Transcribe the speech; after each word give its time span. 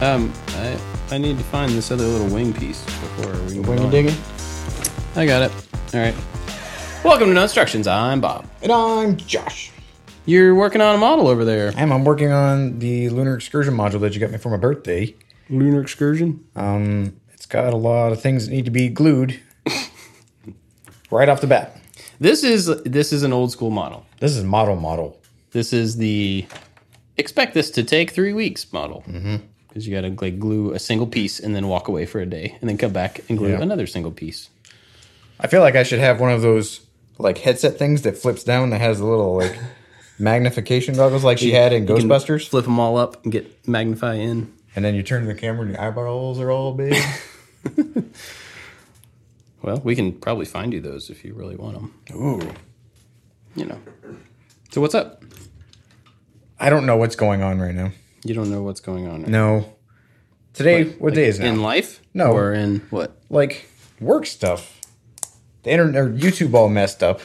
Um, 0.00 0.32
I 0.48 0.78
I 1.10 1.18
need 1.18 1.38
to 1.38 1.44
find 1.44 1.72
this 1.72 1.90
other 1.90 2.04
little 2.04 2.28
wing 2.28 2.52
piece 2.52 2.84
before 2.84 3.32
we 3.44 3.54
move 3.54 3.68
When 3.68 3.78
you 3.78 3.84
on. 3.84 3.90
digging? 3.90 4.14
I 5.14 5.24
got 5.24 5.42
it. 5.42 5.52
All 5.94 6.00
right. 6.00 6.14
Welcome 7.04 7.28
to 7.28 7.34
No 7.34 7.42
Instructions. 7.44 7.86
I'm 7.86 8.20
Bob. 8.20 8.46
And 8.62 8.70
I'm 8.72 9.16
Josh. 9.16 9.70
You're 10.26 10.54
working 10.54 10.80
on 10.80 10.94
a 10.96 10.98
model 10.98 11.28
over 11.28 11.44
there. 11.44 11.72
I'm, 11.76 11.92
I'm 11.92 12.04
working 12.04 12.32
on 12.32 12.78
the 12.80 13.08
lunar 13.10 13.36
excursion 13.36 13.74
module 13.74 14.00
that 14.00 14.12
you 14.12 14.20
got 14.20 14.30
me 14.32 14.38
for 14.38 14.50
my 14.50 14.56
birthday. 14.56 15.14
Lunar 15.48 15.80
excursion. 15.80 16.44
Um, 16.56 17.16
it's 17.32 17.46
got 17.46 17.72
a 17.72 17.76
lot 17.76 18.12
of 18.12 18.20
things 18.20 18.46
that 18.46 18.52
need 18.52 18.64
to 18.64 18.70
be 18.72 18.88
glued 18.88 19.40
right 21.10 21.28
off 21.28 21.40
the 21.40 21.46
bat. 21.46 21.78
This 22.20 22.42
is 22.44 22.66
this 22.82 23.12
is 23.12 23.22
an 23.22 23.32
old 23.32 23.52
school 23.52 23.70
model. 23.70 24.04
This 24.20 24.36
is 24.36 24.44
model 24.44 24.76
model. 24.76 25.18
This 25.52 25.72
is 25.72 25.96
the 25.96 26.46
expect 27.16 27.54
this 27.54 27.70
to 27.70 27.82
take 27.82 28.10
three 28.10 28.32
weeks 28.34 28.70
model. 28.72 29.04
Because 29.76 29.86
you 29.86 29.94
got 29.94 30.08
to 30.08 30.24
like 30.24 30.38
glue 30.38 30.72
a 30.72 30.78
single 30.78 31.06
piece 31.06 31.38
and 31.38 31.54
then 31.54 31.68
walk 31.68 31.86
away 31.88 32.06
for 32.06 32.18
a 32.18 32.24
day 32.24 32.56
and 32.62 32.70
then 32.70 32.78
come 32.78 32.94
back 32.94 33.20
and 33.28 33.36
glue 33.36 33.50
Yeah. 33.50 33.60
another 33.60 33.86
single 33.86 34.10
piece. 34.10 34.48
I 35.38 35.48
feel 35.48 35.60
like 35.60 35.76
I 35.76 35.82
should 35.82 35.98
have 35.98 36.18
one 36.18 36.30
of 36.32 36.40
those 36.40 36.80
like 37.18 37.36
headset 37.36 37.76
things 37.78 38.00
that 38.00 38.16
flips 38.16 38.42
down 38.42 38.70
that 38.70 38.80
has 38.80 39.00
a 39.00 39.04
little 39.04 39.36
like 39.36 39.54
magnification 40.18 40.94
goggles 40.96 41.24
like 41.24 41.36
she 41.36 41.50
had 41.52 41.74
in 41.74 41.84
Ghostbusters. 41.84 42.48
Flip 42.48 42.64
them 42.64 42.80
all 42.80 42.96
up 42.96 43.22
and 43.22 43.30
get 43.30 43.68
magnify 43.68 44.14
in. 44.14 44.50
And 44.74 44.82
then 44.82 44.94
you 44.94 45.02
turn 45.02 45.26
the 45.26 45.34
camera 45.34 45.66
and 45.66 45.72
your 45.72 45.80
eyeballs 45.82 46.40
are 46.40 46.50
all 46.50 46.72
big. 46.72 46.96
Well, 49.62 49.80
we 49.84 49.96
can 49.96 50.12
probably 50.12 50.44
find 50.46 50.72
you 50.72 50.80
those 50.80 51.10
if 51.10 51.24
you 51.24 51.34
really 51.34 51.56
want 51.56 51.74
them. 51.74 51.94
Ooh. 52.14 52.52
You 53.56 53.66
know. 53.66 53.78
So 54.70 54.80
what's 54.80 54.94
up? 54.94 55.22
I 56.60 56.70
don't 56.70 56.86
know 56.86 56.96
what's 56.96 57.16
going 57.16 57.42
on 57.42 57.58
right 57.58 57.74
now. 57.74 57.90
You 58.28 58.34
don't 58.34 58.50
know 58.50 58.62
what's 58.62 58.80
going 58.80 59.06
on. 59.06 59.22
Right? 59.22 59.28
No. 59.30 59.72
Today, 60.52 60.84
what 60.84 61.14
day 61.14 61.26
is 61.26 61.38
it? 61.38 61.44
in 61.44 61.60
life? 61.62 62.00
No. 62.14 62.32
Or 62.32 62.52
in 62.52 62.80
what? 62.90 63.20
Like 63.28 63.68
work 64.00 64.26
stuff. 64.26 64.80
The 65.62 65.70
internet 65.70 65.96
or 66.02 66.08
YouTube 66.10 66.54
all 66.54 66.68
messed 66.68 67.02
up. 67.02 67.20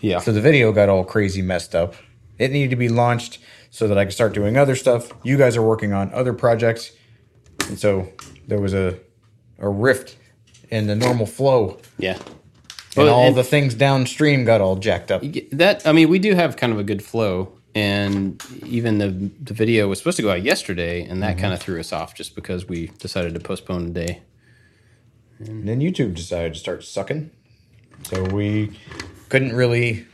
Yeah. 0.00 0.18
So 0.20 0.32
the 0.32 0.40
video 0.40 0.72
got 0.72 0.88
all 0.88 1.04
crazy 1.04 1.42
messed 1.42 1.74
up. 1.74 1.94
It 2.38 2.50
needed 2.50 2.70
to 2.70 2.76
be 2.76 2.88
launched 2.88 3.38
so 3.70 3.86
that 3.88 3.98
I 3.98 4.04
could 4.04 4.14
start 4.14 4.32
doing 4.32 4.56
other 4.56 4.74
stuff. 4.74 5.12
You 5.22 5.36
guys 5.36 5.56
are 5.56 5.62
working 5.62 5.92
on 5.92 6.12
other 6.12 6.32
projects. 6.32 6.92
And 7.68 7.78
so 7.78 8.08
there 8.48 8.60
was 8.60 8.74
a 8.74 8.98
a 9.58 9.68
rift 9.68 10.16
in 10.70 10.86
the 10.86 10.96
normal 10.96 11.26
flow. 11.26 11.78
yeah. 11.98 12.18
And 12.96 13.04
Well, 13.06 13.14
all 13.14 13.26
and- 13.28 13.36
the 13.36 13.44
things 13.44 13.74
downstream 13.74 14.44
got 14.44 14.60
all 14.60 14.76
jacked 14.76 15.10
up. 15.10 15.22
that 15.52 15.86
I 15.86 15.92
mean, 15.92 16.08
we 16.08 16.18
do 16.18 16.34
have 16.34 16.56
kind 16.56 16.72
of 16.72 16.78
a 16.78 16.84
good 16.84 17.02
flow, 17.02 17.52
and 17.74 18.42
even 18.66 18.98
the 18.98 19.08
the 19.42 19.54
video 19.54 19.88
was 19.88 19.98
supposed 19.98 20.16
to 20.16 20.22
go 20.22 20.30
out 20.30 20.42
yesterday, 20.42 21.02
and 21.02 21.22
that 21.22 21.32
mm-hmm. 21.32 21.40
kind 21.40 21.54
of 21.54 21.60
threw 21.60 21.80
us 21.80 21.92
off 21.92 22.14
just 22.14 22.34
because 22.34 22.66
we 22.68 22.88
decided 22.98 23.34
to 23.34 23.40
postpone 23.40 23.86
a 23.86 23.90
day. 23.90 24.22
And 25.38 25.66
then 25.66 25.80
YouTube 25.80 26.14
decided 26.14 26.54
to 26.54 26.60
start 26.60 26.84
sucking. 26.84 27.30
So 28.04 28.24
we 28.24 28.78
couldn't 29.28 29.54
really 29.54 30.06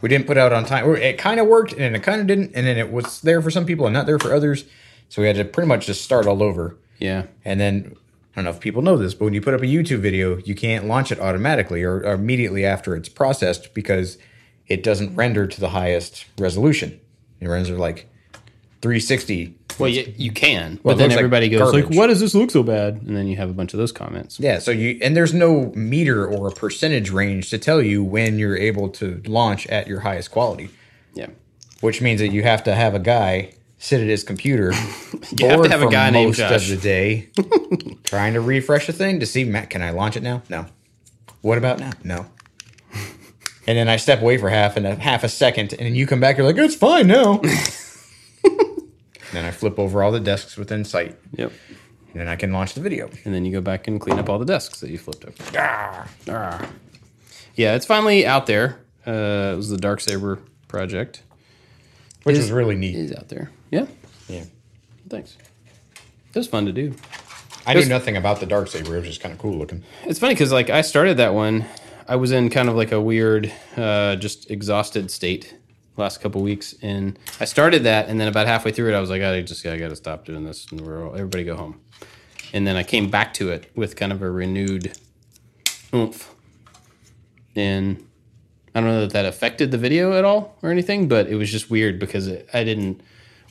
we 0.00 0.08
didn't 0.08 0.26
put 0.26 0.36
out 0.36 0.52
on 0.52 0.64
time. 0.64 0.88
It 0.96 1.18
kind 1.18 1.40
of 1.40 1.46
worked 1.46 1.72
and 1.72 1.96
it 1.96 2.02
kind 2.02 2.20
of 2.20 2.26
didn't 2.26 2.52
and 2.54 2.66
then 2.66 2.76
it 2.76 2.92
was 2.92 3.20
there 3.20 3.42
for 3.42 3.50
some 3.50 3.66
people 3.66 3.86
and 3.86 3.94
not 3.94 4.06
there 4.06 4.18
for 4.18 4.34
others. 4.34 4.64
So 5.08 5.22
we 5.22 5.28
had 5.28 5.36
to 5.36 5.44
pretty 5.44 5.68
much 5.68 5.86
just 5.86 6.02
start 6.02 6.26
all 6.26 6.42
over. 6.42 6.76
Yeah. 6.98 7.24
And 7.44 7.60
then 7.60 7.96
I 8.32 8.36
don't 8.36 8.44
know 8.44 8.50
if 8.50 8.60
people 8.60 8.82
know 8.82 8.96
this, 8.96 9.14
but 9.14 9.26
when 9.26 9.34
you 9.34 9.40
put 9.40 9.54
up 9.54 9.60
a 9.60 9.66
YouTube 9.66 10.00
video, 10.00 10.38
you 10.38 10.54
can't 10.54 10.86
launch 10.86 11.12
it 11.12 11.20
automatically 11.20 11.82
or, 11.82 11.96
or 11.96 12.12
immediately 12.12 12.64
after 12.64 12.96
it's 12.96 13.08
processed 13.08 13.74
because 13.74 14.18
it 14.68 14.82
doesn't 14.82 15.14
render 15.16 15.46
to 15.46 15.60
the 15.60 15.68
highest 15.70 16.24
resolution. 16.38 17.00
It 17.40 17.48
renders 17.48 17.76
like 17.78 18.08
360. 18.82 19.54
Well, 19.78 19.88
you, 19.88 20.12
you 20.16 20.30
can, 20.32 20.78
Well, 20.82 20.94
but 20.94 20.98
then 20.98 21.04
looks 21.08 21.14
like 21.16 21.18
everybody 21.18 21.48
goes 21.48 21.72
like, 21.72 21.82
garbage. 21.84 21.96
"Why 21.98 22.06
does 22.06 22.20
this 22.20 22.34
look 22.34 22.50
so 22.50 22.62
bad?" 22.62 22.96
And 23.02 23.16
then 23.16 23.26
you 23.26 23.36
have 23.36 23.48
a 23.48 23.54
bunch 23.54 23.72
of 23.72 23.78
those 23.78 23.90
comments. 23.92 24.38
Yeah, 24.38 24.58
so 24.58 24.70
you 24.70 24.98
and 25.00 25.16
there's 25.16 25.32
no 25.32 25.72
meter 25.74 26.26
or 26.26 26.48
a 26.48 26.52
percentage 26.52 27.10
range 27.10 27.48
to 27.50 27.58
tell 27.58 27.80
you 27.80 28.04
when 28.04 28.38
you're 28.38 28.56
able 28.56 28.90
to 28.90 29.22
launch 29.26 29.66
at 29.68 29.86
your 29.86 30.00
highest 30.00 30.30
quality, 30.30 30.68
Yeah. 31.14 31.28
which 31.80 32.02
means 32.02 32.20
that 32.20 32.28
you 32.32 32.42
have 32.42 32.62
to 32.64 32.74
have 32.74 32.94
a 32.94 32.98
guy 32.98 33.54
sit 33.78 34.00
at 34.00 34.08
his 34.08 34.24
computer. 34.24 34.72
You 35.38 35.48
have 35.48 35.62
to 35.62 35.68
have 35.70 35.82
a 35.82 35.88
guy 35.90 36.10
named 36.10 36.28
most 36.30 36.38
Josh. 36.38 36.70
of 36.70 36.76
the 36.76 36.82
day, 36.82 37.28
trying 38.04 38.34
to 38.34 38.40
refresh 38.42 38.88
a 38.88 38.92
thing 38.92 39.20
to 39.20 39.26
see, 39.26 39.44
Matt, 39.44 39.70
can 39.70 39.80
I 39.80 39.90
launch 39.90 40.16
it 40.16 40.22
now? 40.22 40.42
No. 40.50 40.66
What 41.40 41.56
about 41.56 41.78
now? 41.78 41.92
No. 42.04 42.26
And 43.66 43.78
then 43.78 43.88
I 43.88 43.96
step 43.96 44.20
away 44.20 44.38
for 44.38 44.48
half 44.48 44.76
and 44.76 44.86
a 44.86 44.94
half 44.96 45.22
a 45.24 45.28
second, 45.28 45.72
and 45.72 45.82
then 45.86 45.94
you 45.94 46.06
come 46.06 46.18
back. 46.20 46.36
You're 46.36 46.46
like, 46.46 46.56
it's 46.56 46.74
fine 46.74 47.06
now. 47.06 47.36
then 49.32 49.44
I 49.44 49.50
flip 49.50 49.78
over 49.78 50.02
all 50.02 50.12
the 50.12 50.20
desks 50.20 50.56
within 50.56 50.84
sight, 50.84 51.16
Yep. 51.36 51.52
and 52.12 52.20
then 52.20 52.28
I 52.28 52.36
can 52.36 52.52
launch 52.52 52.74
the 52.74 52.80
video. 52.80 53.08
And 53.24 53.32
then 53.34 53.44
you 53.44 53.52
go 53.52 53.60
back 53.60 53.86
and 53.88 54.00
clean 54.00 54.18
up 54.18 54.28
all 54.28 54.38
the 54.38 54.44
desks 54.44 54.80
that 54.80 54.90
you 54.90 54.98
flipped 54.98 55.24
over. 55.24 55.34
Ah. 55.56 56.08
Ah. 56.28 56.68
Yeah, 57.54 57.74
it's 57.74 57.86
finally 57.86 58.26
out 58.26 58.46
there. 58.46 58.80
Uh, 59.06 59.52
it 59.52 59.56
was 59.56 59.68
the 59.68 59.76
Dark 59.78 60.00
Saber 60.00 60.38
project. 60.68 61.22
which 62.24 62.34
Is- 62.36 62.42
was 62.44 62.52
really 62.52 62.76
neat. 62.76 62.94
Is 62.96 63.12
out 63.12 63.28
there. 63.28 63.50
Yeah. 63.70 63.86
Yeah. 64.28 64.44
Thanks. 65.08 65.36
It 66.34 66.38
was 66.38 66.46
fun 66.48 66.66
to 66.66 66.72
do. 66.72 66.94
I 67.66 67.74
knew 67.74 67.86
nothing 67.86 68.16
about 68.16 68.40
the 68.40 68.46
dark 68.46 68.66
saber. 68.68 68.96
It 68.96 69.00
was 69.00 69.08
just 69.08 69.20
kind 69.20 69.32
of 69.32 69.38
cool 69.38 69.56
looking. 69.56 69.84
It's 70.04 70.18
funny 70.18 70.34
because 70.34 70.50
like 70.50 70.68
I 70.70 70.80
started 70.80 71.18
that 71.18 71.32
one, 71.34 71.64
I 72.12 72.16
was 72.16 72.30
in 72.30 72.50
kind 72.50 72.68
of 72.68 72.74
like 72.74 72.92
a 72.92 73.00
weird, 73.00 73.50
uh, 73.74 74.16
just 74.16 74.50
exhausted 74.50 75.10
state 75.10 75.56
last 75.96 76.20
couple 76.20 76.42
weeks, 76.42 76.74
and 76.82 77.18
I 77.40 77.46
started 77.46 77.84
that, 77.84 78.10
and 78.10 78.20
then 78.20 78.28
about 78.28 78.46
halfway 78.46 78.70
through 78.70 78.92
it, 78.92 78.94
I 78.94 79.00
was 79.00 79.08
like, 79.08 79.22
I 79.22 79.40
just 79.40 79.64
I 79.64 79.78
got 79.78 79.88
to 79.88 79.96
stop 79.96 80.26
doing 80.26 80.44
this, 80.44 80.66
and 80.70 80.82
we're 80.82 81.08
all, 81.08 81.14
everybody 81.14 81.42
go 81.44 81.56
home. 81.56 81.80
And 82.52 82.66
then 82.66 82.76
I 82.76 82.82
came 82.82 83.08
back 83.08 83.32
to 83.34 83.50
it 83.50 83.72
with 83.74 83.96
kind 83.96 84.12
of 84.12 84.20
a 84.20 84.30
renewed 84.30 84.92
oomph, 85.94 86.34
and 87.56 88.06
I 88.74 88.80
don't 88.80 88.90
know 88.90 89.00
that 89.00 89.14
that 89.14 89.24
affected 89.24 89.70
the 89.70 89.78
video 89.78 90.12
at 90.12 90.26
all 90.26 90.58
or 90.60 90.70
anything, 90.70 91.08
but 91.08 91.28
it 91.28 91.36
was 91.36 91.50
just 91.50 91.70
weird 91.70 91.98
because 91.98 92.26
it, 92.26 92.46
I 92.52 92.62
didn't 92.62 93.00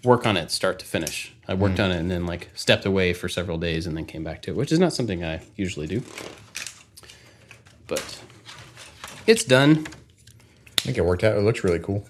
work 0.03 0.27
on 0.27 0.38
it 0.38 0.51
start 0.51 0.77
to 0.77 0.85
finish. 0.85 1.33
I 1.47 1.55
worked 1.55 1.79
on 1.79 1.89
it 1.89 1.97
and 1.97 2.11
then 2.11 2.27
like 2.27 2.51
stepped 2.53 2.85
away 2.85 3.13
for 3.13 3.27
several 3.27 3.57
days 3.57 3.88
and 3.88 3.97
then 3.97 4.05
came 4.05 4.23
back 4.23 4.44
to 4.44 4.51
it, 4.51 4.55
which 4.55 4.71
is 4.71 4.77
not 4.77 4.94
something 4.94 5.25
I 5.25 5.41
usually 5.55 5.88
do. 5.88 6.03
But 7.88 8.20
it's 9.27 9.43
done. 9.43 9.85
I 10.77 10.81
think 10.81 10.97
it 10.97 11.05
worked 11.05 11.23
out. 11.23 11.37
It 11.37 11.41
looks 11.41 11.63
really 11.63 11.79
cool. 11.79 12.05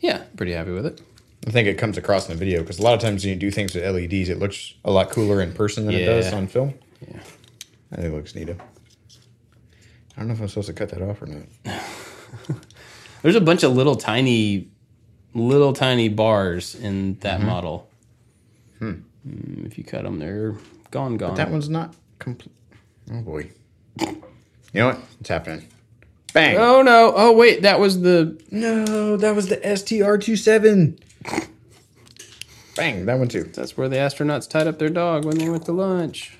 Yeah, 0.00 0.24
pretty 0.36 0.52
happy 0.52 0.70
with 0.72 0.86
it. 0.86 1.00
I 1.46 1.50
think 1.50 1.66
it 1.68 1.78
comes 1.78 1.96
across 1.96 2.28
in 2.28 2.34
the 2.34 2.38
video 2.38 2.60
because 2.60 2.78
a 2.78 2.82
lot 2.82 2.94
of 2.94 3.00
times 3.00 3.24
when 3.24 3.32
you 3.32 3.38
do 3.38 3.50
things 3.50 3.74
with 3.74 3.84
LEDs, 3.84 4.28
it 4.28 4.38
looks 4.38 4.74
a 4.84 4.90
lot 4.90 5.10
cooler 5.10 5.40
in 5.40 5.52
person 5.52 5.86
than 5.86 5.94
it 5.94 6.04
does 6.04 6.32
on 6.32 6.46
film. 6.46 6.74
Yeah. 7.00 7.20
I 7.92 7.96
think 7.96 8.08
it 8.08 8.12
looks 8.14 8.32
neato. 8.34 8.58
I 10.16 10.20
don't 10.20 10.28
know 10.28 10.34
if 10.34 10.40
I'm 10.40 10.48
supposed 10.48 10.68
to 10.68 10.74
cut 10.74 10.90
that 10.90 11.00
off 11.02 11.22
or 11.22 11.26
not. 11.26 11.46
There's 13.22 13.36
a 13.36 13.40
bunch 13.40 13.62
of 13.62 13.72
little 13.74 13.96
tiny, 13.96 14.68
little 15.34 15.72
tiny 15.72 16.08
bars 16.08 16.74
in 16.74 17.18
that 17.20 17.40
model. 17.42 17.88
Mm, 18.80 19.02
If 19.66 19.76
you 19.78 19.84
cut 19.84 20.04
them, 20.04 20.18
they're 20.18 20.54
gone, 20.90 21.16
gone. 21.16 21.34
That 21.36 21.50
one's 21.50 21.68
not 21.68 21.94
complete. 22.18 22.54
Oh 23.12 23.20
boy. 23.22 23.50
You 23.98 24.14
know 24.74 24.86
what? 24.88 25.00
It's 25.20 25.28
happening. 25.28 25.66
Bang. 26.32 26.56
Oh 26.58 26.82
no! 26.82 27.12
Oh 27.14 27.32
wait, 27.36 27.62
that 27.62 27.80
was 27.80 28.02
the 28.02 28.40
No, 28.50 29.16
that 29.16 29.34
was 29.34 29.48
the 29.48 29.56
STR27. 29.58 30.98
Bang, 32.76 33.04
that 33.06 33.18
one 33.18 33.28
too. 33.28 33.44
That's 33.44 33.76
where 33.76 33.88
the 33.88 33.96
astronauts 33.96 34.48
tied 34.48 34.66
up 34.66 34.78
their 34.78 34.88
dog 34.88 35.24
when 35.24 35.38
they 35.38 35.48
went 35.48 35.64
to 35.66 35.72
lunch. 35.72 36.38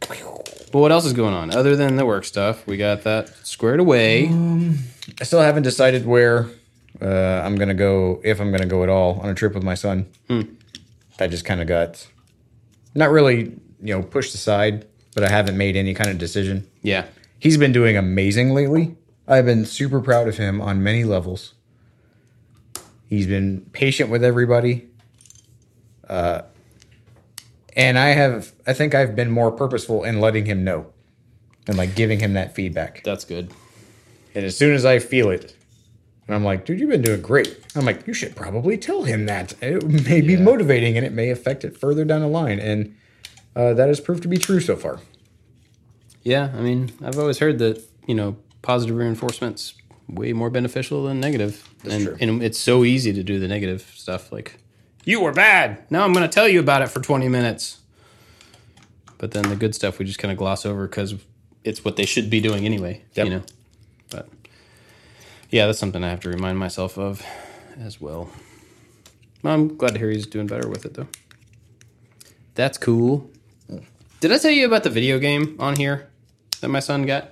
But 0.00 0.80
what 0.80 0.92
else 0.92 1.04
is 1.04 1.12
going 1.12 1.34
on 1.34 1.54
other 1.54 1.76
than 1.76 1.96
the 1.96 2.04
work 2.06 2.24
stuff? 2.24 2.66
We 2.66 2.76
got 2.76 3.02
that 3.04 3.28
squared 3.46 3.80
away. 3.80 4.28
I 5.20 5.24
still 5.24 5.40
haven't 5.40 5.62
decided 5.62 6.04
where 6.06 6.48
uh, 7.00 7.06
I'm 7.44 7.56
gonna 7.56 7.74
go, 7.74 8.20
if 8.24 8.40
I'm 8.40 8.50
gonna 8.50 8.66
go 8.66 8.82
at 8.82 8.88
all, 8.88 9.20
on 9.20 9.28
a 9.28 9.34
trip 9.34 9.54
with 9.54 9.62
my 9.62 9.74
son. 9.74 10.06
I 11.18 11.26
just 11.28 11.44
kind 11.44 11.60
of 11.60 11.66
got 11.66 12.06
not 12.94 13.10
really, 13.10 13.52
you 13.80 13.94
know, 13.94 14.02
pushed 14.02 14.34
aside, 14.34 14.86
but 15.14 15.22
I 15.24 15.28
haven't 15.28 15.56
made 15.56 15.76
any 15.76 15.94
kind 15.94 16.10
of 16.10 16.18
decision. 16.18 16.66
Yeah, 16.82 17.06
He's 17.38 17.56
been 17.58 17.72
doing 17.72 17.96
amazing 17.96 18.50
lately. 18.54 18.96
I've 19.28 19.44
been 19.46 19.64
super 19.64 20.00
proud 20.00 20.28
of 20.28 20.36
him 20.38 20.60
on 20.60 20.82
many 20.82 21.04
levels. 21.04 21.54
He's 23.08 23.26
been 23.26 23.66
patient 23.72 24.10
with 24.10 24.24
everybody. 24.24 24.88
Uh, 26.08 26.42
and 27.74 27.98
I 27.98 28.08
have, 28.08 28.52
I 28.66 28.72
think 28.72 28.94
I've 28.94 29.14
been 29.14 29.30
more 29.30 29.50
purposeful 29.52 30.04
in 30.04 30.20
letting 30.20 30.46
him 30.46 30.64
know 30.64 30.86
and 31.66 31.76
like 31.76 31.94
giving 31.94 32.20
him 32.20 32.32
that 32.34 32.54
feedback. 32.54 33.02
that's 33.04 33.24
good. 33.24 33.50
And 34.34 34.44
as 34.44 34.56
soon 34.56 34.74
as 34.74 34.84
I 34.84 34.98
feel 34.98 35.30
it, 35.30 35.56
and 36.26 36.34
I'm 36.34 36.44
like, 36.44 36.64
dude, 36.64 36.80
you've 36.80 36.90
been 36.90 37.02
doing 37.02 37.22
great. 37.22 37.58
I'm 37.74 37.84
like, 37.84 38.06
you 38.06 38.12
should 38.14 38.34
probably 38.36 38.76
tell 38.76 39.04
him 39.04 39.26
that. 39.26 39.54
It 39.62 39.84
may 40.06 40.20
be 40.20 40.34
Yeah. 40.34 40.40
motivating 40.40 40.96
and 40.96 41.06
it 41.06 41.12
may 41.12 41.30
affect 41.30 41.64
it 41.64 41.76
further 41.76 42.04
down 42.04 42.20
the 42.20 42.26
line. 42.28 42.58
And 42.58 42.94
uh, 43.54 43.74
that 43.74 43.88
has 43.88 44.00
proved 44.00 44.22
to 44.22 44.28
be 44.28 44.36
true 44.36 44.60
so 44.60 44.76
far. 44.76 45.00
Yeah, 46.26 46.50
I 46.56 46.60
mean, 46.60 46.90
I've 47.04 47.20
always 47.20 47.38
heard 47.38 47.60
that 47.60 47.80
you 48.08 48.14
know 48.16 48.36
positive 48.60 48.96
reinforcement's 48.96 49.74
way 50.08 50.32
more 50.32 50.50
beneficial 50.50 51.04
than 51.04 51.20
negative, 51.20 51.68
and 51.88 52.04
true. 52.04 52.16
and 52.20 52.42
it's 52.42 52.58
so 52.58 52.82
easy 52.82 53.12
to 53.12 53.22
do 53.22 53.38
the 53.38 53.46
negative 53.46 53.82
stuff. 53.94 54.32
Like 54.32 54.58
You 55.04 55.20
were 55.20 55.30
bad. 55.30 55.88
Now 55.88 56.04
I'm 56.04 56.12
going 56.12 56.28
to 56.28 56.34
tell 56.34 56.48
you 56.48 56.58
about 56.58 56.82
it 56.82 56.88
for 56.88 57.00
20 57.00 57.28
minutes. 57.28 57.78
But 59.18 59.30
then 59.30 59.48
the 59.48 59.54
good 59.54 59.76
stuff 59.76 60.00
we 60.00 60.04
just 60.04 60.18
kind 60.18 60.32
of 60.32 60.36
gloss 60.36 60.66
over 60.66 60.88
because 60.88 61.14
it's 61.62 61.84
what 61.84 61.94
they 61.94 62.04
should 62.04 62.28
be 62.28 62.40
doing 62.40 62.66
anyway. 62.66 63.04
Yep. 63.14 63.26
You 63.26 63.32
know. 63.32 63.42
But 64.10 64.28
yeah, 65.50 65.66
that's 65.66 65.78
something 65.78 66.02
I 66.02 66.10
have 66.10 66.20
to 66.20 66.28
remind 66.28 66.58
myself 66.58 66.98
of 66.98 67.24
as 67.78 68.00
well. 68.00 68.30
Well, 69.44 69.54
I'm 69.54 69.76
glad 69.76 69.92
to 69.92 69.98
hear 70.00 70.10
he's 70.10 70.26
doing 70.26 70.48
better 70.48 70.68
with 70.68 70.86
it 70.86 70.94
though. 70.94 71.06
That's 72.56 72.78
cool. 72.78 73.30
Mm. 73.70 73.84
Did 74.18 74.32
I 74.32 74.38
tell 74.38 74.50
you 74.50 74.66
about 74.66 74.82
the 74.82 74.90
video 74.90 75.20
game 75.20 75.54
on 75.60 75.76
here 75.76 76.08
that 76.60 76.68
my 76.68 76.80
son 76.80 77.06
got? 77.06 77.30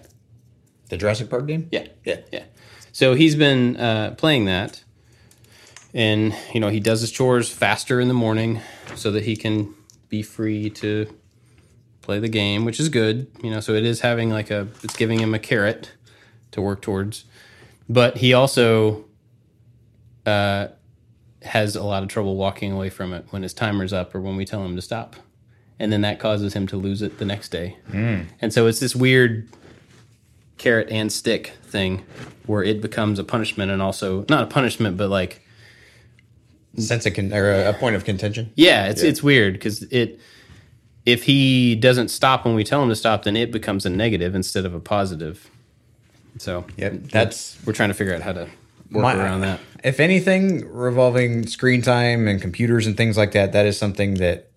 The 0.89 0.97
Jurassic 0.97 1.31
Park 1.31 1.47
game? 1.47 1.69
Yeah, 1.73 1.87
Yeah. 2.05 2.21
yeah. 2.33 2.45
So 2.93 3.15
he's 3.15 3.35
been 3.35 3.77
uh, 3.77 4.15
playing 4.17 4.45
that, 4.45 4.85
and 5.93 6.35
you 6.53 6.61
know 6.61 6.69
he 6.69 6.79
does 6.81 7.01
his 7.01 7.11
chores 7.11 7.49
faster 7.51 8.01
in 8.01 8.09
the 8.09 8.15
morning 8.15 8.61
so 8.95 9.11
that 9.11 9.25
he 9.25 9.35
can 9.37 9.75
be 10.09 10.23
free 10.23 10.71
to 10.71 11.13
play 12.03 12.21
the 12.21 12.29
game, 12.29 12.65
which 12.65 12.79
is 12.79 12.89
good. 12.89 13.27
You 13.43 13.51
know, 13.51 13.61
so 13.61 13.73
it 13.73 13.85
is 13.85 14.01
having 14.03 14.31
like 14.31 14.51
a 14.51 14.69
it's 14.85 14.95
giving 14.97 15.19
him 15.19 15.35
a 15.35 15.39
carrot 15.41 15.93
to 16.53 16.61
work 16.61 16.83
towards, 16.83 17.25
but 17.89 18.19
he 18.19 18.33
also 18.33 19.07
uh, 20.25 20.69
has 21.43 21.75
a 21.75 21.83
lot 21.83 22.03
of 22.05 22.09
trouble 22.09 22.37
walking 22.37 22.71
away 22.71 22.91
from 22.91 23.13
it 23.13 23.27
when 23.31 23.43
his 23.43 23.53
timer's 23.55 23.93
up 23.93 24.15
or 24.15 24.21
when 24.21 24.37
we 24.37 24.45
tell 24.45 24.65
him 24.65 24.77
to 24.77 24.83
stop. 24.83 25.17
And 25.81 25.93
then 25.93 26.03
that 26.03 26.19
causes 26.21 26.55
him 26.55 26.67
to 26.69 26.77
lose 26.77 27.03
it 27.03 27.19
the 27.19 27.25
next 27.25 27.49
day. 27.51 27.77
Hmm. 27.91 28.23
And 28.41 28.53
so 28.53 28.67
it's 28.69 28.79
this 28.81 28.95
weird 28.95 29.49
carrot 30.57 30.89
and 30.91 31.13
stick 31.13 31.49
thing 31.65 32.05
where 32.47 32.63
it 32.63 32.81
becomes 32.81 33.19
a 33.19 33.25
punishment 33.25 33.71
and 33.73 33.83
also 33.83 34.25
not 34.29 34.45
a 34.45 34.47
punishment 34.47 34.97
but 34.97 35.09
like 35.11 35.41
Sense 36.79 37.07
of 37.07 37.15
con- 37.15 37.33
or 37.33 37.51
a, 37.51 37.71
a 37.71 37.73
point 37.73 37.97
of 37.97 38.05
contention. 38.05 38.53
yeah 38.55 38.87
it's 38.87 39.03
it's 39.03 39.21
weird 39.23 39.55
because 39.55 39.83
it 39.85 40.21
if 41.05 41.25
he 41.25 41.75
doesn't 41.75 42.09
stop 42.09 42.45
when 42.45 42.55
we 42.55 42.63
tell 42.65 42.83
him 42.83 42.89
to 42.89 42.95
stop 42.97 43.25
then 43.25 43.37
it 43.37 43.51
becomes 43.53 43.85
a 43.85 43.91
negative 43.91 44.35
instead 44.35 44.65
of 44.65 44.75
a 44.75 44.81
positive 44.81 45.51
so 46.39 46.65
Yep, 46.77 47.03
that's 47.11 47.59
we're 47.67 47.73
trying 47.73 47.91
to 47.91 47.95
figure 47.95 48.15
out 48.15 48.23
how 48.23 48.33
to 48.33 48.43
work 48.93 49.03
My- 49.03 49.15
around 49.17 49.41
that 49.43 49.59
If 49.83 49.99
anything, 50.01 50.67
revolving 50.73 51.47
screen 51.49 51.83
time 51.83 52.27
and 52.29 52.41
computers 52.41 52.87
and 52.87 52.97
things 52.97 53.17
like 53.17 53.33
that, 53.33 53.53
that 53.53 53.67
is 53.67 53.77
something 53.77 54.15
that 54.15 54.51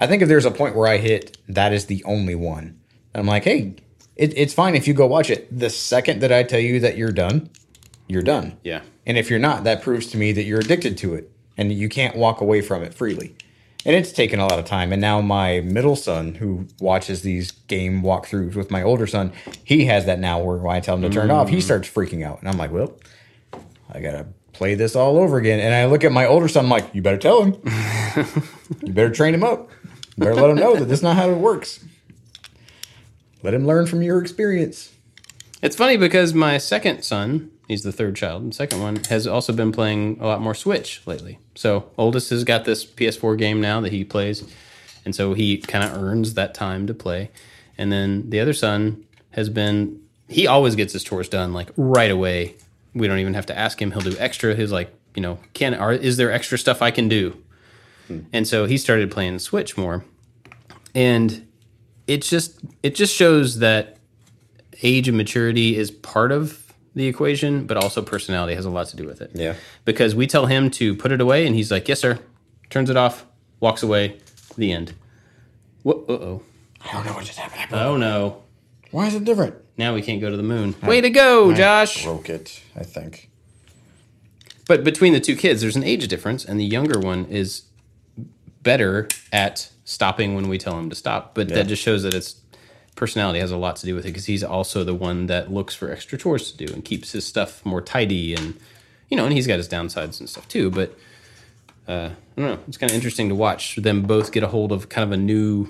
I 0.00 0.06
think 0.06 0.22
if 0.22 0.28
there's 0.28 0.46
a 0.46 0.50
point 0.50 0.74
where 0.74 0.88
I 0.88 0.96
hit, 0.96 1.36
that 1.46 1.74
is 1.74 1.86
the 1.86 2.02
only 2.04 2.34
one. 2.34 2.80
I'm 3.14 3.26
like, 3.26 3.44
hey, 3.44 3.76
it, 4.16 4.32
it's 4.36 4.54
fine 4.54 4.74
if 4.74 4.88
you 4.88 4.94
go 4.94 5.06
watch 5.06 5.28
it. 5.28 5.46
The 5.56 5.68
second 5.68 6.20
that 6.20 6.32
I 6.32 6.42
tell 6.42 6.58
you 6.58 6.80
that 6.80 6.96
you're 6.96 7.12
done, 7.12 7.50
you're 8.08 8.22
done. 8.22 8.58
yeah 8.62 8.80
And 9.06 9.18
if 9.18 9.28
you're 9.28 9.38
not, 9.38 9.64
that 9.64 9.82
proves 9.82 10.06
to 10.08 10.16
me 10.16 10.32
that 10.32 10.44
you're 10.44 10.60
addicted 10.60 10.96
to 10.98 11.14
it 11.14 11.30
and 11.56 11.70
you 11.70 11.88
can't 11.88 12.16
walk 12.16 12.40
away 12.40 12.62
from 12.62 12.82
it 12.82 12.94
freely. 12.94 13.36
And 13.84 13.94
it's 13.96 14.12
taken 14.12 14.40
a 14.40 14.46
lot 14.46 14.58
of 14.58 14.64
time. 14.64 14.92
And 14.92 15.00
now 15.00 15.20
my 15.20 15.60
middle 15.60 15.96
son, 15.96 16.34
who 16.34 16.66
watches 16.80 17.22
these 17.22 17.50
game 17.50 18.02
walkthroughs 18.02 18.54
with 18.54 18.70
my 18.70 18.82
older 18.82 19.06
son, 19.06 19.32
he 19.64 19.86
has 19.86 20.06
that 20.06 20.18
now 20.18 20.38
where 20.38 20.56
when 20.56 20.76
I 20.76 20.80
tell 20.80 20.96
him 20.96 21.02
to 21.02 21.10
turn 21.10 21.30
it 21.30 21.32
off, 21.32 21.48
he 21.48 21.58
mm. 21.58 21.62
starts 21.62 21.88
freaking 21.88 22.24
out. 22.24 22.40
And 22.40 22.48
I'm 22.48 22.58
like, 22.58 22.72
well, 22.72 22.98
I 23.90 24.00
got 24.00 24.12
to 24.12 24.26
play 24.52 24.74
this 24.74 24.94
all 24.96 25.18
over 25.18 25.38
again. 25.38 25.60
And 25.60 25.74
I 25.74 25.86
look 25.86 26.04
at 26.04 26.12
my 26.12 26.26
older 26.26 26.48
son, 26.48 26.66
I'm 26.66 26.70
like, 26.70 26.94
you 26.94 27.00
better 27.00 27.16
tell 27.16 27.42
him. 27.42 27.56
you 28.82 28.92
better 28.92 29.10
train 29.10 29.32
him 29.32 29.44
up. 29.44 29.70
Better 30.20 30.34
let 30.34 30.50
him 30.50 30.56
know 30.56 30.76
that 30.76 30.84
this 30.84 30.98
is 30.98 31.02
not 31.02 31.16
how 31.16 31.30
it 31.30 31.38
works. 31.38 31.82
Let 33.42 33.54
him 33.54 33.66
learn 33.66 33.86
from 33.86 34.02
your 34.02 34.20
experience. 34.20 34.92
It's 35.62 35.74
funny 35.74 35.96
because 35.96 36.34
my 36.34 36.58
second 36.58 37.04
son, 37.04 37.50
he's 37.68 37.84
the 37.84 37.90
third 37.90 38.16
child, 38.16 38.50
the 38.50 38.54
second 38.54 38.82
one 38.82 38.96
has 39.04 39.26
also 39.26 39.54
been 39.54 39.72
playing 39.72 40.18
a 40.20 40.26
lot 40.26 40.42
more 40.42 40.54
Switch 40.54 41.00
lately. 41.06 41.38
So 41.54 41.88
oldest 41.96 42.28
has 42.28 42.44
got 42.44 42.66
this 42.66 42.84
PS4 42.84 43.38
game 43.38 43.62
now 43.62 43.80
that 43.80 43.92
he 43.92 44.04
plays, 44.04 44.44
and 45.06 45.14
so 45.14 45.32
he 45.32 45.56
kind 45.56 45.84
of 45.84 45.96
earns 45.96 46.34
that 46.34 46.52
time 46.52 46.86
to 46.86 46.92
play. 46.92 47.30
And 47.78 47.90
then 47.90 48.28
the 48.28 48.40
other 48.40 48.52
son 48.52 49.02
has 49.30 49.48
been 49.48 50.02
he 50.28 50.46
always 50.46 50.76
gets 50.76 50.92
his 50.92 51.02
chores 51.02 51.30
done 51.30 51.54
like 51.54 51.70
right 51.78 52.10
away. 52.10 52.56
We 52.94 53.08
don't 53.08 53.20
even 53.20 53.32
have 53.32 53.46
to 53.46 53.58
ask 53.58 53.80
him; 53.80 53.92
he'll 53.92 54.02
do 54.02 54.16
extra. 54.18 54.54
He's 54.54 54.70
like, 54.70 54.92
you 55.14 55.22
know, 55.22 55.38
can 55.54 55.72
are 55.72 55.94
is 55.94 56.18
there 56.18 56.30
extra 56.30 56.58
stuff 56.58 56.82
I 56.82 56.90
can 56.90 57.08
do? 57.08 57.42
And 58.32 58.46
so 58.46 58.66
he 58.66 58.76
started 58.76 59.10
playing 59.10 59.38
Switch 59.38 59.76
more, 59.76 60.04
and 60.94 61.46
it 62.06 62.22
just 62.22 62.60
it 62.82 62.94
just 62.94 63.14
shows 63.14 63.58
that 63.58 63.98
age 64.82 65.08
and 65.08 65.16
maturity 65.16 65.76
is 65.76 65.90
part 65.90 66.32
of 66.32 66.72
the 66.94 67.06
equation, 67.06 67.66
but 67.66 67.76
also 67.76 68.02
personality 68.02 68.54
has 68.54 68.64
a 68.64 68.70
lot 68.70 68.88
to 68.88 68.96
do 68.96 69.06
with 69.06 69.20
it. 69.20 69.30
Yeah. 69.34 69.54
Because 69.84 70.14
we 70.14 70.26
tell 70.26 70.46
him 70.46 70.70
to 70.72 70.94
put 70.96 71.12
it 71.12 71.20
away, 71.20 71.46
and 71.46 71.54
he's 71.54 71.70
like, 71.70 71.88
"Yes, 71.88 72.00
sir." 72.00 72.18
Turns 72.68 72.88
it 72.88 72.96
off, 72.96 73.26
walks 73.58 73.82
away. 73.82 74.18
The 74.56 74.72
end. 74.72 74.94
Whoa, 75.82 76.04
uh 76.08 76.12
oh. 76.12 76.42
I 76.84 76.92
don't 76.92 77.06
know 77.06 77.12
what 77.12 77.24
just 77.24 77.38
happened. 77.38 77.78
Oh 77.80 77.96
no. 77.96 78.42
Why 78.90 79.06
is 79.06 79.14
it 79.14 79.24
different? 79.24 79.54
Now 79.76 79.94
we 79.94 80.02
can't 80.02 80.20
go 80.20 80.30
to 80.30 80.36
the 80.36 80.42
moon. 80.42 80.74
Way 80.82 81.00
to 81.00 81.10
go, 81.10 81.54
Josh. 81.54 82.04
Broke 82.04 82.28
it, 82.28 82.60
I 82.76 82.82
think. 82.82 83.30
But 84.66 84.84
between 84.84 85.12
the 85.12 85.20
two 85.20 85.36
kids, 85.36 85.60
there's 85.62 85.76
an 85.76 85.84
age 85.84 86.06
difference, 86.08 86.44
and 86.44 86.58
the 86.58 86.64
younger 86.64 86.98
one 86.98 87.24
is 87.26 87.62
better 88.62 89.08
at 89.32 89.70
stopping 89.84 90.34
when 90.34 90.48
we 90.48 90.58
tell 90.58 90.78
him 90.78 90.90
to 90.90 90.96
stop. 90.96 91.34
But 91.34 91.48
that 91.48 91.66
just 91.66 91.82
shows 91.82 92.02
that 92.04 92.14
it's 92.14 92.40
personality 92.94 93.40
has 93.40 93.50
a 93.50 93.56
lot 93.56 93.76
to 93.76 93.86
do 93.86 93.94
with 93.94 94.04
it 94.04 94.08
because 94.08 94.26
he's 94.26 94.44
also 94.44 94.84
the 94.84 94.94
one 94.94 95.26
that 95.26 95.50
looks 95.50 95.74
for 95.74 95.90
extra 95.90 96.18
chores 96.18 96.52
to 96.52 96.66
do 96.66 96.72
and 96.72 96.84
keeps 96.84 97.12
his 97.12 97.26
stuff 97.26 97.64
more 97.64 97.80
tidy 97.80 98.34
and 98.34 98.58
you 99.08 99.16
know, 99.16 99.24
and 99.24 99.32
he's 99.32 99.46
got 99.46 99.56
his 99.56 99.68
downsides 99.68 100.20
and 100.20 100.28
stuff 100.28 100.46
too. 100.48 100.70
But 100.70 100.96
uh, 101.88 102.10
I 102.36 102.40
don't 102.40 102.46
know, 102.46 102.58
it's 102.68 102.76
kind 102.76 102.90
of 102.90 102.94
interesting 102.94 103.28
to 103.28 103.34
watch 103.34 103.76
them 103.76 104.02
both 104.02 104.32
get 104.32 104.42
a 104.42 104.48
hold 104.48 104.70
of 104.70 104.88
kind 104.88 105.04
of 105.04 105.12
a 105.12 105.16
new 105.16 105.68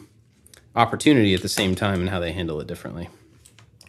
opportunity 0.77 1.35
at 1.35 1.43
the 1.43 1.49
same 1.49 1.75
time 1.75 2.01
and 2.01 2.11
how 2.11 2.21
they 2.21 2.33
handle 2.33 2.61
it 2.61 2.67
differently. 2.67 3.09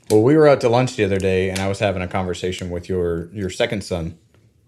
Well, 0.10 0.24
we 0.24 0.36
were 0.36 0.48
out 0.48 0.62
to 0.62 0.70
lunch 0.70 0.96
the 0.96 1.06
other 1.06 1.20
day, 1.20 1.50
and 1.50 1.60
I 1.60 1.68
was 1.68 1.80
having 1.80 2.02
a 2.02 2.08
conversation 2.08 2.70
with 2.70 2.90
your 2.90 3.30
your 3.34 3.50
second 3.50 3.84
son, 3.84 4.18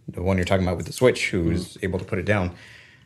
the 0.07 0.21
one 0.21 0.37
you're 0.37 0.45
talking 0.45 0.65
about 0.65 0.77
with 0.77 0.85
the 0.85 0.93
Switch, 0.93 1.29
who 1.29 1.43
was 1.43 1.77
able 1.81 1.99
to 1.99 2.05
put 2.05 2.19
it 2.19 2.25
down, 2.25 2.55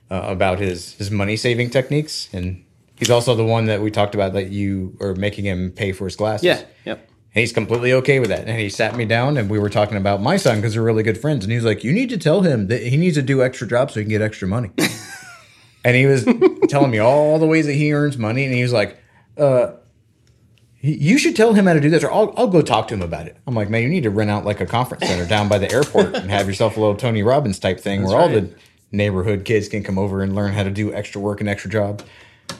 uh, 0.09 0.21
about 0.25 0.59
his 0.59 0.93
his 0.93 1.11
money 1.11 1.37
saving 1.37 1.69
techniques, 1.69 2.29
and 2.33 2.63
he's 2.95 3.09
also 3.09 3.35
the 3.35 3.45
one 3.45 3.65
that 3.65 3.81
we 3.81 3.91
talked 3.91 4.15
about 4.15 4.33
that 4.33 4.49
you 4.49 4.97
are 4.99 5.15
making 5.15 5.45
him 5.45 5.71
pay 5.71 5.91
for 5.91 6.05
his 6.05 6.15
glasses. 6.15 6.45
Yeah. 6.45 6.63
Yep. 6.85 7.09
And 7.35 7.41
he's 7.41 7.53
completely 7.53 7.93
okay 7.93 8.19
with 8.19 8.29
that. 8.29 8.47
And 8.47 8.59
he 8.59 8.69
sat 8.69 8.95
me 8.95 9.05
down 9.05 9.37
and 9.37 9.49
we 9.49 9.59
were 9.59 9.69
talking 9.69 9.97
about 9.97 10.21
my 10.21 10.37
son 10.37 10.57
because 10.57 10.75
we're 10.75 10.83
really 10.83 11.03
good 11.03 11.19
friends. 11.19 11.45
And 11.45 11.53
he's 11.53 11.63
like, 11.63 11.83
You 11.83 11.93
need 11.93 12.09
to 12.09 12.17
tell 12.17 12.41
him 12.41 12.67
that 12.67 12.81
he 12.81 12.97
needs 12.97 13.15
to 13.15 13.21
do 13.21 13.43
extra 13.43 13.67
jobs 13.67 13.93
so 13.93 13.99
he 13.99 14.05
can 14.05 14.09
get 14.09 14.21
extra 14.21 14.47
money. 14.47 14.71
and 15.85 15.95
he 15.95 16.05
was 16.05 16.25
telling 16.67 16.89
me 16.89 16.97
all 16.97 17.37
the 17.37 17.45
ways 17.45 17.67
that 17.67 17.73
he 17.73 17.93
earns 17.93 18.17
money. 18.17 18.43
And 18.45 18.53
he 18.53 18.63
was 18.63 18.73
like, 18.73 18.97
uh, 19.37 19.73
you 20.81 21.17
should 21.17 21.35
tell 21.35 21.53
him 21.53 21.65
how 21.65 21.73
to 21.73 21.81
do 21.81 21.89
this, 21.89 22.03
or 22.03 22.11
I'll, 22.11 22.33
I'll 22.37 22.47
go 22.47 22.61
talk 22.61 22.87
to 22.89 22.93
him 22.93 23.01
about 23.01 23.27
it. 23.27 23.35
I'm 23.47 23.55
like, 23.55 23.69
man, 23.69 23.81
you 23.83 23.89
need 23.89 24.03
to 24.03 24.09
rent 24.09 24.29
out 24.29 24.45
like 24.45 24.61
a 24.61 24.65
conference 24.65 25.07
center 25.07 25.25
down 25.25 25.47
by 25.47 25.57
the 25.57 25.71
airport 25.71 26.15
and 26.15 26.29
have 26.29 26.47
yourself 26.47 26.77
a 26.77 26.79
little 26.79 26.95
Tony 26.95 27.23
Robbins 27.23 27.59
type 27.59 27.79
thing 27.79 28.03
where 28.03 28.15
all 28.15 28.29
the 28.29 28.41
right. 28.43 28.53
Neighborhood 28.91 29.45
kids 29.45 29.67
can 29.69 29.83
come 29.83 29.97
over 29.99 30.21
and 30.21 30.33
learn 30.35 30.53
how 30.53 30.63
to 30.63 30.69
do 30.71 30.93
extra 30.93 31.19
work 31.21 31.39
and 31.39 31.49
extra 31.49 31.69
jobs. 31.69 32.03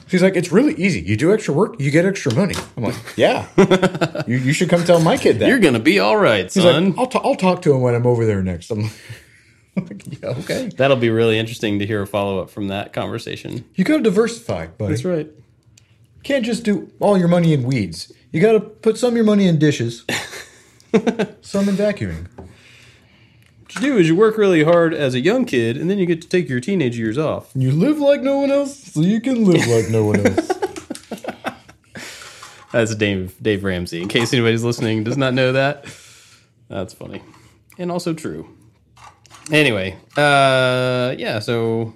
She's 0.06 0.22
like, 0.22 0.36
it's 0.36 0.52
really 0.52 0.74
easy. 0.74 1.00
You 1.00 1.16
do 1.16 1.32
extra 1.32 1.54
work, 1.54 1.80
you 1.80 1.90
get 1.90 2.04
extra 2.04 2.34
money. 2.34 2.54
I'm 2.76 2.82
like, 2.84 2.94
yeah, 3.16 3.46
you, 4.26 4.36
you 4.36 4.52
should 4.52 4.68
come 4.68 4.84
tell 4.84 5.00
my 5.00 5.16
kid 5.16 5.38
that. 5.38 5.48
You're 5.48 5.58
gonna 5.58 5.78
be 5.78 5.98
all 5.98 6.16
right, 6.16 6.44
He's 6.44 6.62
son. 6.62 6.90
like, 6.90 6.98
I'll, 6.98 7.06
ta- 7.06 7.22
I'll 7.24 7.36
talk 7.36 7.62
to 7.62 7.72
him 7.74 7.80
when 7.80 7.94
I'm 7.94 8.06
over 8.06 8.26
there 8.26 8.42
next. 8.42 8.70
I'm 8.70 8.82
like, 8.82 8.92
I'm 9.76 9.86
like, 9.86 10.22
yeah, 10.22 10.28
okay. 10.30 10.70
That'll 10.76 10.96
be 10.98 11.08
really 11.10 11.38
interesting 11.38 11.78
to 11.78 11.86
hear 11.86 12.02
a 12.02 12.06
follow 12.06 12.40
up 12.40 12.50
from 12.50 12.68
that 12.68 12.92
conversation. 12.92 13.64
You 13.76 13.84
got 13.84 13.98
to 13.98 14.02
diversify, 14.02 14.66
buddy. 14.66 14.92
That's 14.92 15.04
right. 15.04 15.28
can't 16.24 16.44
just 16.44 16.64
do 16.64 16.90
all 17.00 17.16
your 17.16 17.28
money 17.28 17.52
in 17.54 17.62
weeds. 17.62 18.12
You 18.32 18.40
got 18.42 18.52
to 18.52 18.60
put 18.60 18.98
some 18.98 19.10
of 19.10 19.16
your 19.16 19.24
money 19.24 19.46
in 19.46 19.58
dishes, 19.58 20.04
some 21.40 21.68
in 21.68 21.76
vacuuming. 21.76 22.26
What 23.68 23.82
you 23.82 23.92
do 23.92 23.98
is 23.98 24.08
you 24.08 24.16
work 24.16 24.38
really 24.38 24.64
hard 24.64 24.94
as 24.94 25.12
a 25.14 25.20
young 25.20 25.44
kid, 25.44 25.76
and 25.76 25.90
then 25.90 25.98
you 25.98 26.06
get 26.06 26.22
to 26.22 26.28
take 26.28 26.48
your 26.48 26.58
teenage 26.58 26.96
years 26.96 27.18
off. 27.18 27.50
You 27.54 27.70
live 27.70 27.98
like 27.98 28.22
no 28.22 28.38
one 28.38 28.50
else, 28.50 28.74
so 28.94 29.02
you 29.02 29.20
can 29.20 29.44
live 29.44 29.66
like 29.66 29.90
no 29.90 30.06
one 30.06 30.24
else. 30.24 30.50
That's 32.72 32.94
Dave 32.94 33.36
Dave 33.42 33.64
Ramsey. 33.64 34.00
In 34.00 34.08
case 34.08 34.32
anybody's 34.32 34.64
listening 34.64 35.04
does 35.04 35.18
not 35.18 35.34
know 35.34 35.52
that, 35.52 35.84
that's 36.68 36.94
funny, 36.94 37.20
and 37.76 37.92
also 37.92 38.14
true. 38.14 38.48
Anyway, 39.52 39.98
uh, 40.16 41.14
yeah. 41.18 41.38
So 41.38 41.92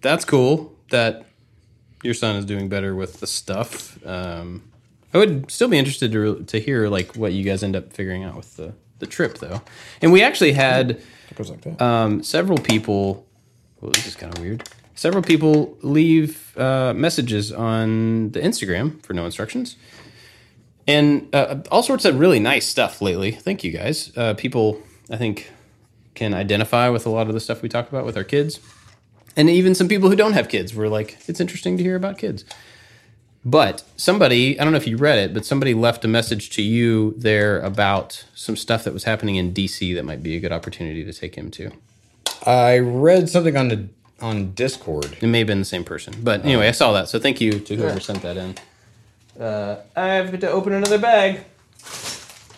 that's 0.00 0.24
cool 0.24 0.74
that 0.88 1.26
your 2.02 2.14
son 2.14 2.36
is 2.36 2.46
doing 2.46 2.70
better 2.70 2.94
with 2.94 3.20
the 3.20 3.26
stuff. 3.26 4.02
Um, 4.06 4.70
I 5.12 5.18
would 5.18 5.50
still 5.50 5.68
be 5.68 5.78
interested 5.78 6.10
to 6.12 6.42
to 6.44 6.58
hear 6.58 6.88
like 6.88 7.16
what 7.16 7.34
you 7.34 7.44
guys 7.44 7.62
end 7.62 7.76
up 7.76 7.92
figuring 7.92 8.24
out 8.24 8.34
with 8.36 8.56
the 8.56 8.74
the 8.98 9.06
trip 9.06 9.38
though. 9.38 9.62
And 10.00 10.12
we 10.12 10.22
actually 10.22 10.52
had 10.52 11.00
like 11.38 11.80
um, 11.80 12.22
several 12.22 12.58
people. 12.58 13.26
Well, 13.80 13.90
this 13.92 14.06
is 14.06 14.16
kind 14.16 14.36
of 14.36 14.42
weird. 14.42 14.68
Several 14.94 15.22
people 15.22 15.76
leave 15.82 16.56
uh, 16.56 16.94
messages 16.94 17.52
on 17.52 18.30
the 18.30 18.40
Instagram 18.40 19.02
for 19.02 19.12
no 19.12 19.24
instructions, 19.24 19.76
and 20.86 21.28
uh, 21.34 21.56
all 21.70 21.82
sorts 21.82 22.04
of 22.04 22.18
really 22.18 22.38
nice 22.38 22.66
stuff 22.66 23.02
lately. 23.02 23.32
Thank 23.32 23.64
you 23.64 23.72
guys. 23.72 24.16
Uh, 24.16 24.34
people, 24.34 24.80
I 25.10 25.16
think, 25.16 25.50
can 26.14 26.32
identify 26.32 26.88
with 26.88 27.06
a 27.06 27.10
lot 27.10 27.26
of 27.26 27.34
the 27.34 27.40
stuff 27.40 27.60
we 27.60 27.68
talk 27.68 27.88
about 27.88 28.04
with 28.06 28.16
our 28.16 28.24
kids, 28.24 28.60
and 29.36 29.50
even 29.50 29.74
some 29.74 29.88
people 29.88 30.08
who 30.08 30.16
don't 30.16 30.34
have 30.34 30.48
kids 30.48 30.74
were 30.74 30.88
like, 30.88 31.18
it's 31.26 31.40
interesting 31.40 31.76
to 31.76 31.82
hear 31.82 31.96
about 31.96 32.18
kids. 32.18 32.44
But 33.44 33.84
somebody, 33.96 34.58
I 34.58 34.64
don't 34.64 34.72
know 34.72 34.78
if 34.78 34.86
you 34.86 34.96
read 34.96 35.18
it, 35.18 35.34
but 35.34 35.44
somebody 35.44 35.74
left 35.74 36.04
a 36.04 36.08
message 36.08 36.48
to 36.50 36.62
you 36.62 37.14
there 37.18 37.60
about 37.60 38.24
some 38.34 38.56
stuff 38.56 38.84
that 38.84 38.94
was 38.94 39.04
happening 39.04 39.36
in 39.36 39.52
DC 39.52 39.94
that 39.94 40.04
might 40.04 40.22
be 40.22 40.34
a 40.34 40.40
good 40.40 40.52
opportunity 40.52 41.04
to 41.04 41.12
take 41.12 41.34
him 41.34 41.50
to. 41.52 41.70
I 42.46 42.78
read 42.78 43.28
something 43.28 43.56
on 43.56 43.68
the 43.68 43.88
on 44.20 44.52
Discord. 44.52 45.18
It 45.20 45.26
may 45.26 45.38
have 45.38 45.46
been 45.46 45.58
the 45.58 45.64
same 45.66 45.84
person, 45.84 46.14
but 46.22 46.44
anyway, 46.44 46.68
I 46.68 46.70
saw 46.70 46.92
that. 46.92 47.08
So 47.08 47.18
thank 47.18 47.40
you 47.40 47.58
to 47.60 47.76
whoever 47.76 48.00
sent 48.00 48.22
that 48.22 48.36
in. 48.38 48.54
Uh, 49.38 49.82
I 49.94 50.06
have 50.06 50.38
to 50.40 50.50
open 50.50 50.72
another 50.72 50.98
bag. 50.98 51.40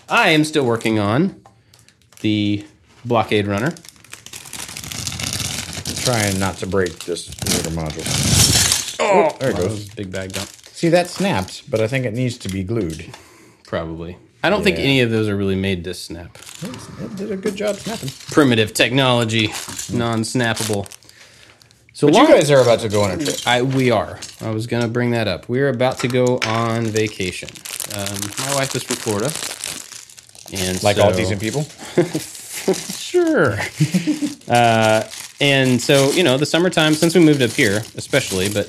I 0.08 0.28
am 0.28 0.44
still 0.44 0.64
working 0.64 1.00
on 1.00 1.42
the 2.20 2.64
blockade 3.04 3.48
runner. 3.48 3.72
Trying 6.04 6.38
not 6.38 6.56
to 6.58 6.66
break 6.68 7.00
this 7.00 7.28
motor 7.44 7.70
module. 7.70 8.96
Oh, 9.00 9.36
there 9.40 9.50
it 9.50 9.56
goes. 9.56 9.64
that 9.64 9.70
was 9.70 9.88
a 9.92 9.96
big 9.96 10.12
bag 10.12 10.32
dump. 10.32 10.48
See 10.76 10.90
that 10.90 11.08
snapped, 11.08 11.70
but 11.70 11.80
I 11.80 11.88
think 11.88 12.04
it 12.04 12.12
needs 12.12 12.36
to 12.36 12.50
be 12.50 12.62
glued. 12.62 13.10
Probably. 13.64 14.18
I 14.42 14.50
don't 14.50 14.62
think 14.62 14.78
any 14.78 15.00
of 15.00 15.10
those 15.10 15.26
are 15.26 15.34
really 15.34 15.54
made 15.56 15.84
to 15.84 15.94
snap. 15.94 16.36
It 17.00 17.16
did 17.16 17.32
a 17.32 17.36
good 17.38 17.56
job 17.56 17.76
snapping. 17.76 18.10
Primitive 18.30 18.74
technology, 18.74 19.46
non-snappable. 19.90 20.86
So 21.94 22.08
But 22.08 22.14
long- 22.14 22.28
you 22.28 22.34
guys 22.34 22.50
are 22.50 22.60
about 22.60 22.80
to 22.80 22.90
go 22.90 23.00
on 23.04 23.12
a 23.12 23.24
trip. 23.24 23.36
I 23.46 23.62
we 23.62 23.90
are. 23.90 24.20
I 24.42 24.50
was 24.50 24.66
gonna 24.66 24.86
bring 24.86 25.12
that 25.12 25.26
up. 25.26 25.48
We're 25.48 25.70
about 25.70 25.98
to 26.00 26.08
go 26.08 26.38
on 26.44 26.84
vacation. 26.84 27.48
Um, 27.96 28.18
my 28.46 28.54
wife 28.56 28.76
is 28.76 28.82
from 28.82 28.96
Florida, 28.96 29.32
and 30.52 30.82
Like 30.82 30.98
all 30.98 31.10
decent 31.12 31.40
people. 31.40 31.66
Sure. 32.98 33.56
uh, 34.48 35.04
and 35.40 35.80
so 35.80 36.10
you 36.10 36.22
know, 36.24 36.36
the 36.36 36.44
summertime 36.44 36.94
since 36.94 37.14
we 37.14 37.20
moved 37.24 37.40
up 37.40 37.52
here, 37.52 37.82
especially. 37.96 38.48
But 38.52 38.66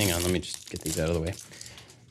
hang 0.00 0.12
on, 0.12 0.22
let 0.22 0.32
me 0.32 0.38
just 0.38 0.70
get 0.70 0.80
these 0.80 0.98
out 0.98 1.08
of 1.08 1.14
the 1.14 1.20
way. 1.20 1.34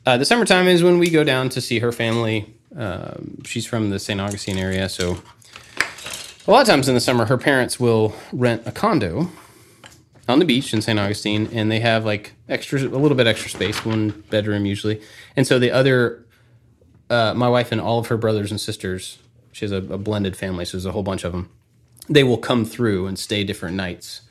Uh, 0.06 0.16
the 0.16 0.24
summertime 0.24 0.68
is 0.68 0.82
when 0.82 0.98
we 0.98 1.10
go 1.10 1.24
down 1.24 1.48
to 1.50 1.60
see 1.60 1.80
her 1.80 1.92
family. 1.92 2.54
Um, 2.76 3.42
she's 3.44 3.66
from 3.66 3.90
the 3.90 3.98
St. 3.98 4.20
Augustine 4.20 4.58
area, 4.58 4.88
so 4.88 5.18
a 6.46 6.50
lot 6.50 6.62
of 6.62 6.66
times 6.68 6.88
in 6.88 6.94
the 6.94 7.00
summer, 7.00 7.26
her 7.26 7.36
parents 7.36 7.78
will 7.78 8.14
rent 8.32 8.62
a 8.64 8.72
condo 8.72 9.28
on 10.28 10.38
the 10.38 10.44
beach 10.44 10.72
in 10.72 10.80
St. 10.80 10.98
Augustine, 10.98 11.48
and 11.52 11.70
they 11.70 11.80
have 11.80 12.04
like 12.04 12.32
extra, 12.48 12.80
a 12.80 12.86
little 12.88 13.16
bit 13.16 13.26
extra 13.26 13.50
space, 13.50 13.84
one 13.84 14.24
bedroom 14.30 14.66
usually. 14.66 15.00
And 15.36 15.46
so 15.46 15.58
the 15.58 15.70
other, 15.72 16.24
uh, 17.10 17.34
my 17.34 17.48
wife 17.48 17.72
and 17.72 17.80
all 17.80 17.98
of 17.98 18.06
her 18.06 18.16
brothers 18.16 18.50
and 18.50 18.60
sisters, 18.60 19.18
she 19.52 19.64
has 19.64 19.72
a, 19.72 19.76
a 19.76 19.98
blended 19.98 20.36
family, 20.36 20.64
so 20.64 20.76
there's 20.76 20.86
a 20.86 20.92
whole 20.92 21.02
bunch 21.02 21.24
of 21.24 21.32
them. 21.32 21.50
They 22.08 22.24
will 22.24 22.38
come 22.38 22.64
through 22.64 23.06
and 23.06 23.18
stay 23.18 23.44
different 23.44 23.76
nights, 23.76 24.22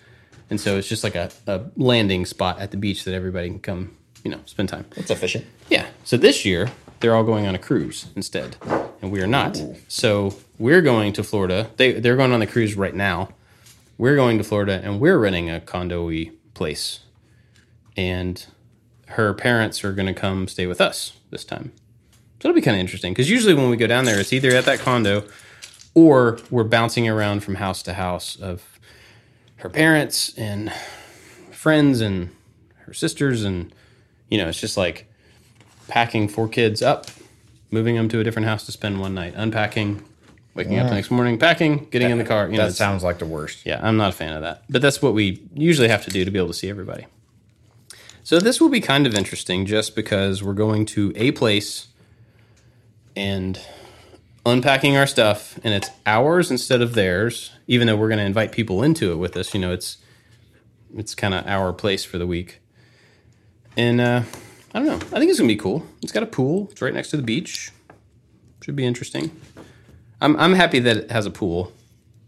and 0.50 0.60
so 0.60 0.78
it's 0.78 0.88
just 0.88 1.04
like 1.04 1.16
a, 1.16 1.32
a 1.48 1.62
landing 1.76 2.26
spot 2.26 2.60
at 2.60 2.72
the 2.72 2.78
beach 2.78 3.04
that 3.04 3.14
everybody 3.14 3.50
can 3.50 3.60
come, 3.60 3.96
you 4.24 4.32
know, 4.32 4.40
spend 4.46 4.70
time. 4.70 4.86
It's 4.96 5.12
efficient. 5.12 5.46
Yeah. 5.70 5.88
So 6.04 6.18
this 6.18 6.46
year 6.46 6.70
they're 7.00 7.16
all 7.16 7.24
going 7.24 7.48
on 7.48 7.56
a 7.56 7.60
cruise 7.60 8.08
instead, 8.16 8.58
and 9.02 9.12
we 9.12 9.22
are 9.22 9.28
not. 9.28 9.62
So 9.88 10.36
we're 10.58 10.82
going 10.82 11.14
to 11.14 11.24
Florida. 11.24 11.70
They 11.78 11.94
they're 11.94 12.18
going 12.18 12.32
on 12.32 12.40
the 12.40 12.48
cruise 12.48 12.76
right 12.76 12.96
now. 12.96 13.30
We're 13.98 14.16
going 14.16 14.38
to 14.38 14.44
Florida, 14.44 14.80
and 14.84 15.00
we're 15.00 15.18
renting 15.18 15.50
a 15.50 15.60
condo-y 15.60 16.32
place, 16.54 17.00
and 17.98 18.46
her 19.08 19.34
parents 19.34 19.84
are 19.84 19.92
going 19.92 20.08
to 20.08 20.14
come 20.14 20.48
stay 20.48 20.68
with 20.68 20.80
us 20.80 21.14
this 21.32 21.44
time. 21.44 21.72
So 22.40 22.48
it'll 22.48 22.56
be 22.56 22.62
kind 22.62 22.76
of 22.76 22.82
interesting 22.82 23.12
because 23.12 23.30
usually 23.30 23.54
when 23.54 23.70
we 23.70 23.76
go 23.76 23.88
down 23.88 24.06
there, 24.06 24.20
it's 24.20 24.32
either 24.32 24.52
at 24.52 24.66
that 24.66 24.80
condo 24.80 25.26
or 25.94 26.40
we're 26.50 26.64
bouncing 26.64 27.10
around 27.10 27.44
from 27.44 27.56
house 27.56 27.84
to 27.84 27.94
house 27.94 28.38
of 28.38 28.79
her 29.60 29.70
parents 29.70 30.34
and 30.38 30.72
friends 31.52 32.02
and 32.02 32.30
her 32.86 32.94
sisters 32.94 33.44
and 33.44 33.74
you 34.30 34.38
know 34.38 34.48
it's 34.48 34.60
just 34.60 34.78
like 34.78 35.06
packing 35.88 36.28
four 36.28 36.48
kids 36.48 36.82
up, 36.82 37.08
moving 37.72 37.96
them 37.96 38.08
to 38.10 38.20
a 38.20 38.24
different 38.24 38.48
house 38.48 38.66
to 38.66 38.72
spend 38.72 39.00
one 39.00 39.14
night, 39.16 39.34
unpacking, 39.36 40.04
waking 40.54 40.78
up 40.78 40.88
the 40.88 40.94
next 40.96 41.10
morning, 41.12 41.38
packing, 41.40 41.88
getting 41.90 42.12
in 42.12 42.18
the 42.20 42.24
car. 42.24 42.46
You 42.46 42.52
know, 42.54 42.58
That 42.58 42.64
it's- 42.66 42.78
sounds 42.78 43.04
like 43.04 43.18
the 43.20 43.26
worst. 43.26 43.66
yeah, 43.66 43.80
I'm 43.82 43.98
not 43.98 44.10
a 44.10 44.16
fan 44.16 44.34
of 44.36 44.42
that. 44.44 44.64
But 44.70 44.82
that's 44.84 45.02
what 45.02 45.14
we 45.14 45.42
usually 45.56 45.88
have 45.88 46.04
to 46.06 46.12
do 46.12 46.24
to 46.26 46.32
be 46.32 46.38
able 46.38 46.50
to 46.50 46.54
see 46.54 46.70
everybody. 46.70 47.06
So 48.24 48.40
this 48.40 48.62
will 48.62 48.70
be 48.70 48.82
kind 48.82 49.08
of 49.08 49.16
interesting 49.16 49.66
just 49.66 49.96
because 49.96 50.44
we're 50.44 50.54
going 50.54 50.86
to 50.88 51.12
a 51.16 51.32
place 51.32 51.88
and 53.16 53.60
unpacking 54.50 54.98
our 54.98 55.08
stuff 55.08 55.60
and 55.64 55.74
it's 55.74 55.90
ours 56.06 56.52
instead 56.52 56.82
of 56.82 56.94
theirs, 56.94 57.52
even 57.68 57.88
though 57.88 57.96
we're 57.96 58.10
going 58.10 58.20
to 58.20 58.26
invite 58.26 58.52
people 58.52 58.84
into 58.84 59.12
it 59.12 59.16
with 59.16 59.36
us, 59.38 59.54
you 59.54 59.60
know, 59.60 59.72
it's 59.72 59.98
it's 60.96 61.14
kind 61.16 61.34
of 61.34 61.46
our 61.48 61.72
place 61.74 62.04
for 62.04 62.18
the 62.18 62.28
week. 62.28 62.62
And 63.78 64.02
uh 64.02 64.24
I 64.74 64.80
don't 64.80 64.88
know. 64.88 64.96
I 64.96 65.20
think 65.20 65.30
it's 65.32 65.40
going 65.40 65.50
to 65.50 65.56
be 65.56 65.60
cool. 65.60 65.86
It's 66.04 66.12
got 66.12 66.22
a 66.22 66.28
pool. 66.28 66.68
It's 66.72 66.82
right 66.82 66.94
next 66.94 67.10
to 67.10 67.18
the 67.18 67.24
beach. 67.24 67.72
Should 68.62 68.76
be 68.76 68.86
interesting. 68.86 69.32
I'm 70.22 70.36
I'm 70.38 70.54
happy 70.54 70.80
that 70.80 70.98
it 70.98 71.12
has 71.12 71.26
a 71.26 71.32
pool 71.32 71.72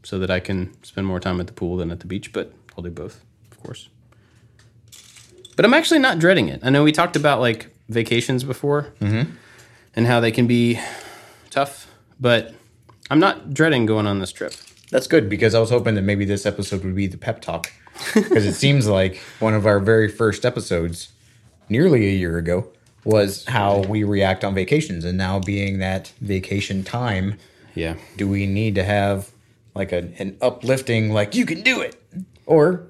so 0.04 0.18
that 0.20 0.32
I 0.32 0.40
can 0.40 0.72
spend 0.84 1.06
more 1.06 1.20
time 1.20 1.40
at 1.40 1.48
the 1.48 1.54
pool 1.54 1.78
than 1.78 1.92
at 1.92 2.00
the 2.00 2.08
beach, 2.08 2.34
but 2.34 2.54
I'll 2.76 2.84
do 2.84 2.90
both, 2.90 3.24
of 3.52 3.62
course. 3.62 3.90
But 5.56 5.66
I'm 5.66 5.74
actually 5.74 6.00
not 6.00 6.18
dreading 6.18 6.48
it. 6.48 6.62
I 6.64 6.70
know 6.72 6.84
we 6.84 6.92
talked 6.92 7.16
about 7.16 7.40
like 7.40 7.68
vacations 7.90 8.44
before 8.44 8.94
and 9.96 10.08
how 10.08 10.20
they 10.22 10.32
can 10.32 10.48
be 10.48 10.80
tough, 11.52 11.91
but 12.22 12.54
I'm 13.10 13.20
not 13.20 13.54
dreading 13.54 13.86
going 13.86 14.08
on 14.08 14.20
this 14.20 14.32
trip. 14.32 14.54
That's 14.92 15.08
good 15.08 15.28
because 15.30 15.54
I 15.56 15.60
was 15.60 15.70
hoping 15.70 15.96
that 15.96 16.02
maybe 16.04 16.24
this 16.26 16.46
episode 16.46 16.84
would 16.84 16.96
be 16.96 17.08
the 17.08 17.18
pep 17.18 17.42
talk 17.42 17.72
because 18.14 18.46
it 18.46 18.54
seems 18.54 18.88
like 18.88 19.18
one 19.40 19.54
of 19.54 19.66
our 19.66 19.80
very 19.80 20.08
first 20.10 20.46
episodes, 20.46 21.10
nearly 21.70 22.08
a 22.08 22.12
year 22.12 22.38
ago, 22.38 22.68
was 23.04 23.46
how 23.46 23.80
we 23.80 24.04
react 24.04 24.44
on 24.44 24.54
vacations. 24.54 25.04
And 25.06 25.18
now, 25.18 25.40
being 25.40 25.80
that 25.80 26.14
vacation 26.22 26.84
time, 26.84 27.38
Yeah. 27.74 27.96
do 28.18 28.28
we 28.28 28.46
need 28.46 28.76
to 28.76 28.84
have 28.84 29.32
like 29.74 29.92
a, 29.92 30.10
an 30.20 30.38
uplifting, 30.42 31.12
like 31.12 31.34
you 31.36 31.46
can 31.46 31.62
do 31.62 31.82
it, 31.82 31.96
or 32.46 32.88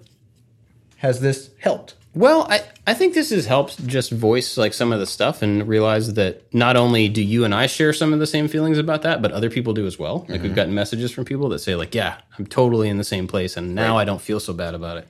has 0.97 1.21
this 1.21 1.51
helped? 1.59 1.95
Well, 2.13 2.46
I, 2.50 2.62
I 2.86 2.94
think 2.94 3.13
this 3.13 3.30
has 3.30 3.46
helped 3.46 3.86
just 3.88 4.12
voice 4.12 4.58
like 4.58 4.74
some 4.74 4.91
of 4.91 5.00
the 5.00 5.06
stuff 5.06 5.41
and 5.41 5.65
realize 5.65 6.13
that 6.15 6.53
not 6.53 6.75
only 6.75 7.08
do 7.08 7.24
you 7.24 7.46
and 7.46 7.56
I 7.56 7.68
share 7.68 7.94
some 7.94 8.12
of 8.12 8.20
the 8.20 8.27
same 8.27 8.50
feelings 8.50 8.77
about 8.77 9.03
that, 9.03 9.22
but 9.22 9.32
other 9.32 9.50
people 9.50 9.74
do 9.74 9.86
as 9.86 9.98
well. 9.98 10.25
Like 10.27 10.41
we've 10.41 10.56
gotten 10.56 10.74
messages 10.74 11.12
from 11.12 11.24
people 11.24 11.48
that 11.50 11.60
say 11.60 11.75
like, 11.75 11.96
"Yeah, 11.96 12.18
I'm 12.38 12.46
totally 12.46 12.89
in 12.89 12.98
the 12.98 13.06
same 13.06 13.27
place, 13.27 13.56
and 13.56 13.74
now 13.74 13.98
I 13.98 14.03
don't 14.03 14.22
feel 14.22 14.41
so 14.41 14.51
bad 14.51 14.75
about 14.75 14.98
it." 14.98 15.08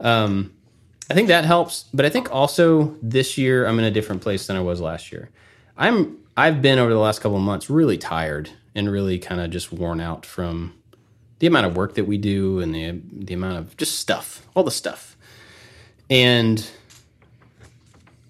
Um, 0.00 0.54
I 1.10 1.14
think 1.14 1.28
that 1.28 1.44
helps, 1.44 1.84
but 1.92 2.06
I 2.06 2.08
think 2.08 2.32
also 2.32 2.96
this 3.02 3.36
year 3.36 3.66
I'm 3.66 3.78
in 3.78 3.84
a 3.84 3.90
different 3.90 4.22
place 4.22 4.46
than 4.46 4.56
I 4.56 4.60
was 4.60 4.80
last 4.80 5.12
year. 5.12 5.28
I'm 5.76 6.16
I've 6.34 6.62
been 6.62 6.78
over 6.78 6.92
the 6.94 6.98
last 6.98 7.20
couple 7.20 7.36
of 7.36 7.42
months 7.42 7.68
really 7.68 7.98
tired 7.98 8.50
and 8.74 8.90
really 8.90 9.18
kind 9.18 9.42
of 9.42 9.50
just 9.50 9.70
worn 9.70 10.00
out 10.00 10.24
from 10.24 10.72
the 11.40 11.46
amount 11.46 11.66
of 11.66 11.76
work 11.76 11.94
that 11.96 12.04
we 12.04 12.16
do 12.16 12.60
and 12.60 12.74
the 12.74 13.02
the 13.12 13.34
amount 13.34 13.58
of 13.58 13.76
just 13.76 13.98
stuff, 13.98 14.46
all 14.54 14.64
the 14.64 14.70
stuff 14.70 15.15
and 16.10 16.68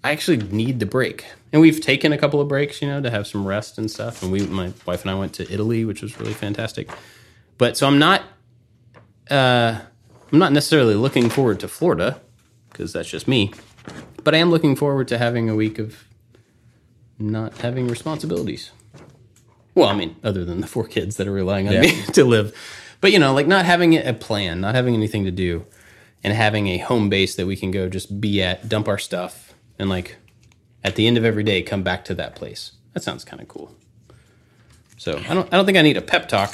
I 0.03 0.11
actually 0.11 0.37
need 0.37 0.79
the 0.79 0.85
break. 0.85 1.25
And 1.51 1.61
we've 1.61 1.79
taken 1.81 2.11
a 2.11 2.17
couple 2.17 2.41
of 2.41 2.47
breaks, 2.47 2.81
you 2.81 2.87
know, 2.87 3.01
to 3.01 3.09
have 3.09 3.25
some 3.27 3.47
rest 3.47 3.77
and 3.77 3.89
stuff. 3.89 4.21
And 4.21 4.31
we, 4.31 4.41
my 4.47 4.73
wife 4.85 5.01
and 5.03 5.11
I, 5.11 5.15
went 5.15 5.33
to 5.35 5.51
Italy, 5.51 5.85
which 5.85 6.01
was 6.01 6.19
really 6.19 6.33
fantastic. 6.33 6.89
But 7.57 7.77
so 7.77 7.87
I'm 7.87 7.97
not, 7.99 8.21
uh, 9.31 9.79
I'm 10.31 10.39
not 10.39 10.51
necessarily 10.51 10.95
looking 10.95 11.29
forward 11.29 11.59
to 11.61 11.67
Florida 11.67 12.21
because 12.69 12.93
that's 12.93 13.09
just 13.09 13.27
me. 13.27 13.53
But 14.23 14.35
I 14.35 14.39
am 14.39 14.49
looking 14.51 14.75
forward 14.75 15.07
to 15.07 15.17
having 15.17 15.49
a 15.49 15.55
week 15.55 15.79
of 15.79 16.03
not 17.17 17.57
having 17.59 17.87
responsibilities. 17.87 18.71
Well, 19.73 19.87
I 19.87 19.95
mean, 19.95 20.15
other 20.23 20.43
than 20.43 20.59
the 20.61 20.67
four 20.67 20.85
kids 20.85 21.17
that 21.17 21.27
are 21.27 21.31
relying 21.31 21.67
on 21.67 21.75
Yeah. 21.75 21.81
me 21.81 22.01
to 22.13 22.25
live. 22.25 22.55
But 22.99 23.11
you 23.11 23.19
know, 23.19 23.33
like 23.33 23.47
not 23.47 23.65
having 23.65 23.95
a 23.95 24.13
plan, 24.13 24.59
not 24.59 24.75
having 24.75 24.93
anything 24.95 25.23
to 25.25 25.31
do, 25.31 25.65
and 26.27 26.35
having 26.35 26.67
a 26.67 26.77
home 26.77 27.07
base 27.07 27.35
that 27.35 27.47
we 27.47 27.55
can 27.55 27.71
go 27.71 27.87
just 27.87 28.19
be 28.19 28.43
at, 28.43 28.67
dump 28.67 28.89
our 28.89 28.97
stuff, 28.97 29.53
and 29.79 29.89
like 29.89 30.17
at 30.83 30.95
the 30.95 31.07
end 31.07 31.17
of 31.17 31.23
every 31.23 31.41
day 31.41 31.61
come 31.61 31.83
back 31.83 32.03
to 32.03 32.13
that 32.15 32.35
place. 32.35 32.73
That 32.93 33.01
sounds 33.01 33.23
kind 33.23 33.41
of 33.41 33.47
cool. 33.47 33.73
So 34.97 35.17
I 35.29 35.33
don't 35.33 35.47
I 35.53 35.55
don't 35.55 35.65
think 35.65 35.77
I 35.77 35.81
need 35.83 35.95
a 35.95 36.01
pep 36.01 36.27
talk, 36.27 36.53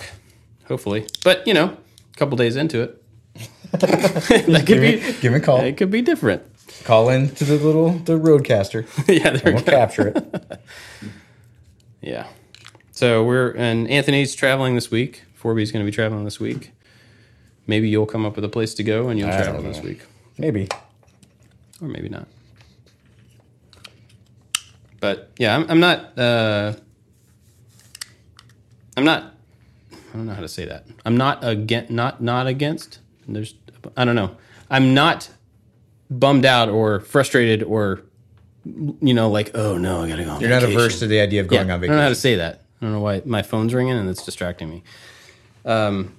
hopefully. 0.65 1.07
But 1.23 1.47
you 1.47 1.55
know, 1.55 1.65
a 2.13 2.17
couple 2.17 2.37
days 2.37 2.55
into 2.55 2.83
it. 2.83 3.03
that 3.71 4.63
could 4.67 4.79
be 4.79 5.01
Give 5.21 5.31
me 5.31 5.39
a 5.39 5.41
call. 5.41 5.59
it 5.61 5.75
could 5.75 5.89
be 5.89 6.03
different. 6.03 6.43
Call 6.83 7.09
in 7.09 7.33
to 7.33 7.43
the 7.43 7.55
little 7.57 7.93
the 7.93 8.13
RODECaster. 8.13 8.85
yeah, 9.07 9.31
there 9.31 9.41
we 9.45 9.53
We'll 9.53 9.63
capture 9.63 10.09
it. 10.09 10.61
Yeah. 11.99 12.27
So 12.91 13.23
we're 13.23 13.51
and 13.53 13.89
Anthony's 13.89 14.35
traveling 14.35 14.75
this 14.75 14.91
week. 14.91 15.23
Forby's 15.33 15.71
going 15.71 15.83
to 15.83 15.89
be 15.89 15.95
traveling 15.95 16.25
this 16.25 16.39
week. 16.39 16.73
Maybe 17.67 17.87
you'll 17.89 18.05
come 18.05 18.25
up 18.25 18.35
with 18.35 18.43
a 18.45 18.49
place 18.49 18.73
to 18.75 18.83
go 18.83 19.09
and 19.09 19.17
you'll 19.19 19.29
I 19.29 19.41
travel 19.41 19.61
this 19.61 19.81
week, 19.81 20.01
Maybe. 20.37 20.67
or 21.81 21.87
maybe 21.87 22.09
not. 22.09 22.27
But 24.99 25.31
yeah, 25.37 25.55
I'm, 25.55 25.69
I'm 25.69 25.79
not. 25.79 26.17
Uh, 26.17 26.73
I'm 28.95 29.03
not. 29.03 29.33
I 29.91 30.17
don't 30.17 30.27
know 30.27 30.33
how 30.33 30.41
to 30.41 30.47
say 30.47 30.65
that. 30.65 30.85
I'm 31.05 31.17
not 31.17 31.39
against. 31.43 31.91
Not 31.91 32.21
not 32.21 32.47
against 32.47 32.99
There's, 33.27 33.55
I 33.97 34.05
don't 34.05 34.15
know. 34.15 34.35
I'm 34.69 34.93
not 34.93 35.29
bummed 36.09 36.45
out 36.45 36.69
or 36.69 36.99
frustrated 36.99 37.63
or, 37.63 38.01
you 38.65 39.13
know, 39.13 39.29
like, 39.29 39.51
oh 39.55 39.77
no, 39.77 40.03
I 40.03 40.09
gotta 40.09 40.23
go. 40.23 40.31
On 40.31 40.41
You're 40.41 40.49
not 40.49 40.63
averse 40.63 40.99
to 40.99 41.07
the 41.07 41.19
idea 41.19 41.41
of 41.41 41.47
going 41.47 41.67
Yeah, 41.67 41.73
on 41.73 41.79
vacation. 41.81 41.93
I 41.93 41.95
don't 41.95 41.99
know 41.99 42.03
how 42.03 42.09
to 42.09 42.15
say 42.15 42.35
that. 42.35 42.61
I 42.81 42.85
don't 42.85 42.93
know 42.93 42.99
why 43.01 43.21
my 43.25 43.41
phone's 43.41 43.73
ringing 43.73 43.93
and 43.97 44.09
it's 44.09 44.23
distracting 44.23 44.69
me. 44.69 44.83
Um, 45.65 46.13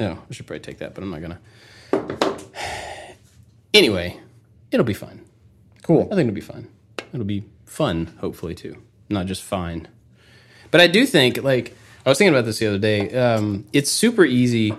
oh, 0.00 0.18
I 0.28 0.32
should 0.32 0.46
probably 0.46 0.60
take 0.60 0.78
that, 0.78 0.94
but 0.94 1.02
I'm 1.02 1.10
not 1.10 1.20
gonna. 1.22 1.40
Anyway, 3.72 4.20
it'll 4.70 4.86
be 4.86 4.94
fine. 4.94 5.24
Cool. 5.82 6.02
I 6.02 6.14
think 6.14 6.28
it'll 6.28 6.32
be 6.32 6.40
fun. 6.40 6.68
It'll 7.12 7.26
be 7.26 7.42
fun, 7.66 8.16
hopefully 8.20 8.54
too, 8.54 8.76
not 9.08 9.26
just 9.26 9.42
fine. 9.42 9.88
But 10.70 10.80
I 10.80 10.86
do 10.86 11.04
think, 11.06 11.42
like, 11.42 11.76
I 12.06 12.08
was 12.08 12.18
thinking 12.18 12.34
about 12.34 12.44
this 12.44 12.60
the 12.60 12.68
other 12.68 12.78
day. 12.78 13.10
Um, 13.10 13.66
it's 13.72 13.90
super 13.90 14.24
easy 14.24 14.74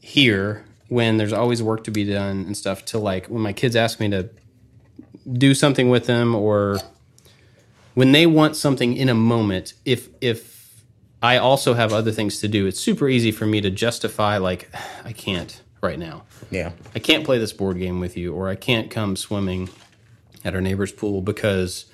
here 0.00 0.64
when 0.88 1.16
there's 1.16 1.32
always 1.32 1.62
work 1.62 1.84
to 1.84 1.90
be 1.90 2.04
done 2.04 2.44
and 2.44 2.56
stuff. 2.56 2.84
To 2.86 2.98
like 2.98 3.26
when 3.26 3.42
my 3.42 3.52
kids 3.52 3.76
ask 3.76 4.00
me 4.00 4.08
to 4.10 4.30
do 5.30 5.54
something 5.54 5.90
with 5.90 6.06
them, 6.06 6.34
or 6.34 6.78
when 7.94 8.12
they 8.12 8.26
want 8.26 8.56
something 8.56 8.96
in 8.96 9.08
a 9.08 9.14
moment. 9.14 9.74
If 9.84 10.08
if 10.20 10.57
I 11.22 11.38
also 11.38 11.74
have 11.74 11.92
other 11.92 12.12
things 12.12 12.40
to 12.40 12.48
do, 12.48 12.66
it's 12.66 12.80
super 12.80 13.08
easy 13.08 13.32
for 13.32 13.46
me 13.46 13.60
to 13.60 13.70
justify 13.70 14.38
like 14.38 14.70
I 15.04 15.12
can't 15.12 15.60
right 15.80 15.98
now. 15.98 16.24
Yeah. 16.50 16.72
I 16.94 16.98
can't 16.98 17.24
play 17.24 17.38
this 17.38 17.52
board 17.52 17.78
game 17.78 18.00
with 18.00 18.16
you, 18.16 18.34
or 18.34 18.48
I 18.48 18.54
can't 18.54 18.90
come 18.90 19.16
swimming 19.16 19.68
at 20.44 20.54
our 20.54 20.60
neighbor's 20.60 20.92
pool 20.92 21.20
because, 21.20 21.86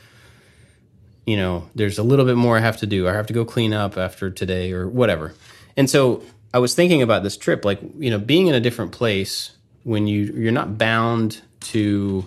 you 1.27 1.37
know, 1.37 1.69
there's 1.75 1.99
a 1.99 2.03
little 2.03 2.25
bit 2.25 2.37
more 2.37 2.57
I 2.57 2.61
have 2.61 2.79
to 2.79 2.87
do. 2.87 3.09
I 3.09 3.13
have 3.13 3.27
to 3.27 3.33
go 3.33 3.45
clean 3.45 3.73
up 3.73 3.97
after 3.97 4.31
today 4.31 4.73
or 4.73 4.89
whatever. 4.89 5.35
And 5.77 5.89
so 5.91 6.23
I 6.53 6.59
was 6.59 6.75
thinking 6.75 7.03
about 7.03 7.23
this 7.23 7.37
trip, 7.37 7.65
like, 7.65 7.81
you 7.99 8.11
know, 8.11 8.19
being 8.19 8.47
in 8.47 8.55
a 8.55 8.61
different 8.61 8.93
place 8.93 9.53
when 9.83 10.07
you 10.07 10.33
you're 10.35 10.53
not 10.53 10.79
bound 10.79 11.43
to 11.61 12.25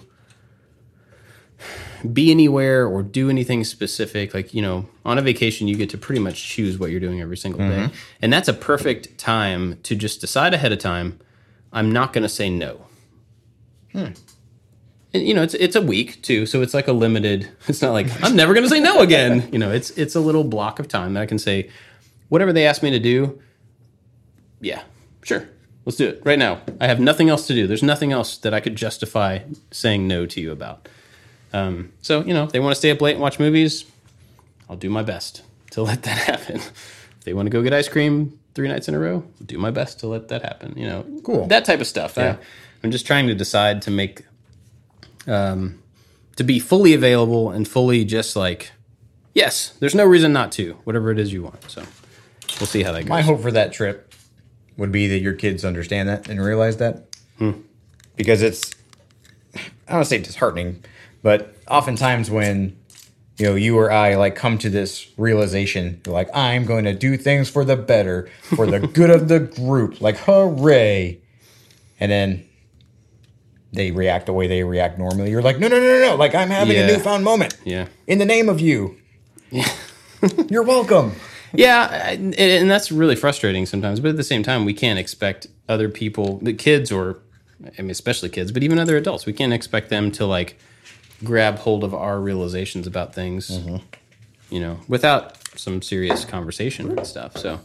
be 2.13 2.31
anywhere 2.31 2.85
or 2.85 3.01
do 3.01 3.29
anything 3.29 3.63
specific 3.63 4.33
like 4.33 4.53
you 4.53 4.61
know 4.61 4.87
on 5.05 5.17
a 5.17 5.21
vacation 5.21 5.67
you 5.67 5.75
get 5.75 5.89
to 5.89 5.97
pretty 5.97 6.19
much 6.19 6.47
choose 6.47 6.77
what 6.77 6.91
you're 6.91 6.99
doing 6.99 7.21
every 7.21 7.37
single 7.37 7.59
day. 7.59 7.77
Mm-hmm. 7.77 7.95
And 8.21 8.33
that's 8.33 8.47
a 8.47 8.53
perfect 8.53 9.17
time 9.17 9.79
to 9.83 9.95
just 9.95 10.21
decide 10.21 10.53
ahead 10.53 10.71
of 10.71 10.79
time 10.79 11.19
i'm 11.73 11.91
not 11.91 12.13
going 12.13 12.23
to 12.23 12.29
say 12.29 12.49
no. 12.49 12.85
Hmm. 13.91 14.07
And 15.13 15.27
you 15.27 15.33
know 15.33 15.43
it's 15.43 15.53
it's 15.53 15.75
a 15.75 15.81
week 15.81 16.21
too 16.21 16.45
so 16.45 16.61
it's 16.61 16.73
like 16.73 16.87
a 16.87 16.93
limited 16.93 17.49
it's 17.67 17.81
not 17.81 17.93
like 17.93 18.07
i'm 18.23 18.35
never 18.35 18.53
going 18.53 18.63
to 18.63 18.69
say 18.69 18.79
no 18.79 18.99
again. 18.99 19.49
You 19.51 19.59
know 19.59 19.71
it's 19.71 19.91
it's 19.91 20.15
a 20.15 20.19
little 20.19 20.43
block 20.43 20.79
of 20.79 20.87
time 20.87 21.13
that 21.13 21.21
i 21.21 21.25
can 21.25 21.39
say 21.39 21.69
whatever 22.29 22.53
they 22.53 22.65
ask 22.65 22.83
me 22.83 22.91
to 22.91 22.99
do 22.99 23.41
yeah 24.59 24.83
sure 25.23 25.49
let's 25.85 25.97
do 25.97 26.09
it 26.09 26.21
right 26.25 26.37
now. 26.37 26.59
I 26.81 26.87
have 26.87 26.99
nothing 26.99 27.29
else 27.29 27.47
to 27.47 27.53
do. 27.53 27.65
There's 27.65 27.81
nothing 27.81 28.11
else 28.11 28.37
that 28.37 28.53
i 28.53 28.59
could 28.59 28.75
justify 28.75 29.39
saying 29.71 30.07
no 30.07 30.25
to 30.25 30.41
you 30.41 30.51
about 30.51 30.89
um, 31.53 31.91
so 32.01 32.23
you 32.23 32.33
know, 32.33 32.43
if 32.43 32.51
they 32.51 32.59
want 32.59 32.71
to 32.71 32.75
stay 32.75 32.91
up 32.91 33.01
late 33.01 33.13
and 33.13 33.21
watch 33.21 33.39
movies, 33.39 33.85
I'll 34.69 34.75
do 34.77 34.89
my 34.89 35.03
best 35.03 35.43
to 35.71 35.81
let 35.81 36.03
that 36.03 36.17
happen. 36.27 36.57
If 36.57 37.23
they 37.23 37.33
want 37.33 37.45
to 37.47 37.49
go 37.49 37.61
get 37.61 37.73
ice 37.73 37.87
cream 37.89 38.39
three 38.53 38.67
nights 38.67 38.87
in 38.87 38.95
a 38.95 38.99
row, 38.99 39.23
I'll 39.39 39.45
do 39.45 39.57
my 39.57 39.71
best 39.71 39.99
to 40.01 40.07
let 40.07 40.27
that 40.29 40.41
happen. 40.41 40.73
You 40.75 40.87
know, 40.87 41.05
Cool. 41.23 41.47
That 41.47 41.65
type 41.65 41.79
of 41.79 41.87
stuff. 41.87 42.15
Yeah. 42.17 42.37
I, 42.39 42.45
I'm 42.83 42.91
just 42.91 43.05
trying 43.05 43.27
to 43.27 43.35
decide 43.35 43.81
to 43.83 43.91
make, 43.91 44.23
um, 45.27 45.81
to 46.35 46.43
be 46.43 46.59
fully 46.59 46.93
available 46.93 47.49
and 47.51 47.67
fully 47.67 48.05
just 48.05 48.35
like, 48.35 48.71
yes, 49.33 49.69
there's 49.79 49.95
no 49.95 50.05
reason 50.05 50.33
not 50.33 50.51
to. 50.53 50.73
Whatever 50.83 51.11
it 51.11 51.19
is 51.19 51.31
you 51.33 51.43
want. 51.43 51.69
So 51.69 51.83
we'll 52.59 52.67
see 52.67 52.83
how 52.83 52.91
that 52.93 53.01
goes. 53.03 53.09
My 53.09 53.21
hope 53.21 53.41
for 53.41 53.51
that 53.51 53.73
trip 53.73 54.13
would 54.77 54.91
be 54.91 55.07
that 55.07 55.19
your 55.19 55.33
kids 55.33 55.65
understand 55.65 56.09
that 56.09 56.27
and 56.29 56.43
realize 56.43 56.77
that. 56.77 57.15
Because 58.15 58.41
it's, 58.41 58.71
I 59.55 59.59
don't 59.89 59.95
want 59.97 60.05
to 60.05 60.09
say 60.09 60.17
disheartening, 60.19 60.83
but 61.23 61.55
oftentimes 61.67 62.29
when, 62.29 62.77
you 63.37 63.45
know, 63.45 63.55
you 63.55 63.77
or 63.77 63.91
I 63.91 64.15
like 64.15 64.35
come 64.35 64.57
to 64.59 64.69
this 64.69 65.07
realization, 65.17 66.01
like, 66.05 66.29
I'm 66.33 66.65
going 66.65 66.85
to 66.85 66.93
do 66.93 67.17
things 67.17 67.49
for 67.49 67.63
the 67.65 67.75
better, 67.75 68.29
for 68.55 68.65
the 68.65 68.79
good 68.87 69.09
of 69.09 69.27
the 69.27 69.39
group, 69.39 70.01
like, 70.01 70.17
hooray. 70.17 71.19
And 71.99 72.11
then 72.11 72.45
they 73.73 73.91
react 73.91 74.25
the 74.27 74.33
way 74.33 74.47
they 74.47 74.63
react 74.63 74.97
normally. 74.97 75.29
You're 75.31 75.41
like, 75.41 75.59
no, 75.59 75.67
no, 75.67 75.79
no, 75.79 75.85
no, 75.99 75.99
no. 76.11 76.15
Like, 76.15 76.33
I'm 76.35 76.49
having 76.49 76.75
Yeah. 76.75 76.83
a 76.83 76.87
newfound 76.87 77.23
moment 77.23 77.57
yeah. 77.65 77.87
in 78.07 78.19
the 78.19 78.25
name 78.25 78.49
of 78.49 78.59
you. 78.59 78.97
you're 80.49 80.63
welcome. 80.63 81.13
Yeah, 81.53 82.09
and 82.11 82.35
and 82.35 82.69
that's 82.69 82.91
really 82.91 83.15
frustrating 83.15 83.65
sometimes. 83.65 83.99
But 84.01 84.09
at 84.09 84.17
the 84.17 84.23
same 84.23 84.43
time, 84.43 84.65
we 84.65 84.73
can't 84.73 84.99
expect 84.99 85.47
other 85.69 85.87
people, 85.89 86.39
the 86.41 86.53
kids, 86.53 86.91
or 86.91 87.19
I 87.77 87.81
mean, 87.81 87.89
especially 87.89 88.29
kids, 88.29 88.51
but 88.51 88.63
even 88.63 88.77
other 88.77 88.97
adults, 88.97 89.25
we 89.25 89.31
can't 89.33 89.53
expect 89.53 89.89
them 89.89 90.11
to 90.13 90.25
like 90.25 90.59
grab 91.23 91.59
hold 91.59 91.83
of 91.83 91.93
our 91.93 92.19
realizations 92.19 92.87
about 92.87 93.13
things, 93.13 93.49
mm-hmm. 93.49 93.77
you 94.49 94.59
know, 94.59 94.79
without 94.87 95.37
some 95.57 95.81
serious 95.81 96.25
conversation 96.25 96.97
and 96.97 97.07
stuff. 97.07 97.37
So 97.37 97.59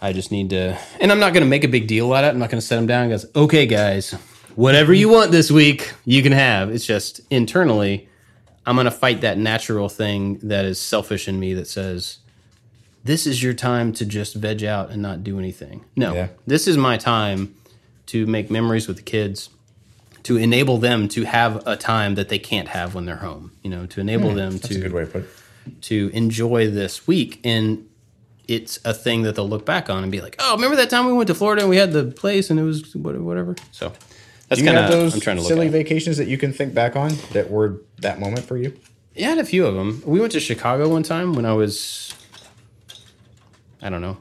I 0.00 0.12
just 0.12 0.32
need 0.32 0.50
to, 0.50 0.78
and 1.00 1.12
I'm 1.12 1.20
not 1.20 1.34
going 1.34 1.44
to 1.44 1.48
make 1.48 1.64
a 1.64 1.68
big 1.68 1.86
deal 1.86 2.12
out 2.12 2.24
of 2.24 2.28
it. 2.28 2.32
I'm 2.32 2.38
not 2.38 2.50
going 2.50 2.60
to 2.60 2.66
set 2.66 2.76
them 2.76 2.86
down 2.86 3.10
and 3.10 3.20
go, 3.20 3.42
okay, 3.42 3.66
guys, 3.66 4.12
whatever 4.54 4.94
you 4.94 5.08
want 5.08 5.30
this 5.30 5.50
week, 5.50 5.92
you 6.04 6.22
can 6.22 6.32
have. 6.32 6.70
It's 6.70 6.86
just 6.86 7.20
internally, 7.30 8.08
I'm 8.64 8.76
going 8.76 8.86
to 8.86 8.90
fight 8.90 9.20
that 9.20 9.36
natural 9.36 9.88
thing 9.88 10.38
that 10.42 10.64
is 10.64 10.80
selfish 10.80 11.28
in 11.28 11.38
me 11.38 11.54
that 11.54 11.68
says, 11.68 12.18
this 13.04 13.26
is 13.26 13.42
your 13.42 13.54
time 13.54 13.92
to 13.94 14.06
just 14.06 14.34
veg 14.34 14.62
out 14.64 14.90
and 14.90 15.00
not 15.02 15.24
do 15.24 15.38
anything. 15.38 15.84
No, 15.96 16.14
Yeah. 16.14 16.28
this 16.46 16.66
is 16.66 16.76
my 16.76 16.96
time 16.96 17.54
to 18.06 18.26
make 18.26 18.50
memories 18.50 18.88
with 18.88 18.96
the 18.96 19.02
kids, 19.02 19.50
to 20.24 20.36
enable 20.36 20.78
them 20.78 21.08
to 21.08 21.24
have 21.24 21.66
a 21.66 21.76
time 21.76 22.14
that 22.14 22.28
they 22.28 22.38
can't 22.38 22.68
have 22.68 22.94
when 22.94 23.06
they're 23.06 23.16
home. 23.16 23.52
You 23.62 23.70
know, 23.70 23.86
to 23.86 24.00
enable 24.00 24.30
hmm. 24.30 24.36
them 24.36 24.52
That's 24.52 24.70
a 24.70 24.74
to 24.74 24.80
good 24.80 24.92
way 24.92 25.04
to 25.04 25.10
put 25.10 25.28
to 25.82 26.10
enjoy 26.12 26.70
this 26.70 27.06
week 27.06 27.38
and 27.44 27.86
it's 28.48 28.80
a 28.84 28.92
thing 28.92 29.22
that 29.22 29.36
they'll 29.36 29.48
look 29.48 29.64
back 29.64 29.88
on 29.88 30.02
and 30.02 30.10
be 30.10 30.20
like, 30.20 30.34
"Oh, 30.40 30.56
remember 30.56 30.74
that 30.76 30.90
time 30.90 31.06
we 31.06 31.12
went 31.12 31.28
to 31.28 31.34
Florida 31.34 31.62
and 31.62 31.70
we 31.70 31.76
had 31.76 31.92
the 31.92 32.06
place 32.06 32.50
and 32.50 32.58
it 32.58 32.64
was 32.64 32.96
whatever." 32.96 33.54
So 33.70 33.92
that's 34.48 34.60
kind 34.60 34.76
of 34.76 34.90
those 34.90 35.14
I'm 35.14 35.20
trying 35.20 35.36
to 35.36 35.42
look 35.42 35.48
silly 35.48 35.66
at. 35.66 35.72
vacations 35.72 36.16
that 36.16 36.26
you 36.26 36.36
can 36.36 36.52
think 36.52 36.74
back 36.74 36.96
on 36.96 37.12
that 37.32 37.48
were 37.48 37.80
that 37.98 38.18
moment 38.18 38.44
for 38.44 38.56
you? 38.56 38.76
Yeah, 39.14 39.26
I 39.26 39.30
had 39.30 39.38
a 39.38 39.44
few 39.44 39.64
of 39.64 39.74
them. 39.74 40.02
We 40.04 40.18
went 40.18 40.32
to 40.32 40.40
Chicago 40.40 40.88
one 40.88 41.04
time 41.04 41.34
when 41.34 41.46
I 41.46 41.52
was, 41.52 42.12
I 43.80 43.88
don't 43.88 44.00
know, 44.00 44.18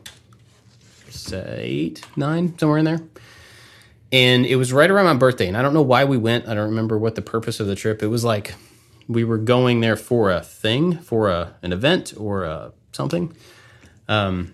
say 1.10 1.62
eight, 1.64 2.06
nine, 2.16 2.56
somewhere 2.60 2.78
in 2.78 2.86
there. 2.86 3.02
And 4.12 4.46
it 4.46 4.56
was 4.56 4.74
right 4.74 4.90
around 4.90 5.06
my 5.06 5.14
birthday. 5.14 5.48
And 5.48 5.56
I 5.56 5.62
don't 5.62 5.74
know 5.74 5.84
why 5.84 6.04
we 6.04 6.18
went. 6.18 6.48
I 6.48 6.56
don't 6.56 6.70
remember 6.70 6.98
what 6.98 7.16
the 7.16 7.22
purpose 7.22 7.60
of 7.60 7.68
the 7.68 7.76
trip. 7.76 8.02
It 8.02 8.08
was 8.08 8.24
like 8.24 8.56
we 9.08 9.24
were 9.24 9.38
going 9.38 9.82
there 9.82 9.96
for 9.96 10.32
a 10.32 10.42
thing, 10.42 10.98
for 10.98 11.30
a 11.30 11.56
an 11.62 11.72
event 11.72 12.14
or 12.18 12.44
a 12.44 12.72
something. 12.92 13.36
Um, 14.08 14.54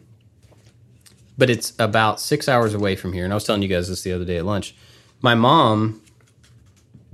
but 1.37 1.49
it's 1.49 1.73
about 1.79 2.19
six 2.19 2.47
hours 2.49 2.73
away 2.73 2.95
from 2.95 3.13
here. 3.13 3.23
And 3.23 3.33
I 3.33 3.35
was 3.35 3.43
telling 3.43 3.61
you 3.61 3.67
guys 3.67 3.89
this 3.89 4.01
the 4.01 4.11
other 4.11 4.25
day 4.25 4.37
at 4.37 4.45
lunch. 4.45 4.75
My 5.21 5.35
mom 5.35 6.01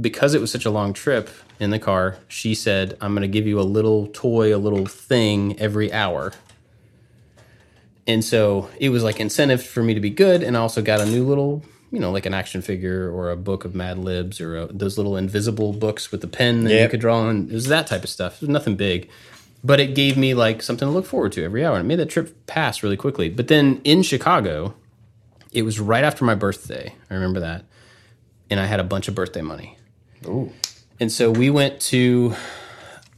because 0.01 0.33
it 0.33 0.41
was 0.41 0.51
such 0.51 0.65
a 0.65 0.71
long 0.71 0.93
trip 0.93 1.29
in 1.59 1.69
the 1.69 1.79
car, 1.79 2.17
she 2.27 2.55
said, 2.55 2.97
I'm 2.99 3.13
going 3.13 3.21
to 3.21 3.27
give 3.27 3.45
you 3.45 3.59
a 3.59 3.63
little 3.63 4.07
toy, 4.07 4.55
a 4.55 4.57
little 4.57 4.85
thing 4.85 5.59
every 5.59 5.93
hour. 5.93 6.33
And 8.07 8.23
so 8.23 8.69
it 8.79 8.89
was 8.89 9.03
like 9.03 9.19
incentive 9.19 9.63
for 9.63 9.83
me 9.83 9.93
to 9.93 9.99
be 9.99 10.09
good. 10.09 10.41
And 10.41 10.57
I 10.57 10.59
also 10.59 10.81
got 10.81 10.99
a 11.01 11.05
new 11.05 11.23
little, 11.23 11.63
you 11.91 11.99
know, 11.99 12.11
like 12.11 12.25
an 12.25 12.33
action 12.33 12.61
figure 12.61 13.11
or 13.11 13.29
a 13.31 13.35
book 13.35 13.65
of 13.65 13.75
Mad 13.75 13.97
Libs 13.97 14.39
or 14.39 14.57
a, 14.57 14.67
those 14.67 14.97
little 14.97 15.17
invisible 15.17 15.73
books 15.73 16.11
with 16.11 16.21
the 16.21 16.27
pen 16.27 16.63
that 16.63 16.81
you 16.81 16.89
could 16.89 17.01
draw 17.01 17.19
on. 17.19 17.49
It 17.49 17.53
was 17.53 17.67
that 17.67 17.87
type 17.87 18.03
of 18.03 18.09
stuff. 18.09 18.35
It 18.35 18.41
was 18.41 18.49
nothing 18.49 18.75
big. 18.75 19.09
But 19.63 19.79
it 19.79 19.93
gave 19.93 20.17
me 20.17 20.33
like 20.33 20.61
something 20.61 20.87
to 20.87 20.91
look 20.91 21.05
forward 21.05 21.33
to 21.33 21.43
every 21.43 21.63
hour. 21.65 21.75
And 21.75 21.85
it 21.85 21.87
made 21.87 21.99
that 21.99 22.09
trip 22.09 22.47
pass 22.47 22.81
really 22.81 22.97
quickly. 22.97 23.29
But 23.29 23.47
then 23.47 23.81
in 23.83 24.01
Chicago, 24.01 24.73
it 25.51 25.63
was 25.63 25.79
right 25.79 26.03
after 26.03 26.25
my 26.25 26.33
birthday. 26.33 26.95
I 27.09 27.13
remember 27.13 27.41
that. 27.41 27.65
And 28.49 28.59
I 28.59 28.65
had 28.65 28.79
a 28.79 28.83
bunch 28.83 29.07
of 29.07 29.15
birthday 29.15 29.41
money. 29.41 29.77
Ooh. 30.25 30.51
And 30.99 31.11
so 31.11 31.29
we 31.29 31.49
went 31.49 31.79
to, 31.81 32.35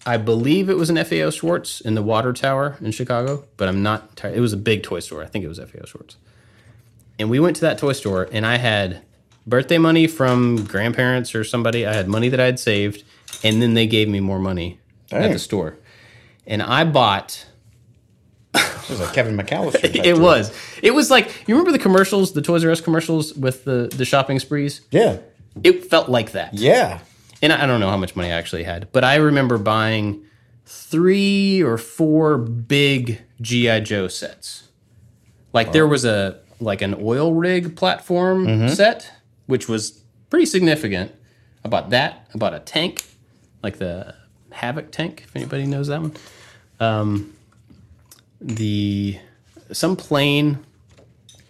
I 0.06 0.18
believe 0.18 0.70
it 0.70 0.78
was 0.78 0.90
an 0.90 1.04
FAO 1.04 1.30
Schwarz 1.30 1.82
in 1.82 1.96
the 1.96 2.02
Water 2.02 2.34
Tower 2.34 2.78
in 2.82 2.92
Chicago, 2.92 3.46
but 3.58 3.68
I'm 3.68 3.84
not. 3.84 4.22
It 4.24 4.40
was 4.40 4.54
a 4.54 4.58
big 4.58 4.84
toy 4.84 5.00
store. 5.00 5.22
I 5.24 5.28
think 5.28 5.46
it 5.46 5.48
was 5.48 5.60
FAO 5.60 5.86
Schwarz. 5.86 6.18
And 7.20 7.30
we 7.30 7.40
went 7.40 7.56
to 7.58 7.62
that 7.62 7.78
toy 7.78 7.94
store, 7.94 8.28
and 8.32 8.46
I 8.46 8.58
had 8.58 9.02
birthday 9.46 9.78
money 9.78 10.08
from 10.08 10.64
grandparents 10.66 11.36
or 11.36 11.44
somebody. 11.44 11.86
I 11.86 11.94
had 11.94 12.08
money 12.08 12.30
that 12.30 12.40
I 12.40 12.46
had 12.46 12.60
saved, 12.60 13.04
and 13.44 13.62
then 13.62 13.74
they 13.76 13.88
gave 13.88 14.10
me 14.10 14.20
more 14.20 14.40
money 14.40 14.80
at 15.12 15.32
the 15.32 15.40
store. 15.40 15.78
And 16.48 16.62
I 16.62 16.84
bought. 16.86 17.46
It 18.56 18.90
was 18.90 19.00
like 19.00 19.14
Kevin 19.14 19.38
McAllister. 19.38 19.84
It 20.06 20.18
was. 20.18 20.52
It 20.82 20.92
was 20.92 21.10
like 21.10 21.48
you 21.48 21.56
remember 21.56 21.72
the 21.72 21.80
commercials, 21.80 22.34
the 22.34 22.42
Toys 22.42 22.66
R 22.66 22.72
Us 22.72 22.82
commercials 22.82 23.34
with 23.34 23.64
the 23.64 23.90
the 23.96 24.06
shopping 24.06 24.40
sprees. 24.40 24.82
Yeah. 24.92 25.20
It 25.64 25.86
felt 25.90 26.10
like 26.10 26.32
that. 26.34 26.54
Yeah. 26.54 27.00
and 27.42 27.54
I 27.54 27.64
I 27.64 27.66
don't 27.66 27.80
know 27.80 27.90
how 27.90 27.98
much 27.98 28.16
money 28.16 28.30
I 28.30 28.36
actually 28.36 28.64
had, 28.64 28.92
but 28.92 29.04
I 29.04 29.16
remember 29.16 29.58
buying 29.58 30.24
three 30.66 31.62
or 31.64 31.78
four 31.78 32.38
big 32.38 33.22
GI 33.42 33.82
Joe 33.82 34.08
sets. 34.08 34.68
Like 35.54 35.72
there 35.72 35.88
was 35.88 36.04
a 36.04 36.40
like 36.60 36.82
an 36.82 36.96
oil 37.00 37.34
rig 37.34 37.76
platform 37.76 38.46
Mm-hmm. 38.48 38.68
set, 38.70 39.12
which 39.48 39.68
was 39.68 40.02
pretty 40.30 40.46
significant. 40.46 41.12
I 41.66 41.70
bought 41.70 41.90
that. 41.92 42.28
I 42.34 42.38
bought 42.38 42.54
a 42.54 42.60
tank, 42.60 43.04
like 43.62 43.78
the 43.78 44.16
Havoc 44.52 44.92
tank, 44.92 45.24
if 45.26 45.36
anybody 45.36 45.66
knows 45.66 45.88
that 45.88 46.02
one. 46.02 46.14
Um, 46.80 47.34
the 48.42 49.18
some 49.72 49.96
plane. 49.96 50.60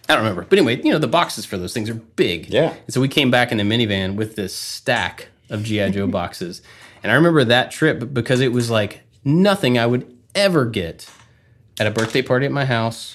I 0.08 0.12
don't 0.14 0.22
remember, 0.22 0.42
but 0.48 0.58
anyway, 0.58 0.80
you 0.82 0.92
know 0.92 0.98
the 0.98 1.08
boxes 1.08 1.44
for 1.46 1.56
those 1.56 1.72
things 1.72 1.88
are 1.88 1.94
big. 1.94 2.48
Yeah. 2.50 2.74
And 2.84 2.92
so 2.94 3.00
we 3.00 3.08
came 3.08 3.30
back 3.30 3.50
in 3.52 3.58
a 3.58 3.64
minivan 3.64 4.16
with 4.16 4.36
this 4.36 4.54
stack 4.54 5.28
of 5.50 5.62
GI 5.62 5.90
Joe 5.90 6.06
boxes, 6.20 6.60
and 7.02 7.10
I 7.10 7.14
remember 7.14 7.42
that 7.44 7.70
trip 7.70 8.12
because 8.12 8.40
it 8.40 8.52
was 8.52 8.70
like 8.70 9.00
nothing 9.24 9.78
I 9.78 9.86
would 9.86 10.14
ever 10.34 10.66
get 10.66 11.08
at 11.80 11.86
a 11.86 11.90
birthday 11.90 12.20
party 12.22 12.44
at 12.46 12.52
my 12.52 12.66
house, 12.66 13.14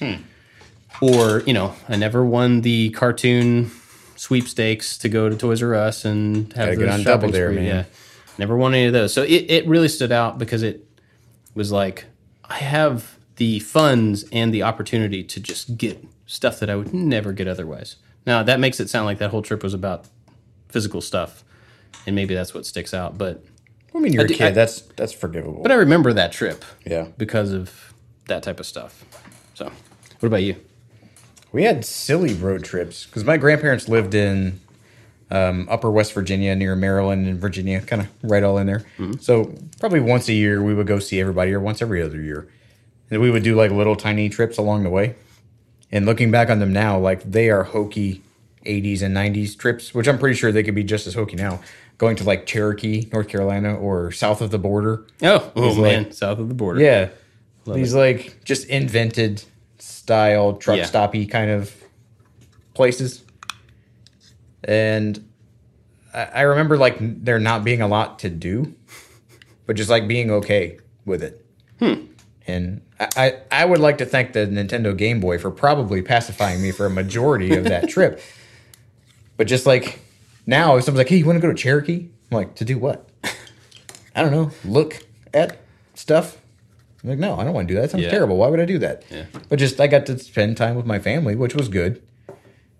or 1.01 1.41
you 1.41 1.53
know, 1.53 1.73
I 1.87 1.95
never 1.95 2.23
won 2.25 2.61
the 2.61 2.89
cartoon 2.91 3.71
sweepstakes 4.15 4.97
to 4.99 5.09
go 5.09 5.29
to 5.29 5.35
Toys 5.35 5.63
R 5.63 5.73
Us 5.75 6.03
and 6.05 6.51
have 6.53 6.67
Gotta 6.67 6.75
get 6.77 6.85
those 6.85 7.01
shopping 7.01 7.03
Double 7.21 7.31
Dare, 7.31 7.47
spree. 7.51 7.55
man. 7.63 7.65
Yeah, 7.65 7.83
never 8.37 8.57
won 8.57 8.73
any 8.73 8.85
of 8.87 8.93
those. 8.93 9.13
So 9.13 9.23
it, 9.23 9.45
it 9.49 9.67
really 9.67 9.87
stood 9.87 10.11
out 10.11 10.37
because 10.37 10.61
it 10.63 10.85
was 11.55 11.71
like 11.71 12.05
I 12.45 12.55
have 12.57 13.17
the 13.37 13.59
funds 13.59 14.25
and 14.31 14.53
the 14.53 14.63
opportunity 14.63 15.23
to 15.23 15.39
just 15.39 15.77
get 15.77 16.03
stuff 16.25 16.59
that 16.59 16.69
I 16.69 16.75
would 16.75 16.93
never 16.93 17.31
get 17.31 17.47
otherwise. 17.47 17.95
Now 18.25 18.43
that 18.43 18.59
makes 18.59 18.79
it 18.79 18.89
sound 18.89 19.05
like 19.05 19.17
that 19.19 19.29
whole 19.31 19.41
trip 19.41 19.63
was 19.63 19.73
about 19.73 20.05
physical 20.67 20.99
stuff, 21.01 21.43
and 22.05 22.15
maybe 22.15 22.35
that's 22.35 22.53
what 22.53 22.65
sticks 22.65 22.93
out. 22.93 23.17
But 23.17 23.43
I 23.95 23.99
mean, 23.99 24.11
you're 24.13 24.25
a 24.25 24.27
do- 24.27 24.33
kid. 24.35 24.47
I- 24.47 24.51
that's 24.51 24.81
that's 24.81 25.13
forgivable. 25.13 25.61
but 25.63 25.71
I 25.71 25.75
remember 25.75 26.11
that 26.13 26.31
trip 26.33 26.65
yeah, 26.85 27.07
because 27.17 27.53
of 27.53 27.93
that 28.27 28.43
type 28.43 28.59
of 28.59 28.65
stuff. 28.65 29.05
So, 29.53 29.71
what 30.19 30.27
about 30.27 30.43
you? 30.43 30.57
We 31.51 31.63
had 31.63 31.83
silly 31.85 32.33
road 32.33 32.63
trips 32.63 33.05
because 33.05 33.23
my 33.23 33.37
grandparents 33.37 33.87
lived 33.89 34.13
in 34.13 34.59
um, 35.31 35.67
Upper 35.69 35.91
West 35.91 36.13
Virginia, 36.13 36.55
near 36.55 36.75
Maryland 36.75 37.27
and 37.27 37.39
Virginia, 37.39 37.81
kind 37.81 38.01
of 38.03 38.07
right 38.23 38.43
all 38.43 38.57
in 38.57 38.67
there. 38.67 38.85
So 39.19 39.53
probably 39.79 39.99
once 39.99 40.27
a 40.27 40.33
year 40.33 40.61
we 40.63 40.73
would 40.73 40.87
go 40.87 40.99
see 40.99 41.19
everybody, 41.19 41.53
or 41.53 41.59
once 41.59 41.81
every 41.81 42.01
other 42.01 42.21
year, 42.21 42.47
and 43.11 43.21
we 43.21 43.29
would 43.31 43.43
do 43.43 43.55
like 43.55 43.71
little 43.71 43.95
tiny 43.95 44.29
trips 44.29 44.57
along 44.57 44.83
the 44.83 44.89
way. 44.89 45.15
And 45.91 46.05
looking 46.05 46.29
back 46.31 46.49
on 46.49 46.59
them 46.59 46.71
now, 46.73 46.99
like 46.99 47.23
they 47.23 47.49
are 47.49 47.63
hokey 47.63 48.21
80s 48.65 49.01
and 49.01 49.15
90s 49.15 49.57
trips, 49.57 49.93
which 49.93 50.07
I'm 50.07 50.19
pretty 50.19 50.35
sure 50.35 50.51
they 50.51 50.63
could 50.63 50.75
be 50.75 50.83
just 50.83 51.07
as 51.07 51.13
hokey 51.15 51.35
now. 51.35 51.61
Going 51.97 52.15
to 52.17 52.23
like 52.23 52.45
Cherokee, 52.45 53.09
North 53.11 53.27
Carolina, 53.27 53.75
or 53.75 54.11
south 54.11 54.41
of 54.41 54.51
the 54.51 54.59
border. 54.59 55.05
Oh, 55.21 55.51
oh 55.55 55.81
man, 55.81 56.03
like- 56.05 56.13
south 56.13 56.39
of 56.39 56.47
the 56.47 56.53
border. 56.53 56.79
Yeah. 56.81 57.09
These 57.65 57.93
like 57.93 58.43
just 58.45 58.65
invented 58.67 59.43
style 60.09 60.53
truck 60.53 60.77
Yeah. 60.77 60.85
stoppy 60.85 61.29
kind 61.29 61.51
of 61.51 61.71
places. 62.73 63.23
And 64.63 65.23
I, 66.15 66.23
I 66.23 66.41
remember 66.41 66.77
like 66.77 66.97
there 66.99 67.39
not 67.39 67.63
being 67.63 67.83
a 67.83 67.87
lot 67.87 68.17
to 68.19 68.29
do, 68.29 68.73
but 69.67 69.75
just 69.75 69.87
like 69.87 70.07
being 70.07 70.31
okay 70.31 70.79
with 71.05 71.21
it. 71.21 71.45
Hmm. 71.77 72.05
And 72.47 72.81
I, 72.99 73.07
I, 73.15 73.33
I 73.61 73.65
would 73.65 73.77
like 73.79 73.99
to 73.99 74.05
thank 74.07 74.33
the 74.33 74.47
Nintendo 74.47 74.97
Game 74.97 75.19
Boy 75.19 75.37
for 75.37 75.51
probably 75.51 76.01
pacifying 76.01 76.59
me 76.59 76.71
for 76.71 76.87
a 76.87 76.89
majority 76.89 77.55
of 77.55 77.65
that 77.65 77.87
trip. 77.95 78.19
But 79.37 79.45
just 79.45 79.67
like 79.67 79.99
now, 80.47 80.75
if 80.77 80.85
someone's 80.85 81.01
like, 81.01 81.09
hey, 81.09 81.17
you 81.17 81.25
want 81.27 81.37
to 81.39 81.47
go 81.47 81.53
to 81.53 81.57
Cherokee? 81.57 82.07
I'm 82.31 82.35
like, 82.35 82.55
to 82.55 82.65
do 82.65 82.79
what? 82.79 83.07
I 84.15 84.23
don't 84.23 84.31
know. 84.31 84.49
Look 84.65 85.03
at 85.35 85.59
stuff. 85.93 86.38
I'm 87.03 87.09
like, 87.09 87.19
no, 87.19 87.37
I 87.39 87.43
don't 87.43 87.53
want 87.53 87.67
to 87.67 87.73
do 87.73 87.75
that. 87.79 87.83
That 87.83 87.91
sounds 87.91 88.03
Yeah. 88.03 88.09
terrible. 88.11 88.37
Why 88.37 88.47
would 88.47 88.59
I 88.59 88.65
do 88.65 88.77
that? 88.79 89.03
Yeah. 89.09 89.23
But 89.47 89.59
just 89.59 89.79
I 89.79 89.87
got 89.87 90.05
to 90.07 90.19
spend 90.19 90.57
time 90.57 90.75
with 90.75 90.85
my 90.85 90.99
family, 90.99 91.35
which 91.35 91.55
was 91.55 91.67
good. 91.69 92.01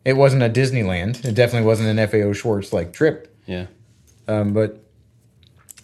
It 0.06 0.14
wasn't 0.14 0.44
a 0.44 0.50
Disneyland. 0.50 1.24
It 1.26 1.36
definitely 1.36 1.68
wasn't 1.68 1.98
an 1.98 2.08
FAO 2.08 2.34
Schwarz 2.34 2.74
like 2.74 2.92
trip. 2.94 3.34
yeah, 3.46 3.66
Um, 4.28 4.54
but 4.54 4.84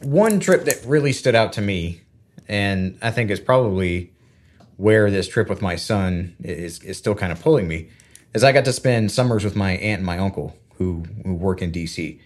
one 0.02 0.40
trip 0.40 0.66
that 0.66 0.82
really 0.86 1.14
stood 1.14 1.36
out 1.36 1.54
to 1.54 1.62
me, 1.62 2.02
and 2.48 2.98
I 3.02 3.12
think 3.12 3.32
is 3.32 3.40
probably 3.40 4.12
where 4.78 5.10
this 5.10 5.28
trip 5.28 5.50
with 5.50 5.62
my 5.62 5.76
son 5.78 6.36
is 6.44 6.82
is 6.84 6.98
still 6.98 7.16
kind 7.16 7.32
of 7.32 7.42
pulling 7.42 7.68
me, 7.68 7.90
is 8.34 8.44
I 8.44 8.52
got 8.52 8.66
to 8.66 8.74
spend 8.74 9.12
summers 9.12 9.44
with 9.44 9.56
my 9.56 9.72
aunt 9.72 10.00
and 10.00 10.06
my 10.06 10.18
uncle 10.18 10.56
who 10.78 11.06
who 11.24 11.34
work 11.34 11.62
in 11.62 11.72
DC, 11.72 12.20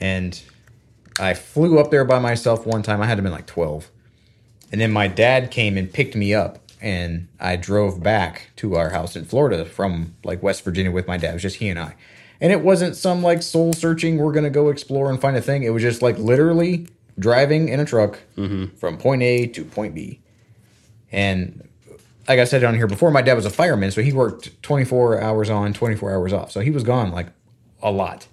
and 0.00 0.40
I 1.18 1.34
flew 1.34 1.78
up 1.78 1.90
there 1.90 2.04
by 2.04 2.18
myself 2.18 2.66
one 2.66 2.82
time. 2.82 3.00
I 3.02 3.06
had 3.06 3.16
to 3.16 3.22
been 3.22 3.32
like 3.32 3.46
twelve, 3.46 3.90
and 4.74 4.80
then 4.80 4.90
my 4.90 5.06
dad 5.06 5.52
came 5.52 5.78
and 5.78 5.92
picked 5.92 6.16
me 6.16 6.34
up. 6.34 6.58
And 6.80 7.28
I 7.38 7.54
drove 7.54 8.02
back 8.02 8.50
to 8.56 8.74
our 8.74 8.90
house 8.90 9.14
in 9.14 9.24
Florida 9.24 9.64
from 9.64 10.16
like 10.24 10.42
West 10.42 10.64
Virginia 10.64 10.90
with 10.90 11.06
my 11.06 11.16
dad. 11.16 11.30
It 11.30 11.34
was 11.34 11.42
just 11.42 11.56
he 11.58 11.68
and 11.68 11.78
I. 11.78 11.94
And 12.40 12.50
it 12.50 12.60
wasn't 12.60 12.96
some 12.96 13.22
like 13.22 13.44
soul 13.44 13.72
searching, 13.72 14.18
we're 14.18 14.32
going 14.32 14.42
to 14.42 14.50
go 14.50 14.70
explore 14.70 15.10
and 15.10 15.20
find 15.20 15.36
a 15.36 15.40
thing. 15.40 15.62
It 15.62 15.70
was 15.70 15.80
just 15.80 16.02
like 16.02 16.18
literally 16.18 16.88
driving 17.20 17.68
in 17.68 17.78
a 17.78 17.84
truck 17.84 18.18
mm-hmm. 18.36 18.76
from 18.76 18.98
point 18.98 19.22
A 19.22 19.46
to 19.46 19.64
point 19.64 19.94
B. 19.94 20.20
And 21.12 21.68
like 22.26 22.40
I 22.40 22.44
said 22.44 22.64
on 22.64 22.74
here 22.74 22.88
before, 22.88 23.12
my 23.12 23.22
dad 23.22 23.34
was 23.34 23.46
a 23.46 23.50
fireman, 23.50 23.92
so 23.92 24.02
he 24.02 24.12
worked 24.12 24.60
24 24.64 25.20
hours 25.20 25.50
on, 25.50 25.72
24 25.72 26.12
hours 26.12 26.32
off. 26.32 26.50
So 26.50 26.58
he 26.58 26.72
was 26.72 26.82
gone 26.82 27.12
like 27.12 27.28
a 27.80 27.92
lot. 27.92 28.26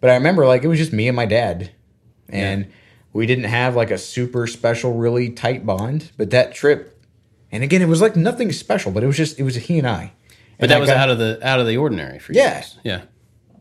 But 0.00 0.10
I 0.10 0.14
remember 0.14 0.44
like 0.44 0.64
it 0.64 0.66
was 0.66 0.80
just 0.80 0.92
me 0.92 1.06
and 1.06 1.14
my 1.14 1.26
dad. 1.26 1.70
And 2.28 2.72
we 3.14 3.24
didn't 3.26 3.44
have 3.44 3.74
like 3.74 3.90
a 3.90 3.96
super 3.96 4.46
special, 4.46 4.92
really 4.94 5.30
tight 5.30 5.64
bond. 5.64 6.10
But 6.18 6.30
that 6.32 6.54
trip, 6.54 7.02
and 7.50 7.64
again, 7.64 7.80
it 7.80 7.88
was 7.88 8.02
like 8.02 8.14
nothing 8.16 8.52
special, 8.52 8.92
but 8.92 9.02
it 9.02 9.06
was 9.06 9.16
just, 9.16 9.38
it 9.40 9.44
was 9.44 9.54
he 9.54 9.78
and 9.78 9.88
I. 9.88 10.12
but 10.58 10.64
And 10.64 10.70
that 10.70 10.76
I 10.76 10.80
was 10.80 10.90
got- 10.90 10.98
out 10.98 11.10
of 11.10 11.18
the 11.18 11.38
out 11.46 11.60
of 11.60 11.66
the 11.66 11.78
ordinary 11.78 12.18
for 12.18 12.32
you. 12.34 12.40
Yeah. 12.40 12.54
guys. 12.54 12.76
yeah, 12.84 13.00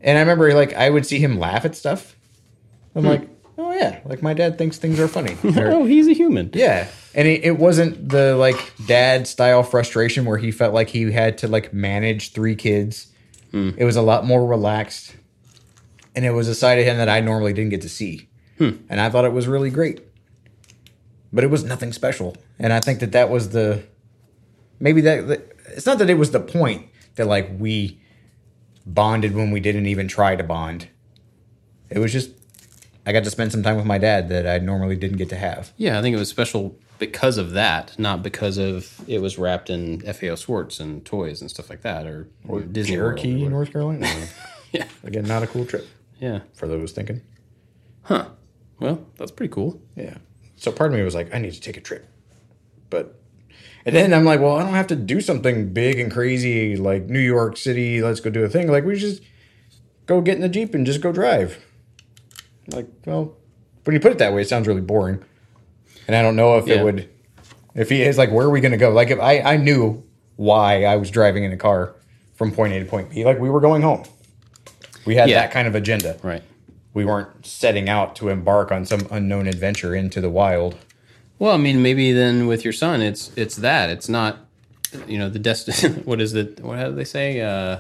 And 0.02 0.18
I 0.18 0.22
remember 0.22 0.54
like 0.54 0.74
I 0.74 0.90
would 0.90 1.06
see 1.06 1.20
him 1.20 1.40
laugh 1.40 1.64
at 1.64 1.76
stuff. 1.76 2.16
I'm 2.96 3.04
hmm. 3.04 3.08
like, 3.10 3.30
oh 3.58 3.72
yeah, 3.72 4.00
like 4.06 4.22
my 4.22 4.34
dad 4.34 4.58
thinks 4.58 4.78
things 4.78 5.00
are 5.00 5.08
funny. 5.08 5.38
Or- 5.58 5.72
Oh, 5.72 5.86
he's 5.86 6.08
a 6.08 6.14
human. 6.14 6.50
yeah, 6.54 6.88
and 7.16 7.28
it, 7.28 7.44
it 7.46 7.58
wasn't 7.60 8.10
the 8.10 8.36
like 8.36 8.74
dad 8.88 9.28
style 9.28 9.64
frustration 9.64 10.26
where 10.26 10.38
he 10.38 10.52
felt 10.52 10.74
like 10.74 10.90
he 10.90 11.12
had 11.12 11.38
to 11.40 11.48
like 11.48 11.74
manage 11.74 12.32
three 12.34 12.56
kids. 12.56 13.08
Hmm. 13.52 13.70
It 13.78 13.86
was 13.86 13.96
a 13.96 14.02
lot 14.02 14.26
more 14.26 14.46
relaxed, 14.48 15.16
and 16.16 16.26
it 16.26 16.32
was 16.32 16.48
a 16.48 16.56
side 16.56 16.80
of 16.80 16.86
him 16.86 16.98
that 16.98 17.10
I 17.10 17.20
normally 17.20 17.54
didn't 17.54 17.70
get 17.70 17.82
to 17.84 17.90
see, 17.90 18.28
Hmm. 18.64 18.84
and 18.90 19.02
I 19.02 19.10
thought 19.10 19.26
it 19.26 19.34
was 19.34 19.48
really 19.48 19.70
great. 19.70 20.02
But 21.32 21.44
it 21.44 21.48
was 21.48 21.64
nothing 21.64 21.92
special, 21.94 22.38
and 22.60 22.72
I 22.72 22.80
think 22.80 23.00
that 23.00 23.12
that 23.14 23.30
was 23.30 23.50
the 23.50 23.84
maybe 24.80 25.02
that, 25.02 25.28
that 25.28 25.52
it's 25.70 25.86
not 25.86 25.98
that 25.98 26.10
it 26.10 26.14
was 26.14 26.30
the 26.30 26.40
point 26.40 26.88
that 27.16 27.26
like 27.26 27.50
we 27.58 28.00
bonded 28.86 29.34
when 29.34 29.50
we 29.50 29.60
didn't 29.60 29.88
even 29.88 30.08
try 30.08 30.36
to 30.36 30.44
bond. 30.44 30.90
It 31.90 31.98
was 31.98 32.12
just 32.12 32.30
I 33.06 33.12
got 33.12 33.24
to 33.24 33.32
spend 33.32 33.52
some 33.52 33.64
time 33.64 33.78
with 33.78 33.86
my 33.86 33.98
dad 33.98 34.30
that 34.30 34.48
I 34.48 34.60
normally 34.60 34.96
didn't 34.96 35.18
get 35.18 35.30
to 35.30 35.36
have. 35.36 35.74
Yeah, 35.76 35.98
I 35.98 36.04
think 36.04 36.16
it 36.16 36.20
was 36.20 36.30
special 36.30 36.78
because 37.00 37.38
of 37.40 37.52
that, 37.52 37.98
not 37.98 38.22
because 38.24 38.58
of 38.58 39.02
it 39.08 39.20
was 39.20 39.38
wrapped 39.40 39.70
in 39.70 40.02
FAO 40.02 40.36
Schwarz 40.36 40.80
and 40.80 41.04
toys 41.04 41.42
and 41.42 41.50
stuff 41.50 41.70
like 41.70 41.82
that, 41.82 42.06
or, 42.06 42.28
or 42.48 42.62
Disney 42.62 42.98
World 42.98 43.14
or 43.14 43.16
Cherokee, 43.16 43.34
whatever. 43.34 43.50
North 43.50 43.72
Carolina. 43.72 44.08
Yeah, 44.72 44.88
Again, 45.04 45.26
not 45.26 45.44
a 45.44 45.48
cool 45.48 45.68
trip 45.68 45.88
yeah. 46.20 46.40
for 46.56 46.68
those 46.68 46.94
thinking. 46.94 47.22
Huh. 48.02 48.30
Well, 48.84 49.00
that's 49.18 49.32
pretty 49.32 49.54
cool. 49.54 49.82
Yeah. 49.96 50.18
So 50.58 50.70
part 50.70 50.92
of 50.92 50.98
me 50.98 51.04
was 51.06 51.16
like, 51.16 51.34
I 51.34 51.38
need 51.40 51.54
to 51.54 51.62
take 51.62 51.78
a 51.78 51.82
trip. 51.82 52.06
But 52.90 53.18
and 53.86 53.96
then 53.96 54.14
I'm 54.14 54.26
like, 54.26 54.42
well, 54.42 54.58
I 54.58 54.64
don't 54.64 54.74
have 54.74 54.88
to 54.88 54.96
do 54.98 55.22
something 55.22 55.72
big 55.74 56.00
and 56.00 56.12
crazy 56.12 56.76
like 56.76 57.06
New 57.06 57.20
York 57.22 57.56
City, 57.56 58.02
let's 58.02 58.20
go 58.20 58.30
do 58.30 58.44
a 58.44 58.50
thing. 58.50 58.70
Like 58.70 58.84
we 58.84 58.98
just 58.98 59.24
go 60.06 60.20
get 60.20 60.36
in 60.36 60.42
the 60.42 60.50
Jeep 60.50 60.74
and 60.76 60.86
just 60.86 61.00
go 61.00 61.14
drive. 61.14 61.64
Like, 62.68 62.88
well, 63.06 63.38
when 63.86 63.94
you 63.94 64.02
put 64.02 64.12
it 64.12 64.18
that 64.18 64.34
way, 64.34 64.42
it 64.42 64.50
sounds 64.50 64.68
really 64.68 64.82
boring. 64.82 65.24
And 66.06 66.16
I 66.18 66.22
don't 66.22 66.36
know 66.36 66.58
if 66.58 66.68
Yeah. 66.68 66.82
it 66.82 66.84
would 66.84 67.10
if 67.76 67.90
he 67.90 68.02
is 68.04 68.18
like, 68.18 68.32
where 68.32 68.46
are 68.48 68.50
we 68.52 68.60
gonna 68.60 68.76
go? 68.78 68.90
Like 68.92 69.12
if 69.12 69.20
I, 69.20 69.40
I 69.40 69.56
knew 69.56 70.04
why 70.36 70.84
I 70.84 70.98
was 70.98 71.10
driving 71.10 71.46
in 71.46 71.54
a 71.54 71.58
car 71.58 71.96
from 72.36 72.52
point 72.52 72.74
A 72.74 72.80
to 72.80 72.86
point 72.86 73.12
B. 73.12 73.24
Like 73.24 73.40
we 73.40 73.50
were 73.50 73.62
going 73.62 73.82
home. 73.82 74.04
We 75.06 75.16
had 75.16 75.30
Yeah. 75.30 75.40
that 75.40 75.52
kind 75.52 75.70
of 75.70 75.76
agenda 75.76 76.18
Right. 76.22 76.44
We 76.94 77.06
weren't 77.06 77.46
setting 77.46 77.90
out 77.90 78.16
to 78.18 78.30
embark 78.30 78.72
on 78.72 78.86
some 78.86 79.08
unknown 79.10 79.48
adventure 79.48 79.96
into 79.96 80.22
the 80.22 80.30
wild. 80.30 80.78
Well, 81.40 81.52
I 81.52 81.58
mean, 81.58 81.82
maybe 81.82 82.12
then 82.12 82.48
with 82.48 82.64
your 82.64 82.74
son, 82.74 83.02
it's 83.02 83.32
it's 83.36 83.56
that. 83.58 83.90
It's 83.90 84.08
not, 84.08 84.38
you 85.08 85.18
know, 85.18 85.30
the 85.30 85.40
destination. 85.40 86.02
what 86.06 86.22
is 86.22 86.34
it? 86.34 86.60
What 86.60 86.78
how 86.78 86.90
do 86.90 86.96
they 86.96 87.04
say? 87.04 87.42
Uh, 87.42 87.80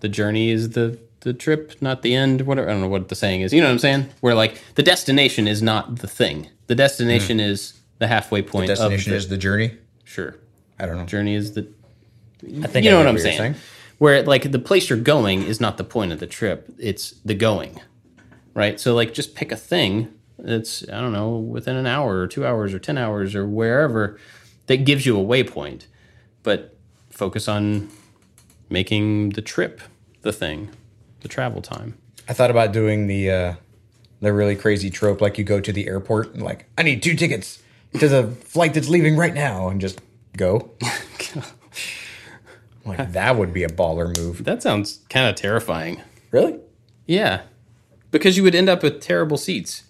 the 0.00 0.08
journey 0.08 0.50
is 0.50 0.70
the 0.70 0.98
the 1.20 1.32
trip, 1.32 1.80
not 1.80 2.02
the 2.02 2.14
end. 2.14 2.42
Whatever. 2.42 2.68
I 2.68 2.72
don't 2.72 2.82
know 2.82 2.88
what 2.88 3.08
the 3.08 3.14
saying 3.14 3.40
is. 3.40 3.52
You 3.52 3.60
know 3.60 3.68
what 3.68 3.72
I'm 3.72 3.78
saying? 3.78 4.08
Where 4.20 4.34
like 4.34 4.60
the 4.74 4.82
destination 4.82 5.48
is 5.48 5.62
not 5.62 5.96
the 5.96 6.08
thing. 6.08 6.48
The 6.66 6.74
destination 6.74 7.40
is 7.40 7.74
the 7.98 8.08
halfway 8.08 8.42
point. 8.42 8.68
Destination 8.68 9.12
of 9.12 9.14
the, 9.14 9.16
is 9.16 9.28
the 9.28 9.38
journey. 9.38 9.72
sure. 10.04 10.36
I 10.78 10.84
don't 10.84 10.98
know. 10.98 11.06
Journey 11.06 11.34
is 11.34 11.52
the 11.52 11.66
I 12.62 12.66
think 12.66 12.84
you 12.84 12.90
I 12.90 12.94
know 12.94 12.98
what 12.98 13.06
I'm 13.06 13.16
you're 13.16 13.24
saying. 13.24 13.54
Where 13.98 14.22
like 14.22 14.50
the 14.50 14.58
place 14.58 14.90
you're 14.90 14.98
going 14.98 15.42
is 15.42 15.60
not 15.60 15.78
the 15.78 15.84
point 15.84 16.12
of 16.12 16.20
the 16.20 16.26
trip; 16.26 16.68
it's 16.78 17.12
the 17.24 17.34
going, 17.34 17.80
right? 18.54 18.78
So 18.78 18.94
like, 18.94 19.14
just 19.14 19.34
pick 19.34 19.50
a 19.52 19.56
thing 19.56 20.12
that's 20.38 20.86
I 20.88 21.00
don't 21.00 21.12
know 21.12 21.36
within 21.36 21.76
an 21.76 21.86
hour 21.86 22.18
or 22.18 22.26
two 22.26 22.46
hours 22.46 22.74
or 22.74 22.78
ten 22.78 22.98
hours 22.98 23.34
or 23.34 23.46
wherever 23.46 24.18
that 24.66 24.84
gives 24.84 25.06
you 25.06 25.18
a 25.18 25.24
waypoint. 25.24 25.86
But 26.42 26.76
focus 27.10 27.48
on 27.48 27.88
making 28.68 29.30
the 29.30 29.42
trip 29.42 29.80
the 30.22 30.32
thing, 30.32 30.70
the 31.20 31.28
travel 31.28 31.62
time. 31.62 31.96
I 32.28 32.32
thought 32.32 32.50
about 32.50 32.72
doing 32.72 33.06
the 33.06 33.30
uh, 33.30 33.54
the 34.20 34.32
really 34.32 34.56
crazy 34.56 34.90
trope, 34.90 35.20
like 35.20 35.38
you 35.38 35.44
go 35.44 35.60
to 35.60 35.72
the 35.72 35.86
airport 35.86 36.34
and 36.34 36.42
like, 36.42 36.66
I 36.76 36.82
need 36.82 37.02
two 37.02 37.14
tickets 37.14 37.62
to 37.98 38.08
the 38.08 38.28
flight 38.28 38.74
that's 38.74 38.88
leaving 38.88 39.16
right 39.16 39.34
now, 39.34 39.68
and 39.68 39.80
just 39.80 40.00
go. 40.36 40.70
like 42.86 43.12
that 43.12 43.36
would 43.36 43.52
be 43.52 43.64
a 43.64 43.68
baller 43.68 44.16
move. 44.16 44.44
That 44.44 44.62
sounds 44.62 45.00
kind 45.08 45.28
of 45.28 45.34
terrifying. 45.34 46.00
Really? 46.30 46.58
Yeah, 47.06 47.42
because 48.10 48.36
you 48.36 48.42
would 48.42 48.54
end 48.54 48.68
up 48.68 48.82
with 48.82 49.00
terrible 49.00 49.36
seats, 49.36 49.84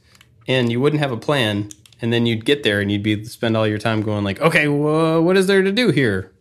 and 0.47 0.71
you 0.71 0.81
wouldn't 0.81 1.01
have 1.01 1.13
a 1.13 1.17
plan, 1.17 1.71
and 2.01 2.13
then 2.13 2.27
you'd 2.27 2.45
get 2.45 2.63
there 2.63 2.81
and 2.81 2.91
you'd 2.91 3.03
be 3.03 3.25
spend 3.25 3.57
all 3.57 3.67
your 3.67 3.79
time 3.79 4.03
going 4.03 4.25
like, 4.25 4.41
okay, 4.41 4.69
well, 4.69 5.23
what 5.23 5.37
is 5.37 5.47
there 5.47 5.63
to 5.63 5.73
do 5.73 5.91
here? 5.91 6.33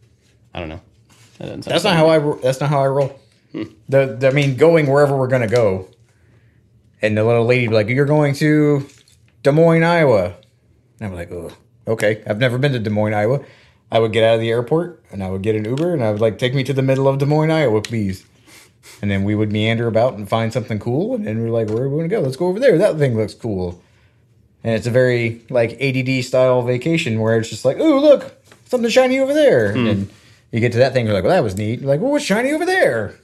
I 0.53 0.59
don't 0.59 0.69
know. 0.69 0.81
That 1.39 1.61
That's 1.63 1.83
not 1.83 1.95
how 1.95 2.07
I. 2.07 2.19
That's 2.41 2.61
not 2.61 2.69
how 2.69 2.81
I 2.81 2.87
roll. 2.87 3.19
The, 3.89 4.17
the 4.19 4.27
I 4.27 4.31
mean, 4.31 4.55
going 4.55 4.87
wherever 4.87 5.17
we're 5.17 5.27
gonna 5.27 5.47
go, 5.47 5.89
and 7.01 7.17
the 7.17 7.23
little 7.23 7.45
lady 7.45 7.67
be 7.67 7.73
like, 7.73 7.87
"You're 7.87 8.05
going 8.05 8.35
to 8.35 8.87
Des 9.43 9.51
Moines, 9.51 9.83
Iowa." 9.83 10.35
And 10.99 11.07
I'm 11.07 11.13
like, 11.13 11.31
"Oh, 11.31 11.51
okay. 11.87 12.23
I've 12.25 12.39
never 12.39 12.57
been 12.57 12.71
to 12.73 12.79
Des 12.79 12.89
Moines, 12.89 13.13
Iowa." 13.13 13.41
I 13.95 13.99
would 13.99 14.11
get 14.11 14.25
out 14.25 14.35
of 14.35 14.41
the 14.41 14.49
airport 14.49 15.01
and 15.09 15.23
I 15.23 15.29
would 15.29 15.41
get 15.41 15.55
an 15.55 15.63
Uber 15.63 15.93
and 15.93 16.03
I 16.03 16.11
would 16.11 16.19
like 16.19 16.37
take 16.37 16.53
me 16.53 16.65
to 16.65 16.73
the 16.73 16.81
middle 16.81 17.07
of 17.07 17.17
Des 17.17 17.25
Moines, 17.25 17.49
Iowa, 17.49 17.81
please. 17.81 18.25
And 19.01 19.09
then 19.09 19.23
we 19.23 19.35
would 19.35 19.53
meander 19.53 19.87
about 19.87 20.15
and 20.15 20.27
find 20.27 20.51
something 20.51 20.79
cool. 20.79 21.15
And 21.15 21.25
then 21.25 21.41
we're 21.41 21.49
like, 21.49 21.69
"Where 21.69 21.83
are 21.83 21.89
we 21.89 21.95
gonna 21.95 22.09
go? 22.09 22.19
Let's 22.19 22.35
go 22.35 22.47
over 22.47 22.59
there. 22.59 22.77
That 22.77 22.97
thing 22.97 23.15
looks 23.15 23.33
cool." 23.33 23.81
And 24.65 24.75
it's 24.75 24.85
a 24.85 24.91
very 24.91 25.43
like 25.49 25.77
ADD 25.79 26.25
style 26.25 26.61
vacation 26.61 27.21
where 27.21 27.37
it's 27.39 27.49
just 27.49 27.63
like, 27.63 27.77
"Oh, 27.79 27.99
look, 28.01 28.35
something 28.65 28.89
shiny 28.89 29.17
over 29.17 29.33
there." 29.33 29.67
And 29.67 29.77
hmm. 29.77 29.85
then 29.85 30.09
you 30.51 30.59
get 30.59 30.73
to 30.73 30.79
that 30.79 30.91
thing, 30.91 31.05
you're 31.05 31.13
like, 31.13 31.23
"Well, 31.23 31.33
that 31.33 31.43
was 31.43 31.55
neat." 31.55 31.79
You're 31.79 31.87
like, 31.87 32.01
"Well, 32.01 32.11
what's 32.11 32.25
shiny 32.25 32.51
over 32.51 32.65
there?" 32.65 33.15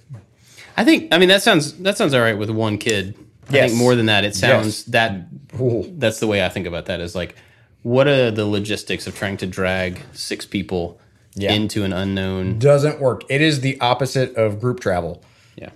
I 0.77 0.85
think. 0.85 1.13
I 1.13 1.17
mean, 1.17 1.27
that 1.27 1.43
sounds 1.43 1.73
that 1.79 1.97
sounds 1.97 2.13
all 2.13 2.21
right 2.21 2.37
with 2.37 2.49
one 2.49 2.77
kid. 2.77 3.15
I 3.49 3.55
Yes. 3.55 3.71
think 3.71 3.77
more 3.77 3.95
than 3.95 4.05
that, 4.05 4.23
it 4.23 4.35
sounds 4.35 4.67
Yes. 4.67 4.83
that. 4.85 5.27
Cool. 5.57 5.85
That's 5.97 6.21
the 6.21 6.27
way 6.27 6.45
I 6.45 6.47
think 6.47 6.65
about 6.65 6.85
that. 6.85 7.01
Is 7.01 7.13
like, 7.13 7.35
what 7.83 8.07
are 8.07 8.31
the 8.31 8.45
logistics 8.45 9.07
of 9.07 9.15
trying 9.15 9.37
to 9.37 9.47
drag 9.47 10.01
six 10.13 10.45
people 10.45 10.99
Yeah. 11.35 11.53
into 11.53 11.83
an 11.83 11.93
unknown? 11.93 12.59
Doesn't 12.59 12.99
work. 12.99 13.23
It 13.29 13.41
is 13.41 13.61
the 13.61 13.79
opposite 13.79 14.35
of 14.35 14.59
group 14.59 14.79
travel. 14.79 15.23
Yeah. 15.55 15.69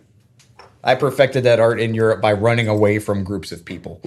I 0.83 0.95
perfected 0.95 1.43
that 1.45 1.59
art 1.59 1.79
in 1.79 1.93
Europe 1.95 2.21
by 2.21 2.33
running 2.33 2.67
away 2.67 2.99
from 2.99 3.23
groups 3.23 3.51
of 3.51 3.65
people. 3.65 4.01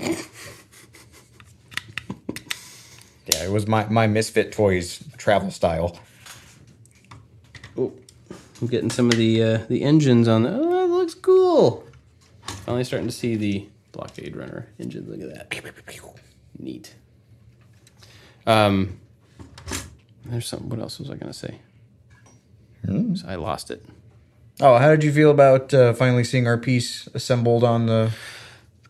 yeah, 3.26 3.44
it 3.44 3.50
was 3.50 3.66
my, 3.66 3.86
my 3.88 4.06
Misfit 4.06 4.52
Toys 4.52 5.02
travel 5.16 5.50
style. 5.50 5.98
Oh, 7.76 7.92
I'm 8.60 8.66
getting 8.68 8.90
some 8.90 9.06
of 9.08 9.16
the 9.16 9.42
uh, 9.42 9.58
the 9.68 9.82
engines 9.82 10.26
on. 10.28 10.42
The, 10.42 10.50
oh, 10.50 10.70
that 10.70 10.86
looks 10.92 11.14
cool. 11.14 11.84
Finally 12.64 12.84
starting 12.84 13.08
to 13.08 13.14
see 13.14 13.36
the 13.36 13.68
blockade 13.92 14.36
runner 14.36 14.68
engines. 14.80 15.08
Look 15.08 15.20
at 15.20 15.50
that. 15.50 15.72
Neat. 16.58 16.94
Um, 18.48 18.98
there's 20.24 20.48
something. 20.48 20.68
What 20.70 20.80
else 20.80 20.98
was 20.98 21.10
I 21.10 21.16
gonna 21.16 21.32
say? 21.32 21.60
I 23.26 23.34
lost 23.34 23.70
it. 23.70 23.84
Oh, 24.60 24.78
how 24.78 24.88
did 24.90 25.04
you 25.04 25.12
feel 25.12 25.30
about 25.30 25.72
uh, 25.74 25.92
finally 25.92 26.24
seeing 26.24 26.46
our 26.46 26.56
piece 26.56 27.06
assembled 27.14 27.62
on 27.62 27.86
the 27.86 28.10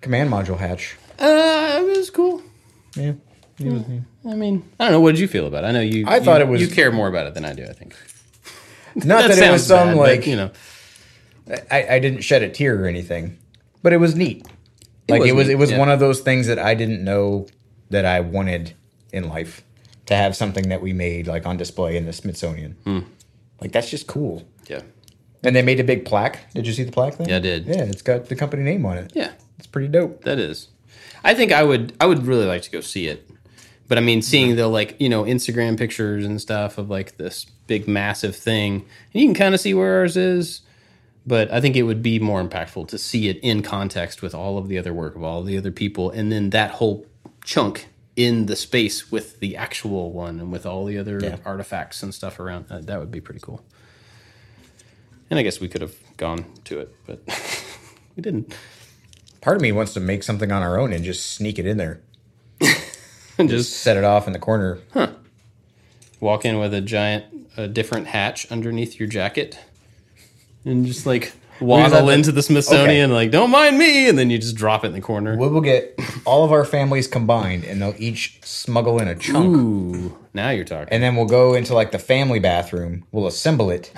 command 0.00 0.30
module 0.30 0.58
hatch? 0.58 0.96
Uh, 1.18 1.80
it 1.82 1.96
was 1.96 2.08
cool. 2.10 2.42
Yeah. 2.94 3.14
it 3.58 3.72
was 3.72 3.86
neat. 3.88 4.02
I 4.24 4.34
mean, 4.34 4.64
I 4.78 4.84
don't 4.84 4.92
know. 4.92 5.00
What 5.00 5.12
did 5.12 5.20
you 5.20 5.28
feel 5.28 5.46
about 5.46 5.64
it? 5.64 5.66
I 5.66 5.72
know 5.72 5.80
you. 5.80 6.04
I 6.06 6.20
thought 6.20 6.40
it 6.40 6.48
was- 6.48 6.60
You 6.60 6.68
care 6.68 6.92
more 6.92 7.08
about 7.08 7.26
it 7.26 7.34
than 7.34 7.44
I 7.44 7.52
do. 7.52 7.64
I 7.64 7.72
think. 7.72 7.96
Not 8.94 9.28
that, 9.28 9.38
it 9.38 9.50
was 9.50 9.66
some 9.66 9.88
bad, 9.88 9.96
but, 9.96 10.08
like 10.08 10.26
you 10.26 10.36
know. 10.36 10.50
I, 11.70 11.94
I 11.94 11.98
didn't 11.98 12.20
shed 12.20 12.42
a 12.42 12.48
tear 12.50 12.84
or 12.84 12.86
anything, 12.86 13.38
but 13.82 13.92
it 13.92 13.96
was 13.98 14.14
neat. 14.14 14.46
Like 15.08 15.20
was 15.20 15.30
it 15.30 15.34
was 15.34 15.46
neat, 15.48 15.52
it 15.54 15.56
was 15.56 15.70
yeah. 15.70 15.78
one 15.78 15.90
of 15.90 15.98
those 15.98 16.20
things 16.20 16.46
that 16.46 16.58
I 16.58 16.74
didn't 16.74 17.02
know 17.02 17.46
that 17.90 18.04
I 18.04 18.20
wanted 18.20 18.74
in 19.12 19.28
life 19.28 19.62
to 20.06 20.16
have 20.16 20.34
something 20.34 20.68
that 20.70 20.80
we 20.80 20.92
made 20.92 21.26
like 21.26 21.46
on 21.46 21.56
display 21.56 21.96
in 21.96 22.06
the 22.06 22.12
Smithsonian. 22.12 22.72
Hmm. 22.84 23.00
Like 23.60 23.72
that's 23.72 23.90
just 23.90 24.06
cool. 24.06 24.46
Yeah. 24.66 24.82
And 25.44 25.54
they 25.54 25.62
made 25.62 25.80
a 25.80 25.84
big 25.84 26.04
plaque. 26.04 26.52
Did 26.52 26.66
you 26.66 26.72
see 26.72 26.82
the 26.82 26.92
plaque 26.92 27.14
thing? 27.14 27.28
Yeah, 27.28 27.36
I 27.36 27.40
did. 27.40 27.66
Yeah, 27.66 27.82
it's 27.82 28.02
got 28.02 28.26
the 28.26 28.34
company 28.34 28.62
name 28.62 28.84
on 28.86 28.98
it. 28.98 29.12
Yeah. 29.14 29.32
It's 29.58 29.66
pretty 29.66 29.88
dope. 29.88 30.24
That 30.24 30.38
is. 30.38 30.68
I 31.22 31.34
think 31.34 31.52
I 31.52 31.62
would 31.62 31.92
I 32.00 32.06
would 32.06 32.26
really 32.26 32.46
like 32.46 32.62
to 32.62 32.70
go 32.70 32.80
see 32.80 33.06
it. 33.06 33.28
But 33.86 33.98
I 33.98 34.00
mean 34.00 34.22
seeing 34.22 34.56
the 34.56 34.68
like, 34.68 34.96
you 35.00 35.08
know, 35.08 35.24
Instagram 35.24 35.78
pictures 35.78 36.24
and 36.24 36.40
stuff 36.40 36.78
of 36.78 36.90
like 36.90 37.16
this 37.16 37.44
big 37.66 37.86
massive 37.86 38.36
thing. 38.36 38.86
And 39.12 39.22
you 39.22 39.26
can 39.26 39.34
kind 39.34 39.54
of 39.54 39.60
see 39.60 39.74
where 39.74 39.98
ours 39.98 40.16
is, 40.16 40.62
but 41.26 41.50
I 41.52 41.60
think 41.60 41.76
it 41.76 41.82
would 41.82 42.02
be 42.02 42.18
more 42.18 42.42
impactful 42.42 42.88
to 42.88 42.98
see 42.98 43.28
it 43.28 43.38
in 43.38 43.62
context 43.62 44.22
with 44.22 44.34
all 44.34 44.58
of 44.58 44.68
the 44.68 44.78
other 44.78 44.92
work 44.92 45.16
of 45.16 45.22
all 45.22 45.42
the 45.42 45.58
other 45.58 45.70
people 45.70 46.10
and 46.10 46.32
then 46.32 46.50
that 46.50 46.72
whole 46.72 47.06
chunk 47.44 47.88
in 48.18 48.46
the 48.46 48.56
space 48.56 49.12
with 49.12 49.38
the 49.38 49.56
actual 49.56 50.10
one 50.10 50.40
and 50.40 50.50
with 50.50 50.66
all 50.66 50.84
the 50.84 50.98
other 50.98 51.20
Yeah. 51.22 51.36
artifacts 51.44 52.02
and 52.02 52.12
stuff 52.12 52.40
around. 52.40 52.66
Uh, 52.68 52.80
that 52.80 52.98
would 52.98 53.12
be 53.12 53.20
pretty 53.20 53.38
cool. 53.40 53.62
And 55.30 55.38
I 55.38 55.44
guess 55.44 55.60
we 55.60 55.68
could 55.68 55.82
have 55.82 55.94
gone 56.16 56.44
to 56.64 56.80
it, 56.80 56.92
but 57.06 57.20
we 58.16 58.22
didn't. 58.22 58.52
Part 59.40 59.54
of 59.54 59.62
me 59.62 59.70
wants 59.70 59.94
to 59.94 60.00
make 60.00 60.24
something 60.24 60.50
on 60.50 60.62
our 60.62 60.80
own 60.80 60.92
and 60.92 61.04
just 61.04 61.32
sneak 61.32 61.58
it 61.60 61.64
in 61.66 61.76
there. 61.76 62.00
And 63.38 63.48
just 63.48 63.72
Set 63.76 63.96
it 63.96 64.02
off 64.02 64.26
in 64.26 64.32
the 64.32 64.40
corner. 64.40 64.80
Huh. 64.92 65.10
Walk 66.18 66.44
in 66.44 66.58
with 66.58 66.74
a 66.74 66.80
giant, 66.80 67.26
a 67.56 67.68
different 67.68 68.08
hatch 68.08 68.50
underneath 68.50 68.98
your 68.98 69.08
jacket, 69.08 69.56
and 70.64 70.84
just 70.84 71.06
like 71.06 71.22
just 71.22 71.36
waddle 71.60 72.08
into 72.10 72.32
the 72.32 72.42
Smithsonian, 72.42 73.12
like 73.12 73.30
"Don't 73.30 73.50
mind 73.50 73.78
me," 73.78 74.08
and 74.08 74.18
then 74.18 74.30
you 74.30 74.38
just 74.38 74.56
drop 74.56 74.84
it 74.84 74.88
in 74.88 74.92
the 74.92 75.00
corner. 75.00 75.36
We 75.36 75.48
will 75.48 75.60
get 75.60 75.98
all 76.24 76.44
of 76.44 76.52
our 76.52 76.64
families 76.64 77.06
combined 77.08 77.64
and 77.64 77.80
they'll 77.80 77.94
each 77.98 78.38
smuggle 78.42 78.98
in 79.00 79.08
a 79.08 79.14
chunk. 79.14 79.46
Ooh, 79.56 80.18
now 80.34 80.50
you're 80.50 80.64
talking. 80.64 80.88
and 80.92 81.02
then 81.02 81.16
we'll 81.16 81.26
go 81.26 81.54
into 81.54 81.74
like 81.74 81.90
the 81.90 81.98
family 81.98 82.38
bathroom. 82.40 83.04
We'll 83.12 83.26
assemble 83.26 83.70
it, 83.70 83.92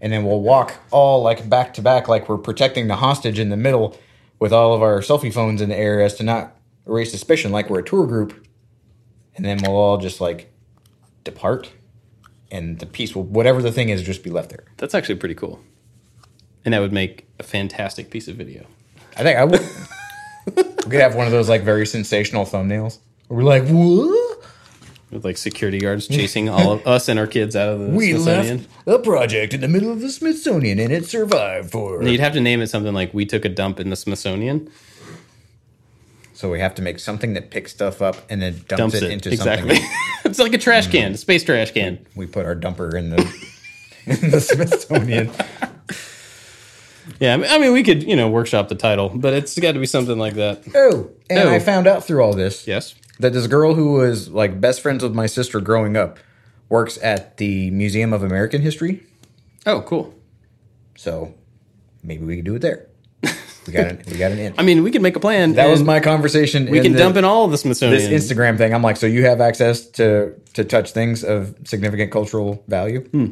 and 0.00 0.12
then 0.12 0.24
we'll 0.24 0.40
walk 0.42 0.74
all 0.90 1.22
like 1.22 1.48
back 1.48 1.74
to 1.74 1.82
back, 1.82 2.08
like 2.08 2.28
we're 2.28 2.38
protecting 2.38 2.88
the 2.88 2.96
hostage 2.96 3.38
in 3.38 3.48
the 3.50 3.56
middle, 3.56 3.96
with 4.38 4.52
all 4.52 4.74
of 4.74 4.82
our 4.82 5.00
selfie 5.00 5.32
phones 5.32 5.60
in 5.60 5.68
the 5.68 5.76
air 5.76 6.00
as 6.00 6.14
to 6.16 6.22
not 6.22 6.56
raise 6.86 7.10
suspicion, 7.10 7.52
like 7.52 7.68
we're 7.70 7.80
a 7.80 7.84
tour 7.84 8.06
group. 8.06 8.46
And 9.36 9.44
then 9.44 9.58
we'll 9.62 9.76
all 9.76 9.96
just 9.96 10.20
like 10.20 10.52
depart, 11.24 11.70
and 12.50 12.78
the 12.78 12.84
piece 12.86 13.14
will 13.14 13.22
whatever 13.22 13.62
the 13.62 13.72
thing 13.72 13.88
is 13.88 14.02
just 14.02 14.22
be 14.22 14.28
left 14.30 14.50
there. 14.50 14.64
That's 14.76 14.94
actually 14.94 15.14
pretty 15.14 15.34
cool, 15.34 15.60
and 16.64 16.74
that 16.74 16.80
would 16.80 16.92
make 16.92 17.26
a 17.38 17.42
fantastic 17.42 18.10
piece 18.10 18.28
of 18.28 18.36
video. 18.36 18.64
I 19.16 19.22
think 19.22 19.38
I 19.38 19.44
would. 19.44 19.60
we 20.56 20.90
could 20.90 21.00
have 21.00 21.14
one 21.14 21.26
of 21.26 21.32
those 21.32 21.48
like 21.48 21.62
very 21.62 21.86
sensational 21.86 22.44
thumbnails. 22.44 22.98
We're 23.28 23.42
like, 23.42 23.64
what? 23.68 24.44
With 25.10 25.24
like 25.24 25.36
security 25.36 25.78
guards 25.78 26.06
chasing 26.06 26.48
all 26.48 26.72
of 26.72 26.86
us 26.86 27.08
and 27.08 27.18
our 27.18 27.26
kids 27.26 27.56
out 27.56 27.68
of 27.68 27.80
the 27.80 27.88
We 27.88 28.12
Smithsonian. 28.12 28.66
left 28.86 29.00
a 29.00 29.02
project 29.02 29.54
in 29.54 29.60
the 29.60 29.68
middle 29.68 29.90
of 29.90 30.00
the 30.00 30.08
Smithsonian, 30.08 30.78
and 30.78 30.92
it 30.92 31.06
survived 31.06 31.72
for. 31.72 32.00
And 32.00 32.08
You'd 32.08 32.20
have 32.20 32.32
to 32.34 32.40
name 32.40 32.60
it 32.60 32.68
something 32.68 32.94
like 32.94 33.12
"We 33.12 33.26
took 33.26 33.44
a 33.44 33.48
dump 33.48 33.80
in 33.80 33.90
the 33.90 33.96
Smithsonian." 33.96 34.70
So 36.32 36.50
we 36.50 36.60
have 36.60 36.74
to 36.76 36.82
make 36.82 37.00
something 37.00 37.34
that 37.34 37.50
picks 37.50 37.70
stuff 37.70 38.00
up 38.00 38.16
and 38.30 38.40
then 38.40 38.54
dumps, 38.66 38.76
Dumps 38.76 38.94
it, 38.94 39.02
it, 39.02 39.10
into 39.10 39.30
exactly. 39.30 39.74
something. 39.74 39.90
it's 40.24 40.38
like 40.38 40.54
a 40.54 40.58
trash 40.58 40.86
can, 40.86 41.10
mm. 41.10 41.14
a 41.14 41.18
space 41.18 41.44
trash 41.44 41.72
can. 41.72 42.06
We 42.14 42.26
put 42.26 42.46
our 42.46 42.56
dumper 42.56 42.94
in 42.94 43.10
the 43.10 43.18
in 44.06 44.30
the 44.30 44.40
Smithsonian. 44.40 45.30
Yeah, 47.18 47.34
I 47.34 47.36
mean- 47.36 47.50
I 47.50 47.58
mean, 47.58 47.72
we 47.72 47.82
could 47.82 48.02
you 48.02 48.16
know 48.16 48.28
workshop 48.30 48.68
the 48.68 48.74
title, 48.74 49.10
but 49.14 49.32
it's 49.32 49.58
got 49.58 49.72
to 49.72 49.78
be 49.80 49.86
something 49.86 50.18
like 50.18 50.34
that. 50.34 50.62
Oh, 50.74 51.10
and 51.28 51.38
Oh. 51.48 51.50
I 51.52 51.58
found 51.58 51.86
out 51.86 52.04
through 52.06 52.22
all 52.22 52.32
this 52.34 52.66
Yes. 52.66 52.94
that 53.18 53.32
this 53.32 53.46
girl 53.46 53.74
who 53.74 53.92
was 53.92 54.28
like 54.28 54.60
best 54.60 54.80
friends 54.80 55.02
with 55.02 55.14
my 55.14 55.26
sister 55.26 55.60
growing 55.60 55.96
up 55.96 56.18
works 56.68 56.98
at 57.02 57.36
the 57.38 57.70
Museum 57.72 58.12
of 58.12 58.22
American 58.22 58.62
History. 58.62 59.02
Oh, 59.66 59.80
cool. 59.82 60.14
So 60.96 61.34
maybe 62.02 62.24
we 62.24 62.36
could 62.36 62.44
do 62.44 62.54
it 62.54 62.62
there. 62.62 62.86
We 63.66 63.74
got 63.74 63.86
an 63.88 64.02
we 64.10 64.16
got 64.16 64.32
an 64.32 64.38
in. 64.46 64.54
I 64.56 64.62
mean, 64.62 64.82
we 64.82 64.90
could 64.90 65.02
make 65.02 65.16
a 65.16 65.20
plan. 65.20 65.52
That 65.52 65.68
was 65.68 65.80
and 65.80 65.86
my 65.86 66.00
conversation. 66.00 66.70
We 66.70 66.80
can 66.80 66.92
dump 66.94 67.16
in 67.16 67.24
all 67.24 67.44
of 67.44 67.50
the 67.50 67.58
Smithsonian. 67.58 68.10
this 68.10 68.30
Instagram 68.30 68.56
thing. 68.56 68.72
I'm 68.72 68.82
like, 68.82 68.96
so 68.96 69.06
you 69.06 69.24
have 69.26 69.40
access 69.42 69.84
to 70.00 70.32
to 70.54 70.64
touch 70.64 70.92
things 70.92 71.22
of 71.22 71.54
significant 71.64 72.10
cultural 72.10 72.64
value? 72.68 73.02
Hmm. 73.10 73.26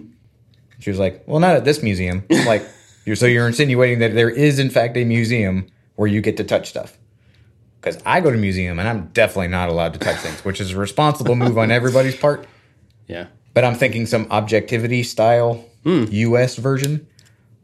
She 0.80 0.90
was 0.90 0.98
like, 0.98 1.24
well, 1.26 1.40
not 1.40 1.56
at 1.56 1.64
this 1.64 1.82
museum. 1.82 2.24
I'm 2.30 2.46
like, 2.46 2.62
you're 3.08 3.16
so 3.16 3.26
you're 3.26 3.46
insinuating 3.46 3.98
that 4.00 4.14
there 4.14 4.28
is 4.30 4.58
in 4.58 4.68
fact 4.70 4.96
a 4.98 5.04
museum 5.04 5.66
where 5.96 6.06
you 6.06 6.20
get 6.20 6.36
to 6.36 6.44
touch 6.44 6.68
stuff. 6.68 6.96
Because 7.80 8.00
I 8.04 8.20
go 8.20 8.30
to 8.30 8.36
museum 8.36 8.78
and 8.78 8.86
I'm 8.86 9.06
definitely 9.14 9.48
not 9.48 9.70
allowed 9.70 9.94
to 9.94 9.98
touch 9.98 10.18
things, 10.18 10.44
which 10.44 10.60
is 10.60 10.72
a 10.72 10.76
responsible 10.78 11.34
move 11.34 11.56
on 11.56 11.70
everybody's 11.70 12.14
part. 12.16 12.46
yeah. 13.06 13.26
But 13.54 13.64
I'm 13.64 13.74
thinking 13.74 14.04
some 14.06 14.26
objectivity 14.30 15.02
style 15.02 15.64
hmm. 15.82 16.04
U.S. 16.10 16.56
version 16.56 17.06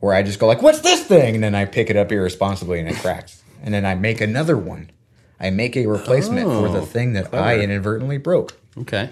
where 0.01 0.15
I 0.15 0.23
just 0.23 0.41
go 0.41 0.47
like, 0.47 0.63
"What's 0.63 0.81
this 0.81 1.05
thing?" 1.05 1.37
and 1.37 1.45
then 1.45 1.55
I 1.55 1.67
pick 1.67 1.89
it 1.91 1.97
up 1.97 2.11
irresponsibly 2.11 2.81
and 2.81 2.89
it 2.89 2.97
cracks, 2.97 3.45
and 3.63 3.73
then 3.73 3.85
I 3.85 3.95
make 3.95 4.21
another 4.21 4.57
one. 4.57 4.91
I 5.39 5.51
make 5.51 5.77
a 5.77 5.87
replacement 5.87 6.47
for 6.47 6.69
the 6.69 6.81
Oh, 6.81 6.85
thing 6.87 7.13
that 7.13 7.27
clever. 7.31 7.45
I 7.47 7.59
inadvertently 7.59 8.17
broke. 8.19 8.55
Okay. 8.79 9.11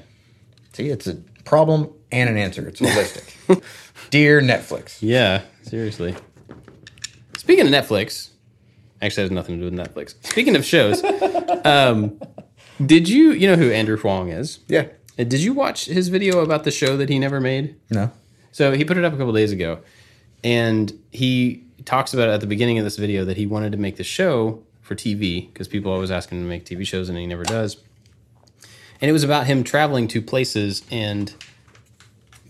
See, 0.73 0.89
it's 0.89 1.07
a 1.07 1.17
problem 1.45 1.93
and 2.11 2.29
an 2.31 2.37
answer. 2.39 2.67
It's 2.67 2.81
holistic. 2.81 3.63
Dear 4.13 4.43
Netflix. 4.43 4.99
Yeah, 5.01 5.41
seriously. 5.63 6.15
Speaking 7.39 7.67
of 7.67 7.73
Netflix, 7.73 8.29
actually 9.01 9.23
has 9.23 9.31
nothing 9.31 9.59
to 9.59 9.71
do 9.71 9.75
with 9.75 9.87
Netflix. 9.87 10.15
Speaking 10.27 10.55
of 10.55 10.67
shows, 10.67 11.03
um, 11.65 12.21
did 12.85 13.09
you 13.09 13.33
you 13.33 13.49
know 13.49 13.57
who 13.57 13.71
Andrew 13.71 13.97
Huang 13.97 14.29
is? 14.29 14.59
Yeah. 14.69 14.89
Uh, 15.19 15.25
Did 15.25 15.41
you 15.43 15.55
watch 15.55 15.87
his 15.87 16.09
video 16.09 16.41
about 16.41 16.65
the 16.65 16.71
show 16.71 16.99
that 16.99 17.09
he 17.09 17.19
never 17.19 17.41
made? 17.41 17.75
No. 17.89 18.11
So 18.51 18.73
he 18.73 18.85
put 18.85 18.99
it 18.99 19.05
up 19.05 19.15
a 19.15 19.17
couple 19.17 19.33
days 19.33 19.51
ago, 19.51 19.79
and 20.45 20.93
he 21.11 21.65
talks 21.87 22.13
about 22.13 22.29
it 22.29 22.33
at 22.33 22.43
the 22.43 22.47
beginning 22.47 22.77
of 22.77 22.85
this 22.85 22.99
video 22.99 23.25
that 23.25 23.39
he 23.39 23.47
wanted 23.47 23.73
to 23.73 23.79
make 23.79 23.97
the 23.97 24.05
show 24.05 24.63
for 24.83 24.95
TV 24.95 25.51
because 25.51 25.69
people 25.69 25.91
always 25.91 26.11
ask 26.11 26.29
him 26.29 26.43
to 26.43 26.47
make 26.47 26.67
TV 26.67 26.87
shows 26.87 27.09
and 27.09 27.17
he 27.17 27.27
never 27.27 27.45
does. 27.45 27.79
And 29.01 29.09
it 29.09 29.13
was 29.13 29.25
about 29.25 29.47
him 29.47 29.65
traveling 29.65 30.07
to 30.09 30.21
places 30.21 30.83
and 30.91 31.35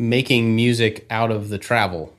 making 0.03 0.57
music 0.57 1.07
out 1.11 1.31
of 1.31 1.49
the 1.49 1.59
travel. 1.59 2.13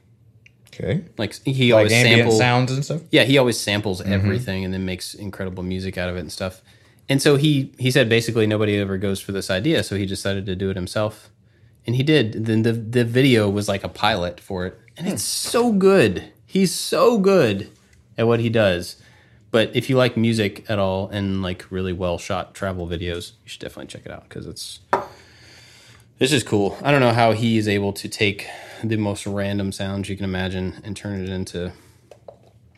Okay. 0.67 1.03
Like 1.17 1.35
he 1.45 1.73
Like 1.73 1.79
always 1.79 1.91
samples 1.91 2.37
sounds 2.37 2.71
and 2.71 2.83
stuff. 2.83 3.01
yeah, 3.11 3.23
he 3.25 3.37
always 3.37 3.59
samples 3.59 4.01
mm-hmm. 4.01 4.13
everything 4.13 4.65
and 4.65 4.73
then 4.73 4.85
makes 4.85 5.13
incredible 5.13 5.63
music 5.63 5.97
out 5.97 6.09
of 6.09 6.15
it 6.15 6.21
and 6.21 6.31
stuff. 6.31 6.61
And 7.09 7.21
so 7.21 7.35
he 7.35 7.71
he 7.77 7.91
said 7.91 8.09
basically 8.09 8.47
nobody 8.47 8.77
ever 8.77 8.97
goes 8.97 9.19
for 9.19 9.33
this 9.33 9.51
idea, 9.51 9.83
so 9.83 9.95
he 9.97 10.05
decided 10.05 10.45
to 10.45 10.55
do 10.55 10.69
it 10.69 10.75
himself. 10.75 11.29
And 11.85 11.95
he 11.95 12.03
did. 12.03 12.45
Then 12.45 12.63
the 12.63 12.71
the 12.71 13.03
video 13.03 13.49
was 13.49 13.67
like 13.67 13.83
a 13.83 13.89
pilot 13.89 14.39
for 14.39 14.65
it. 14.65 14.79
And 14.97 15.07
it's 15.07 15.23
hmm. 15.23 15.49
so 15.49 15.71
good. 15.73 16.31
He's 16.45 16.73
so 16.73 17.17
good 17.17 17.69
at 18.17 18.25
what 18.25 18.39
he 18.39 18.49
does. 18.49 18.95
But 19.51 19.75
if 19.75 19.89
you 19.89 19.97
like 19.97 20.17
music 20.17 20.65
at 20.69 20.79
all 20.79 21.09
and 21.09 21.43
like 21.43 21.65
really 21.69 21.93
well 21.93 22.17
shot 22.17 22.55
travel 22.55 22.87
videos, 22.87 23.33
you 23.43 23.49
should 23.49 23.61
definitely 23.61 23.87
check 23.87 24.05
it 24.05 24.11
out 24.11 24.27
because 24.27 24.47
it's 24.47 24.79
this 26.19 26.32
is 26.32 26.43
cool. 26.43 26.78
I 26.82 26.91
don't 26.91 27.02
know 27.02 27.12
how 27.13 27.32
he 27.32 27.58
is 27.58 27.67
able 27.67 27.93
to 27.93 28.08
take 28.08 28.47
the 28.84 28.97
most 28.97 29.26
random 29.26 29.71
sounds 29.71 30.10
you 30.10 30.15
can 30.15 30.26
imagine 30.26 30.82
and 30.84 30.95
turn 30.95 31.21
it 31.21 31.30
into 31.30 31.71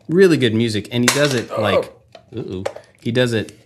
really 0.08 0.38
good 0.38 0.54
music 0.54 0.88
and 0.92 1.04
he 1.04 1.08
does 1.16 1.34
it 1.34 1.50
oh. 1.52 1.62
like 1.62 1.92
ooh, 2.36 2.64
he 3.02 3.12
does 3.12 3.34
it 3.34 3.58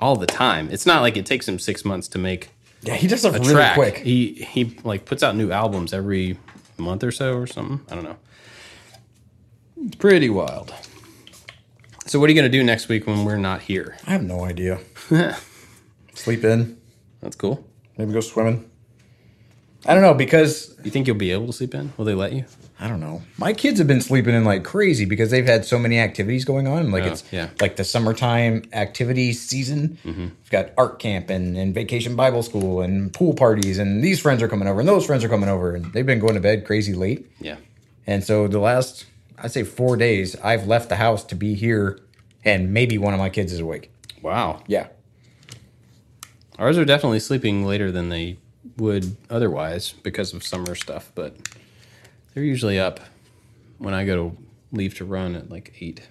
all 0.00 0.16
the 0.16 0.26
time 0.26 0.70
it's 0.70 0.86
not 0.86 1.02
like 1.02 1.18
it 1.18 1.26
takes 1.26 1.46
him 1.46 1.58
six 1.58 1.84
months 1.84 2.08
to 2.08 2.18
make 2.18 2.48
Yeah, 2.80 2.94
he 2.94 3.06
does 3.06 3.24
it 3.26 3.32
really 3.34 3.52
track 3.52 3.74
quick. 3.74 3.98
he 3.98 4.32
he 4.32 4.74
like 4.84 5.04
puts 5.04 5.22
out 5.22 5.36
new 5.36 5.50
albums 5.50 5.92
every 5.92 6.38
month 6.78 7.04
or 7.04 7.12
so 7.12 7.36
or 7.36 7.46
something 7.46 7.80
i 7.90 7.94
don't 7.94 8.04
know 8.04 8.16
it's 9.84 9.96
pretty 9.96 10.30
wild 10.30 10.72
so 12.06 12.18
what 12.18 12.30
are 12.30 12.32
you 12.32 12.40
going 12.40 12.50
to 12.50 12.58
do 12.58 12.64
next 12.64 12.88
week 12.88 13.06
when 13.06 13.26
we're 13.26 13.36
not 13.36 13.60
here 13.60 13.98
I 14.06 14.12
have 14.12 14.22
no 14.24 14.44
idea. 14.44 14.80
Sleep 16.14 16.42
in. 16.42 16.80
that's 17.20 17.36
cool 17.36 17.66
Maybe 17.98 18.12
go 18.14 18.20
swimming. 18.20 18.69
I 19.86 19.94
don't 19.94 20.02
know 20.02 20.14
because 20.14 20.74
you 20.84 20.90
think 20.90 21.06
you'll 21.06 21.16
be 21.16 21.32
able 21.32 21.46
to 21.46 21.52
sleep 21.52 21.74
in 21.74 21.92
will 21.96 22.04
they 22.04 22.14
let 22.14 22.32
you 22.32 22.44
I 22.82 22.88
don't 22.88 23.00
know. 23.00 23.20
My 23.36 23.52
kids 23.52 23.78
have 23.78 23.86
been 23.86 24.00
sleeping 24.00 24.34
in 24.34 24.42
like 24.44 24.64
crazy 24.64 25.04
because 25.04 25.30
they've 25.30 25.44
had 25.44 25.66
so 25.66 25.78
many 25.78 25.98
activities 25.98 26.46
going 26.46 26.66
on. 26.66 26.90
Like 26.90 27.02
Oh, 27.04 27.08
it's 27.08 27.24
yeah. 27.30 27.50
like 27.60 27.76
the 27.76 27.84
summertime 27.84 28.62
activity 28.72 29.34
season. 29.34 29.98
Mm-hmm. 30.02 30.20
We've 30.22 30.50
got 30.50 30.70
art 30.78 30.98
camp 30.98 31.28
and, 31.28 31.58
and 31.58 31.74
vacation 31.74 32.16
Bible 32.16 32.42
school 32.42 32.80
and 32.80 33.12
pool 33.12 33.34
parties 33.34 33.78
and 33.78 34.02
these 34.02 34.18
friends 34.18 34.42
are 34.42 34.48
coming 34.48 34.66
over 34.66 34.80
and 34.80 34.88
those 34.88 35.04
friends 35.04 35.22
are 35.24 35.28
coming 35.28 35.50
over 35.50 35.74
and 35.74 35.92
they've 35.92 36.06
been 36.06 36.20
going 36.20 36.34
to 36.36 36.40
bed 36.40 36.64
crazy 36.64 36.94
late. 36.94 37.30
yeah 37.38 37.56
And 38.06 38.24
so 38.24 38.48
the 38.48 38.58
last 38.60 39.04
I'd 39.38 39.52
say 39.52 39.62
four 39.62 39.98
days 39.98 40.34
I've 40.36 40.66
left 40.66 40.88
the 40.88 40.96
house 40.96 41.22
to 41.24 41.34
be 41.34 41.52
here 41.54 42.00
and 42.46 42.72
maybe 42.72 42.96
one 42.96 43.12
of 43.12 43.18
my 43.20 43.28
kids 43.28 43.52
is 43.52 43.60
awake. 43.60 43.90
wow 44.22 44.62
Yeah. 44.66 44.86
ours 46.58 46.78
are 46.78 46.86
definitely 46.86 47.20
sleeping 47.20 47.66
later 47.66 47.92
than 47.92 48.08
they 48.08 48.38
would 48.80 49.16
otherwise 49.28 49.92
because 50.02 50.34
of 50.34 50.44
summer 50.44 50.74
stuff 50.74 51.12
but 51.14 51.36
they're 52.34 52.42
usually 52.44 52.78
up 52.78 53.00
when 53.78 53.94
i 53.94 54.04
go 54.04 54.16
to 54.16 54.36
leave 54.72 54.94
to 54.94 55.04
run 55.04 55.36
at 55.36 55.50
like 55.50 55.76
eight 55.80 56.08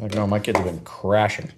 I 0.00 0.06
don't 0.06 0.14
know, 0.14 0.26
my 0.26 0.38
kids 0.38 0.58
have 0.58 0.66
been 0.66 0.80
crashing. 0.80 1.50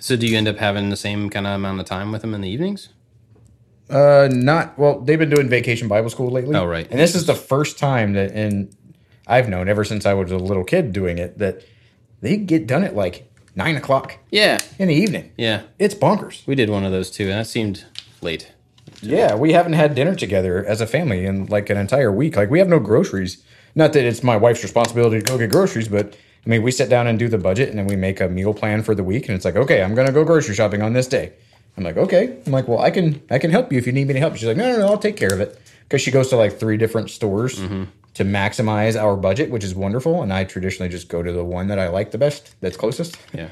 So 0.00 0.16
do 0.16 0.26
you 0.26 0.36
end 0.36 0.48
up 0.48 0.56
having 0.56 0.88
the 0.88 0.96
same 0.96 1.28
kind 1.28 1.46
of 1.46 1.54
amount 1.54 1.80
of 1.80 1.86
time 1.86 2.10
with 2.10 2.22
them 2.22 2.34
in 2.34 2.40
the 2.40 2.48
evenings? 2.48 2.88
Uh, 3.90 4.28
not 4.30 4.78
well. 4.78 5.00
They've 5.00 5.18
been 5.18 5.30
doing 5.30 5.48
vacation 5.48 5.88
Bible 5.88 6.08
school 6.08 6.30
lately. 6.30 6.56
Oh, 6.56 6.64
right. 6.64 6.86
And 6.90 6.98
this 6.98 7.14
is 7.14 7.26
the 7.26 7.34
first 7.34 7.78
time 7.78 8.14
that, 8.14 8.32
and 8.32 8.74
I've 9.26 9.48
known 9.48 9.68
ever 9.68 9.84
since 9.84 10.06
I 10.06 10.14
was 10.14 10.30
a 10.30 10.38
little 10.38 10.64
kid 10.64 10.92
doing 10.92 11.18
it 11.18 11.38
that 11.38 11.62
they 12.20 12.36
get 12.36 12.66
done 12.66 12.84
at 12.84 12.94
like 12.94 13.27
nine 13.58 13.76
o'clock 13.76 14.16
Yeah, 14.30 14.58
in 14.78 14.88
the 14.88 14.94
evening. 14.94 15.32
yeah. 15.36 15.62
It's 15.78 15.94
bonkers. 15.94 16.46
We 16.46 16.54
did 16.54 16.70
one 16.70 16.84
of 16.84 16.92
those 16.92 17.10
too, 17.10 17.24
and 17.24 17.32
that 17.32 17.46
seemed 17.46 17.84
late. 18.22 18.52
Yeah, 19.02 19.34
we 19.34 19.52
haven't 19.52 19.74
had 19.74 19.94
dinner 19.94 20.14
together 20.14 20.64
as 20.64 20.80
a 20.80 20.86
family 20.86 21.26
in 21.26 21.46
like 21.46 21.68
an 21.70 21.76
entire 21.76 22.10
week. 22.12 22.36
Like 22.36 22.50
we 22.50 22.58
have 22.60 22.68
no 22.68 22.78
groceries. 22.80 23.42
Not 23.74 23.92
that 23.92 24.04
it's 24.04 24.22
my 24.22 24.36
wife's 24.36 24.62
responsibility 24.62 25.18
to 25.20 25.24
go 25.24 25.36
get 25.38 25.50
groceries, 25.50 25.88
but 25.88 26.16
I 26.46 26.48
mean, 26.48 26.62
we 26.62 26.70
sit 26.70 26.88
down 26.88 27.06
and 27.06 27.18
do 27.18 27.28
the 27.28 27.36
budget, 27.38 27.68
and 27.68 27.78
then 27.78 27.86
we 27.86 27.96
make 27.96 28.20
a 28.20 28.28
meal 28.28 28.54
plan 28.54 28.82
for 28.82 28.94
the 28.94 29.04
week, 29.04 29.28
and 29.28 29.36
it's 29.36 29.44
like, 29.44 29.56
okay, 29.56 29.82
I'm 29.82 29.94
gonna 29.94 30.12
go 30.12 30.24
grocery 30.24 30.54
shopping 30.54 30.80
on 30.82 30.92
this 30.94 31.06
day. 31.06 31.32
I'm 31.76 31.84
like, 31.84 31.96
okay. 31.96 32.38
I'm 32.46 32.52
like, 32.52 32.66
well, 32.66 32.80
I 32.80 32.90
can 32.90 33.20
I 33.30 33.38
can 33.38 33.50
help 33.50 33.70
you 33.72 33.78
if 33.78 33.86
you 33.86 33.92
need 33.92 34.06
me 34.08 34.14
to 34.14 34.20
help. 34.20 34.34
She's 34.36 34.46
like, 34.48 34.56
no, 34.56 34.70
no, 34.72 34.78
no, 34.78 34.86
I'll 34.86 34.98
take 34.98 35.16
care 35.16 35.32
of 35.32 35.40
it 35.40 35.60
because 35.88 36.02
she 36.02 36.10
goes 36.10 36.28
to 36.28 36.36
like 36.36 36.60
three 36.60 36.76
different 36.76 37.08
stores 37.08 37.58
to 38.14 38.24
maximize 38.24 39.00
our 39.00 39.16
budget, 39.16 39.50
which 39.50 39.64
is 39.64 39.74
wonderful. 39.74 40.22
And 40.22 40.32
I 40.32 40.44
traditionally 40.44 40.90
just 40.90 41.08
go 41.08 41.22
to 41.22 41.32
the 41.32 41.44
one 41.44 41.68
that 41.68 41.78
I 41.78 41.88
like 41.88 42.10
the 42.10 42.18
best, 42.18 42.54
that's 42.60 42.76
closest. 42.76 43.16
Yeah, 43.32 43.48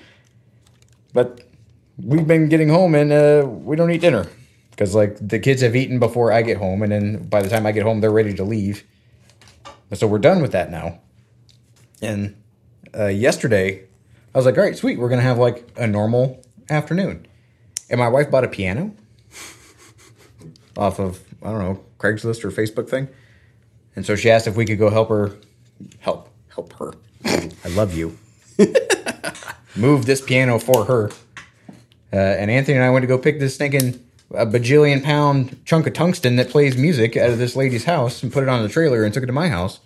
But 1.14 1.42
we've 2.02 2.26
been 2.26 2.48
getting 2.48 2.68
home 2.68 2.94
and 2.94 3.10
uh, 3.12 3.46
we 3.48 3.76
don't 3.76 3.90
eat 3.90 4.02
dinner 4.02 4.26
because 4.70 4.94
like 4.94 5.16
the 5.20 5.38
kids 5.38 5.62
have 5.62 5.74
eaten 5.74 5.98
before 5.98 6.30
I 6.30 6.42
get 6.42 6.58
home, 6.58 6.82
and 6.82 6.92
then 6.92 7.22
by 7.28 7.40
the 7.40 7.48
time 7.48 7.64
I 7.64 7.72
get 7.72 7.84
home, 7.84 8.00
they're 8.00 8.10
ready 8.10 8.34
to 8.34 8.44
leave. 8.44 8.84
So 9.94 10.06
we're 10.06 10.18
done 10.18 10.42
with 10.42 10.52
that 10.52 10.70
now. 10.70 11.00
And 12.02 12.36
uh, 12.94 13.06
yesterday, 13.06 13.84
I 14.34 14.38
was 14.38 14.44
like, 14.44 14.58
all 14.58 14.64
right, 14.64 14.76
sweet, 14.76 14.98
we're 14.98 15.08
gonna 15.08 15.22
have 15.22 15.38
like 15.38 15.66
a 15.76 15.86
normal 15.86 16.42
afternoon. 16.68 17.26
And 17.88 17.98
my 17.98 18.08
wife 18.08 18.30
bought 18.30 18.44
a 18.44 18.48
piano 18.48 18.94
off 20.76 20.98
of 21.00 21.22
I 21.46 21.50
don't 21.52 21.60
know 21.60 21.84
Craigslist 21.98 22.44
or 22.44 22.50
Facebook 22.50 22.88
thing, 22.88 23.08
and 23.94 24.04
so 24.04 24.16
she 24.16 24.30
asked 24.30 24.46
if 24.46 24.56
we 24.56 24.64
could 24.66 24.78
go 24.78 24.90
help 24.90 25.08
her, 25.10 25.36
help 26.00 26.28
help 26.48 26.72
her. 26.74 26.92
I 27.24 27.68
love 27.70 27.94
you. 27.94 28.18
Move 29.76 30.06
this 30.06 30.20
piano 30.20 30.58
for 30.58 30.84
her. 30.86 31.10
Uh, 32.12 32.16
and 32.16 32.50
Anthony 32.50 32.76
and 32.76 32.84
I 32.84 32.90
went 32.90 33.02
to 33.02 33.06
go 33.06 33.18
pick 33.18 33.40
this 33.40 33.54
stinking 33.56 34.02
a 34.32 34.46
bajillion 34.46 35.02
pound 35.04 35.60
chunk 35.64 35.86
of 35.86 35.92
tungsten 35.92 36.36
that 36.36 36.48
plays 36.50 36.76
music 36.76 37.16
out 37.16 37.30
of 37.30 37.38
this 37.38 37.54
lady's 37.56 37.84
house 37.84 38.22
and 38.22 38.32
put 38.32 38.42
it 38.42 38.48
on 38.48 38.62
the 38.62 38.68
trailer 38.68 39.04
and 39.04 39.12
took 39.12 39.22
it 39.22 39.26
to 39.26 39.32
my 39.32 39.48
house. 39.48 39.80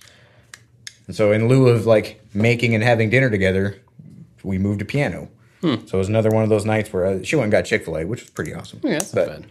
And 1.06 1.16
so, 1.16 1.32
in 1.32 1.48
lieu 1.48 1.68
of 1.68 1.86
like 1.86 2.20
making 2.32 2.74
and 2.74 2.84
having 2.84 3.10
dinner 3.10 3.30
together, 3.30 3.80
we 4.44 4.58
moved 4.58 4.80
a 4.80 4.84
piano. 4.84 5.28
So 5.62 5.68
it 5.76 5.92
was 5.92 6.08
another 6.08 6.30
one 6.30 6.42
of 6.42 6.48
those 6.48 6.64
nights 6.64 6.90
where 6.90 7.04
uh 7.04 7.22
she 7.22 7.36
went 7.36 7.44
and 7.44 7.52
got 7.52 7.66
Chick 7.66 7.84
Fil 7.84 7.98
A, 7.98 8.06
which 8.06 8.22
was 8.22 8.30
pretty 8.30 8.54
awesome. 8.54 8.80
yeah, 8.82 8.92
that's 8.92 9.12
But, 9.12 9.28
bad. 9.28 9.46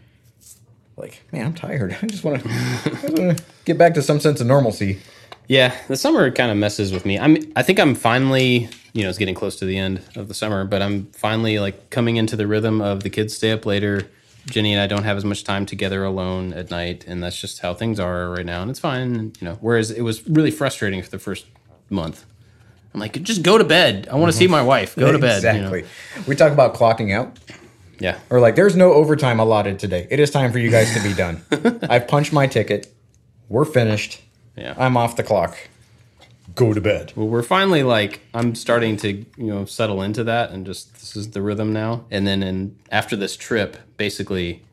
Like, 0.99 1.23
man, 1.31 1.45
I'm 1.45 1.53
tired. 1.53 1.97
I 2.01 2.05
just 2.05 2.23
want 2.23 2.43
to 2.43 3.37
get 3.65 3.77
back 3.77 3.93
to 3.95 4.01
some 4.01 4.19
sense 4.19 4.41
of 4.41 4.47
normalcy. 4.47 4.99
Yeah, 5.47 5.75
the 5.87 5.97
summer 5.97 6.29
kind 6.29 6.51
of 6.51 6.57
messes 6.57 6.91
with 6.91 7.05
me. 7.05 7.17
I'm. 7.17 7.37
I 7.55 7.63
think 7.63 7.79
I'm 7.79 7.95
finally, 7.95 8.69
you 8.93 9.01
know, 9.01 9.09
it's 9.09 9.17
getting 9.17 9.33
close 9.33 9.55
to 9.57 9.65
the 9.65 9.77
end 9.77 10.01
of 10.15 10.27
the 10.27 10.35
summer, 10.35 10.63
but 10.63 10.81
I'm 10.81 11.07
finally 11.07 11.57
like 11.57 11.89
coming 11.89 12.17
into 12.17 12.35
the 12.35 12.45
rhythm 12.45 12.81
of 12.81 13.01
the 13.01 13.09
kids 13.09 13.35
stay 13.35 13.51
up 13.51 13.65
later. 13.65 14.07
Jenny 14.45 14.73
and 14.73 14.81
I 14.81 14.87
don't 14.87 15.03
have 15.03 15.17
as 15.17 15.25
much 15.25 15.43
time 15.43 15.65
together 15.65 16.03
alone 16.03 16.53
at 16.53 16.69
night, 16.69 17.05
and 17.07 17.23
that's 17.23 17.39
just 17.39 17.59
how 17.59 17.73
things 17.73 17.99
are 17.99 18.29
right 18.29 18.45
now, 18.45 18.61
and 18.61 18.69
it's 18.69 18.79
fine. 18.79 19.33
You 19.39 19.45
know, 19.47 19.57
whereas 19.61 19.89
it 19.89 20.01
was 20.01 20.27
really 20.27 20.51
frustrating 20.51 21.01
for 21.01 21.09
the 21.09 21.19
first 21.19 21.45
month. 21.89 22.25
I'm 22.93 22.99
like, 22.99 23.21
just 23.23 23.43
go 23.43 23.57
to 23.57 23.63
bed. 23.63 24.07
I 24.11 24.15
want 24.15 24.31
to 24.31 24.37
see 24.37 24.45
mm-hmm. 24.45 24.51
my 24.51 24.63
wife. 24.63 24.95
Go 24.95 25.11
to 25.11 25.19
bed. 25.19 25.43
you 25.43 25.61
know? 25.61 25.73
Exactly. 25.73 26.25
We 26.27 26.35
talk 26.35 26.51
about 26.51 26.73
clocking 26.73 27.13
out. 27.13 27.37
Yeah. 27.99 28.17
Or 28.29 28.39
like, 28.39 28.55
there's 28.55 28.75
no 28.75 28.93
overtime 28.93 29.39
allotted 29.39 29.79
today. 29.79 30.07
It 30.09 30.19
is 30.19 30.31
time 30.31 30.51
for 30.51 30.59
you 30.59 30.71
guys 30.71 30.93
to 30.93 31.03
be 31.03 31.13
done. 31.13 31.41
I've 31.89 32.07
punched 32.07 32.33
my 32.33 32.47
ticket. 32.47 32.93
We're 33.49 33.65
finished. 33.65 34.21
Yeah. 34.55 34.73
I'm 34.77 34.97
off 34.97 35.15
the 35.15 35.23
clock. 35.23 35.57
Go 36.55 36.73
to 36.73 36.81
bed. 36.81 37.13
Well, 37.15 37.27
we're 37.27 37.43
finally 37.43 37.83
like 37.83 38.21
I'm 38.33 38.55
starting 38.55 38.97
to 38.97 39.09
you 39.09 39.25
know 39.37 39.65
settle 39.65 40.01
into 40.01 40.23
that 40.25 40.51
and 40.51 40.65
just 40.65 40.93
this 40.93 41.15
is 41.15 41.31
the 41.31 41.41
rhythm 41.41 41.71
now. 41.71 42.05
And 42.09 42.25
then 42.25 42.41
in 42.41 42.77
after 42.91 43.15
this 43.15 43.37
trip, 43.37 43.77
basically, 43.97 44.63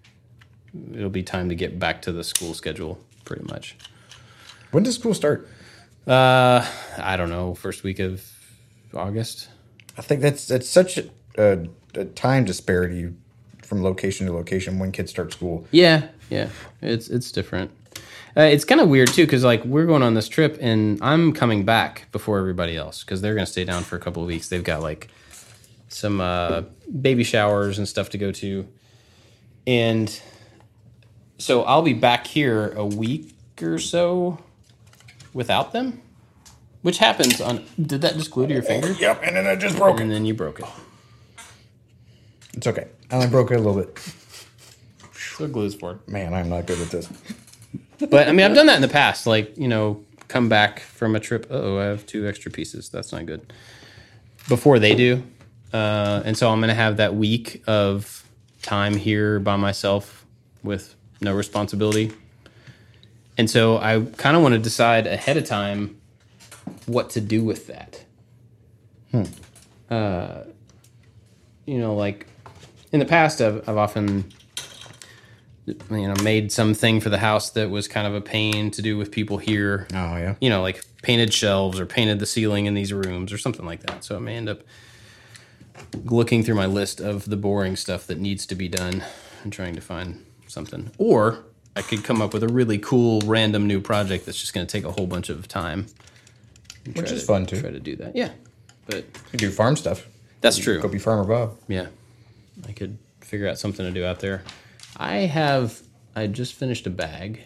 it'll 0.95 1.11
be 1.11 1.23
time 1.23 1.49
to 1.49 1.55
get 1.55 1.79
back 1.79 2.03
to 2.03 2.13
the 2.13 2.25
school 2.25 2.55
schedule 2.55 2.99
pretty 3.25 3.45
much. 3.45 3.77
When 4.71 4.83
does 4.83 4.95
school 4.95 5.15
start? 5.15 5.49
Uh, 6.07 6.67
I 6.99 7.17
don't 7.17 7.31
know, 7.31 7.55
first 7.55 7.83
week 7.83 7.99
of 7.99 8.25
August. 8.95 9.49
I 9.99 10.03
think 10.03 10.23
that's 10.23 10.47
that's 10.47 10.69
such 10.69 10.99
a, 11.37 11.67
a, 11.97 12.05
time 12.05 12.45
disparity 12.45 13.13
from 13.63 13.83
location 13.83 14.27
to 14.27 14.33
location 14.33 14.79
when 14.79 14.93
kids 14.93 15.11
start 15.11 15.33
school. 15.33 15.67
Yeah, 15.71 16.09
yeah, 16.31 16.49
it's 16.83 17.09
it's 17.09 17.33
different. 17.33 17.71
Uh, 18.37 18.43
it's 18.43 18.65
kind 18.65 18.81
of 18.83 18.89
weird 18.89 19.09
too 19.09 19.25
because 19.25 19.43
like 19.45 19.65
we're 19.65 19.87
going 19.87 20.03
on 20.03 20.13
this 20.15 20.29
trip 20.29 20.59
and 20.61 20.99
I'm 21.03 21.33
coming 21.33 21.65
back 21.65 22.07
before 22.13 22.39
everybody 22.39 22.77
else 22.77 23.03
because 23.03 23.23
they're 23.23 23.35
gonna 23.35 23.47
stay 23.47 23.65
down 23.65 23.83
for 23.83 23.97
a 23.97 23.99
couple 23.99 24.23
of 24.23 24.27
weeks. 24.27 24.49
They've 24.51 24.63
got 24.63 24.83
like 24.83 25.09
some 25.89 26.21
uh, 26.21 26.63
baby 27.01 27.25
showers 27.25 27.79
and 27.79 27.89
stuff 27.89 28.11
to 28.11 28.19
go 28.19 28.31
to, 28.33 28.69
and 29.67 30.21
so 31.39 31.63
I'll 31.63 31.83
be 31.83 31.93
back 31.95 32.27
here 32.27 32.73
a 32.77 32.85
week 32.85 33.35
or 33.63 33.79
so 33.79 34.39
without 35.33 35.73
them, 35.73 36.03
which 36.83 36.99
happens 36.99 37.41
on. 37.41 37.65
Did 37.81 38.03
that 38.03 38.15
just 38.15 38.31
glue 38.31 38.47
to 38.47 38.53
your 38.53 38.63
finger? 38.63 38.93
Yep, 38.93 39.21
and 39.23 39.37
then 39.37 39.47
I 39.47 39.57
just 39.57 39.77
broke 39.79 39.99
And 40.01 40.11
it. 40.11 40.15
then 40.15 40.25
you 40.27 40.35
broke 40.35 40.61
it. 40.61 40.67
It's 42.57 42.67
okay. 42.67 42.89
I 43.11 43.17
only 43.17 43.29
broke 43.29 43.51
it 43.51 43.55
a 43.55 43.59
little 43.59 43.81
bit. 43.81 43.99
So 45.37 45.47
glue's 45.47 45.75
for. 45.75 46.01
Man, 46.07 46.33
I'm 46.33 46.49
not 46.49 46.67
good 46.67 46.81
at 46.81 46.91
this. 46.91 47.09
But 47.99 48.29
I 48.29 48.33
mean, 48.33 48.47
I've 48.47 48.55
done 48.55 48.67
that 48.67 48.77
in 48.77 48.83
the 48.83 48.89
past. 48.89 49.27
Like 49.27 49.57
you 49.57 49.69
know, 49.69 50.03
come 50.29 50.49
back 50.49 50.81
from 50.81 51.15
a 51.15 51.21
trip. 51.21 51.47
Oh, 51.51 51.79
I 51.79 51.85
have 51.85 52.07
two 52.07 52.27
extra 52.27 52.51
pieces. 52.51 52.89
That's 52.89 53.13
not 53.13 53.27
good. 53.27 53.53
Before 54.49 54.79
they 54.79 54.95
do, 54.95 55.23
uh, 55.73 56.23
and 56.25 56.37
so 56.37 56.51
I'm 56.51 56.61
gonna 56.61 56.75
have 56.75 56.97
that 56.97 57.15
week 57.15 57.63
of 57.67 58.25
time 58.63 58.95
here 58.95 59.39
by 59.39 59.57
myself 59.57 60.25
with 60.63 60.95
no 61.21 61.35
responsibility. 61.35 62.13
And 63.39 63.51
so 63.51 63.77
I 63.77 64.01
kind 64.17 64.37
of 64.37 64.43
want 64.43 64.55
to 64.55 64.59
decide 64.59 65.07
ahead 65.07 65.37
of 65.37 65.45
time 65.45 66.01
what 66.87 67.11
to 67.11 67.21
do 67.21 67.45
with 67.45 67.67
that. 67.67 68.05
Hmm. 69.11 69.25
Uh, 69.91 70.45
you 71.67 71.79
know, 71.79 71.95
like 71.95 72.27
in 72.97 73.01
the 73.01 73.05
past, 73.07 73.43
I've, 73.43 73.69
I've 73.69 73.77
often 73.77 74.33
you 75.67 75.77
know 76.09 76.15
made 76.23 76.51
something 76.53 77.01
for 77.01 77.11
the 77.11 77.19
house 77.19 77.51
that 77.51 77.69
was 77.71 77.89
kind 77.89 78.07
of 78.07 78.15
a 78.15 78.21
pain 78.21 78.71
to 78.71 78.81
do 78.81 78.97
with 78.97 79.11
people 79.11 79.37
here 79.39 79.87
Oh 79.93 80.17
yeah. 80.17 80.37
you 80.41 80.49
know 80.49 80.63
like 80.63 80.81
painted 81.03 81.35
shelves 81.35 81.81
or 81.81 81.87
painted 81.87 82.21
the 82.21 82.27
ceiling 82.27 82.67
in 82.67 82.75
these 82.75 82.93
rooms 82.93 83.33
or 83.33 83.39
something 83.39 83.67
like 83.67 83.81
that 83.81 84.05
so 84.05 84.15
i 84.15 84.21
may 84.21 84.37
end 84.37 84.49
up 84.49 84.61
looking 86.05 86.45
through 86.45 86.55
my 86.55 86.67
list 86.67 87.01
of 87.01 87.29
the 87.29 87.37
boring 87.37 87.75
stuff 87.75 88.07
that 88.07 88.19
needs 88.21 88.47
to 88.47 88.55
be 88.55 88.69
done 88.69 89.03
and 89.43 89.53
trying 89.53 89.75
to 89.75 89.81
find 89.81 90.25
something 90.47 90.93
or 90.99 91.41
i 91.75 91.83
could 91.83 92.05
come 92.05 92.23
up 92.23 92.33
with 92.33 92.45
a 92.45 92.49
really 92.49 92.79
cool 92.79 93.21
random 93.23 93.67
new 93.67 93.81
project 93.81 94.25
that's 94.25 94.41
just 94.41 94.55
going 94.55 94.65
to 94.65 94.71
take 94.71 94.85
a 94.85 94.93
whole 94.93 95.09
bunch 95.09 95.29
of 95.29 95.49
time 95.49 95.87
Which 96.95 97.11
is 97.11 97.23
to- 97.23 97.27
fun, 97.27 97.45
too. 97.45 97.61
try 97.61 97.73
to 97.73 97.81
do 97.81 97.97
that 97.97 98.15
yeah 98.15 98.31
but 98.87 99.05
You 99.33 99.39
do 99.41 99.51
farm 99.51 99.75
stuff. 99.75 100.07
that's 100.43 100.59
true 100.59 100.81
Go 100.81 100.87
be 100.87 101.01
Farmer 101.01 101.25
Bob. 101.25 101.57
yeah, 101.67 101.87
I 102.69 102.73
could 102.73 102.99
figure 103.21 103.49
out 103.49 103.59
something 103.59 103.85
to 103.85 103.93
do 103.93 104.05
out 104.05 104.21
there. 104.21 104.43
I 104.97 105.17
have. 105.19 105.81
I 106.15 106.27
just 106.27 106.55
finished 106.55 106.87
a 106.87 106.91
bag. 106.91 107.41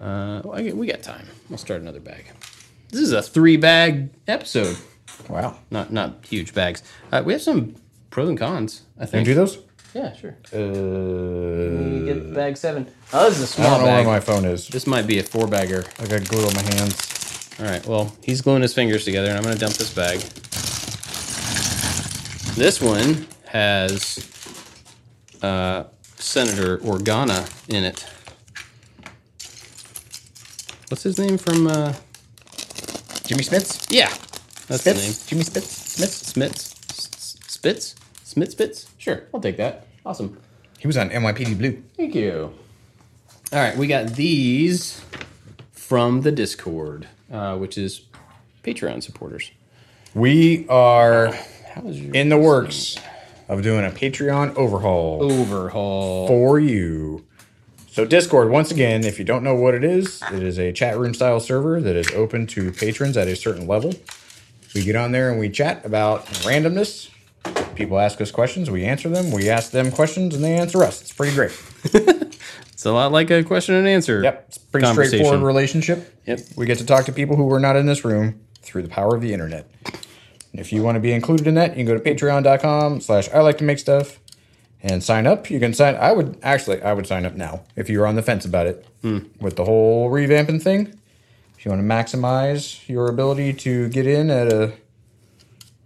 Uh, 0.00 0.40
well, 0.44 0.54
I, 0.54 0.72
we 0.72 0.86
got 0.86 1.02
time. 1.02 1.26
We'll 1.48 1.58
start 1.58 1.80
another 1.82 2.00
bag. 2.00 2.30
This 2.90 3.00
is 3.00 3.12
a 3.12 3.22
three 3.22 3.56
bag 3.56 4.10
episode. 4.26 4.76
Wow. 5.28 5.58
Not 5.70 5.92
not 5.92 6.24
huge 6.26 6.54
bags. 6.54 6.82
Uh, 7.10 7.22
we 7.24 7.32
have 7.34 7.42
some 7.42 7.74
pros 8.10 8.28
and 8.28 8.38
cons. 8.38 8.82
I 8.98 9.06
think. 9.06 9.10
Can 9.10 9.10
think. 9.10 9.28
you 9.28 9.34
do 9.34 9.40
those? 9.40 9.58
Yeah, 9.94 10.14
sure. 10.16 10.36
Uh, 10.54 10.56
You 10.58 12.04
get 12.06 12.32
bag 12.34 12.56
seven. 12.56 12.86
Oh, 13.12 13.28
this 13.28 13.38
is 13.40 13.58
a 13.58 13.60
I 13.60 13.64
don't 13.64 13.70
small 13.74 13.78
know 13.80 13.84
bag. 13.86 14.06
where 14.06 14.14
my 14.14 14.20
phone 14.20 14.46
is. 14.46 14.68
This 14.68 14.86
might 14.86 15.06
be 15.06 15.18
a 15.18 15.22
four 15.22 15.46
bagger. 15.46 15.84
I 15.98 16.06
got 16.06 16.26
glue 16.26 16.46
on 16.46 16.54
my 16.54 16.62
hands. 16.62 17.50
All 17.60 17.66
right. 17.66 17.86
Well, 17.86 18.16
he's 18.22 18.40
gluing 18.40 18.62
his 18.62 18.72
fingers 18.72 19.04
together, 19.04 19.28
and 19.28 19.36
I'm 19.36 19.42
going 19.42 19.54
to 19.54 19.60
dump 19.60 19.74
this 19.74 19.92
bag. 19.92 20.20
This 22.54 22.80
one 22.80 23.26
has 23.52 24.18
uh, 25.42 25.84
Senator 26.16 26.78
Organa 26.78 27.46
in 27.68 27.84
it. 27.84 28.04
What's 30.88 31.02
his 31.02 31.18
name 31.18 31.36
from? 31.36 31.66
Uh, 31.66 31.92
Jimmy 33.24 33.42
Smits? 33.44 33.86
yeah, 33.90 34.08
that's 34.68 34.84
the 34.84 34.94
name. 34.94 35.12
Jimmy 35.26 35.42
Spitz? 35.44 35.96
Smits? 35.96 36.32
Smits, 36.32 36.90
S- 36.90 37.36
Spitz, 37.46 37.94
Smit 38.24 38.50
Spitz. 38.52 38.86
Sure, 38.98 39.22
I'll 39.34 39.40
take 39.40 39.58
that. 39.58 39.86
Awesome. 40.04 40.38
He 40.78 40.86
was 40.86 40.96
on 40.96 41.10
NYPD 41.10 41.56
Blue. 41.58 41.82
Thank 41.96 42.14
you. 42.14 42.52
All 43.52 43.58
right, 43.58 43.76
we 43.76 43.86
got 43.86 44.14
these 44.14 45.00
from 45.72 46.22
the 46.22 46.32
Discord, 46.32 47.06
uh, 47.30 47.56
which 47.58 47.76
is 47.78 48.02
Patreon 48.64 49.02
supporters. 49.02 49.50
We 50.14 50.66
are 50.68 51.28
How 51.74 51.82
is 51.84 52.00
your 52.00 52.14
in 52.14 52.28
the 52.30 52.38
works 52.38 52.96
of 53.52 53.62
doing 53.62 53.84
a 53.84 53.90
Patreon 53.90 54.54
overhaul 54.56 55.22
overhaul? 55.22 56.26
for 56.26 56.58
you. 56.58 57.24
So 57.90 58.04
Discord, 58.06 58.50
once 58.50 58.70
again, 58.70 59.04
if 59.04 59.18
you 59.18 59.24
don't 59.24 59.44
know 59.44 59.54
what 59.54 59.74
it 59.74 59.84
is, 59.84 60.22
it 60.32 60.42
is 60.42 60.58
a 60.58 60.72
chat 60.72 60.96
room 60.98 61.12
style 61.12 61.40
server 61.40 61.80
that 61.80 61.94
is 61.94 62.10
open 62.12 62.46
to 62.48 62.72
patrons 62.72 63.16
at 63.16 63.28
a 63.28 63.36
certain 63.36 63.66
level. 63.66 63.92
We 64.74 64.82
get 64.82 64.96
on 64.96 65.12
there 65.12 65.30
and 65.30 65.38
we 65.38 65.50
chat 65.50 65.84
about 65.84 66.24
randomness. 66.26 67.10
People 67.74 67.98
ask 67.98 68.20
us 68.20 68.30
questions, 68.30 68.70
we 68.70 68.84
answer 68.84 69.08
them. 69.08 69.30
We 69.30 69.50
ask 69.50 69.72
them 69.72 69.90
questions 69.90 70.34
and 70.34 70.42
they 70.42 70.54
answer 70.54 70.82
us. 70.82 71.02
It's 71.02 71.12
pretty 71.12 71.34
great. 71.34 71.52
It's 72.82 72.86
a 72.88 72.90
lot 72.90 73.12
like 73.12 73.30
a 73.30 73.44
question 73.44 73.76
and 73.76 73.86
answer. 73.86 74.24
Yep, 74.24 74.44
it's 74.48 74.56
a 74.56 74.60
pretty 74.60 74.84
Conversation. 74.84 75.18
straightforward 75.18 75.46
relationship. 75.46 76.18
Yep. 76.26 76.40
We 76.56 76.66
get 76.66 76.78
to 76.78 76.84
talk 76.84 77.04
to 77.04 77.12
people 77.12 77.36
who 77.36 77.44
were 77.44 77.60
not 77.60 77.76
in 77.76 77.86
this 77.86 78.04
room 78.04 78.40
through 78.60 78.82
the 78.82 78.88
power 78.88 79.14
of 79.14 79.22
the 79.22 79.32
internet. 79.32 79.70
And 80.52 80.60
if 80.60 80.72
you 80.72 80.82
want 80.82 80.96
to 80.96 81.00
be 81.00 81.12
included 81.12 81.46
in 81.46 81.54
that, 81.54 81.70
you 81.70 81.84
can 81.84 81.86
go 81.86 81.98
to 81.98 82.00
patreon.com 82.14 83.00
slash 83.00 83.28
I 83.30 83.40
like 83.40 83.58
to 83.58 83.64
make 83.64 83.78
stuff 83.78 84.20
and 84.82 85.02
sign 85.02 85.26
up. 85.26 85.50
You 85.50 85.58
can 85.58 85.72
sign 85.74 85.96
I 85.96 86.12
would 86.12 86.38
actually 86.42 86.82
I 86.82 86.92
would 86.92 87.06
sign 87.06 87.24
up 87.24 87.34
now 87.34 87.62
if 87.76 87.88
you're 87.88 88.06
on 88.06 88.16
the 88.16 88.22
fence 88.22 88.44
about 88.44 88.66
it. 88.66 88.86
Hmm. 89.02 89.18
With 89.40 89.56
the 89.56 89.64
whole 89.64 90.10
revamping 90.10 90.62
thing. 90.62 90.98
If 91.58 91.64
you 91.64 91.70
want 91.70 91.80
to 91.82 91.88
maximize 91.88 92.88
your 92.88 93.08
ability 93.08 93.52
to 93.54 93.88
get 93.88 94.06
in 94.06 94.30
at 94.30 94.52
a 94.52 94.72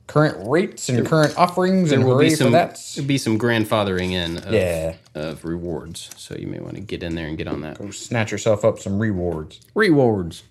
current 0.07 0.37
rates 0.49 0.89
and 0.89 1.05
current 1.07 1.37
offerings 1.37 1.91
There 1.91 1.99
and 1.99 2.07
will 2.07 2.15
hooray 2.15 2.27
be 2.27 2.31
for 2.31 2.37
some 2.45 2.53
that. 2.53 2.81
there'll 2.95 3.09
be 3.09 3.19
some 3.19 3.39
grandfathering 3.39 4.13
in 4.13 4.39
of, 4.39 4.53
Yeah. 4.53 4.95
of 5.15 5.45
rewards. 5.45 6.11
So 6.17 6.37
you 6.37 6.47
may 6.47 6.61
want 6.61 6.75
to 6.77 6.81
get 6.81 7.03
in 7.03 7.15
there 7.15 7.27
and 7.27 7.37
get 7.37 7.49
on 7.49 7.61
that. 7.63 7.79
Go 7.79 7.91
Snatch 7.91 8.31
yourself 8.33 8.65
up 8.65 8.79
some 8.79 8.99
rewards. 8.99 9.61
Rewards. 9.75 10.45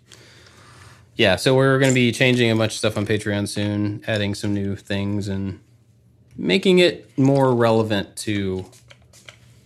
Yeah, 1.16 1.38
so 1.38 1.56
we're 1.56 1.80
going 1.80 1.92
to 1.92 1.96
be 1.96 2.12
changing 2.12 2.52
a 2.52 2.56
bunch 2.56 2.74
of 2.74 2.78
stuff 2.78 2.98
on 2.98 3.06
Patreon 3.06 3.48
soon, 3.48 4.04
adding 4.06 4.36
some 4.36 4.54
new 4.54 4.76
things 4.76 5.28
and 5.30 5.62
making 6.38 6.80
it 6.80 7.18
more 7.18 7.56
relevant 7.56 8.16
to 8.18 8.66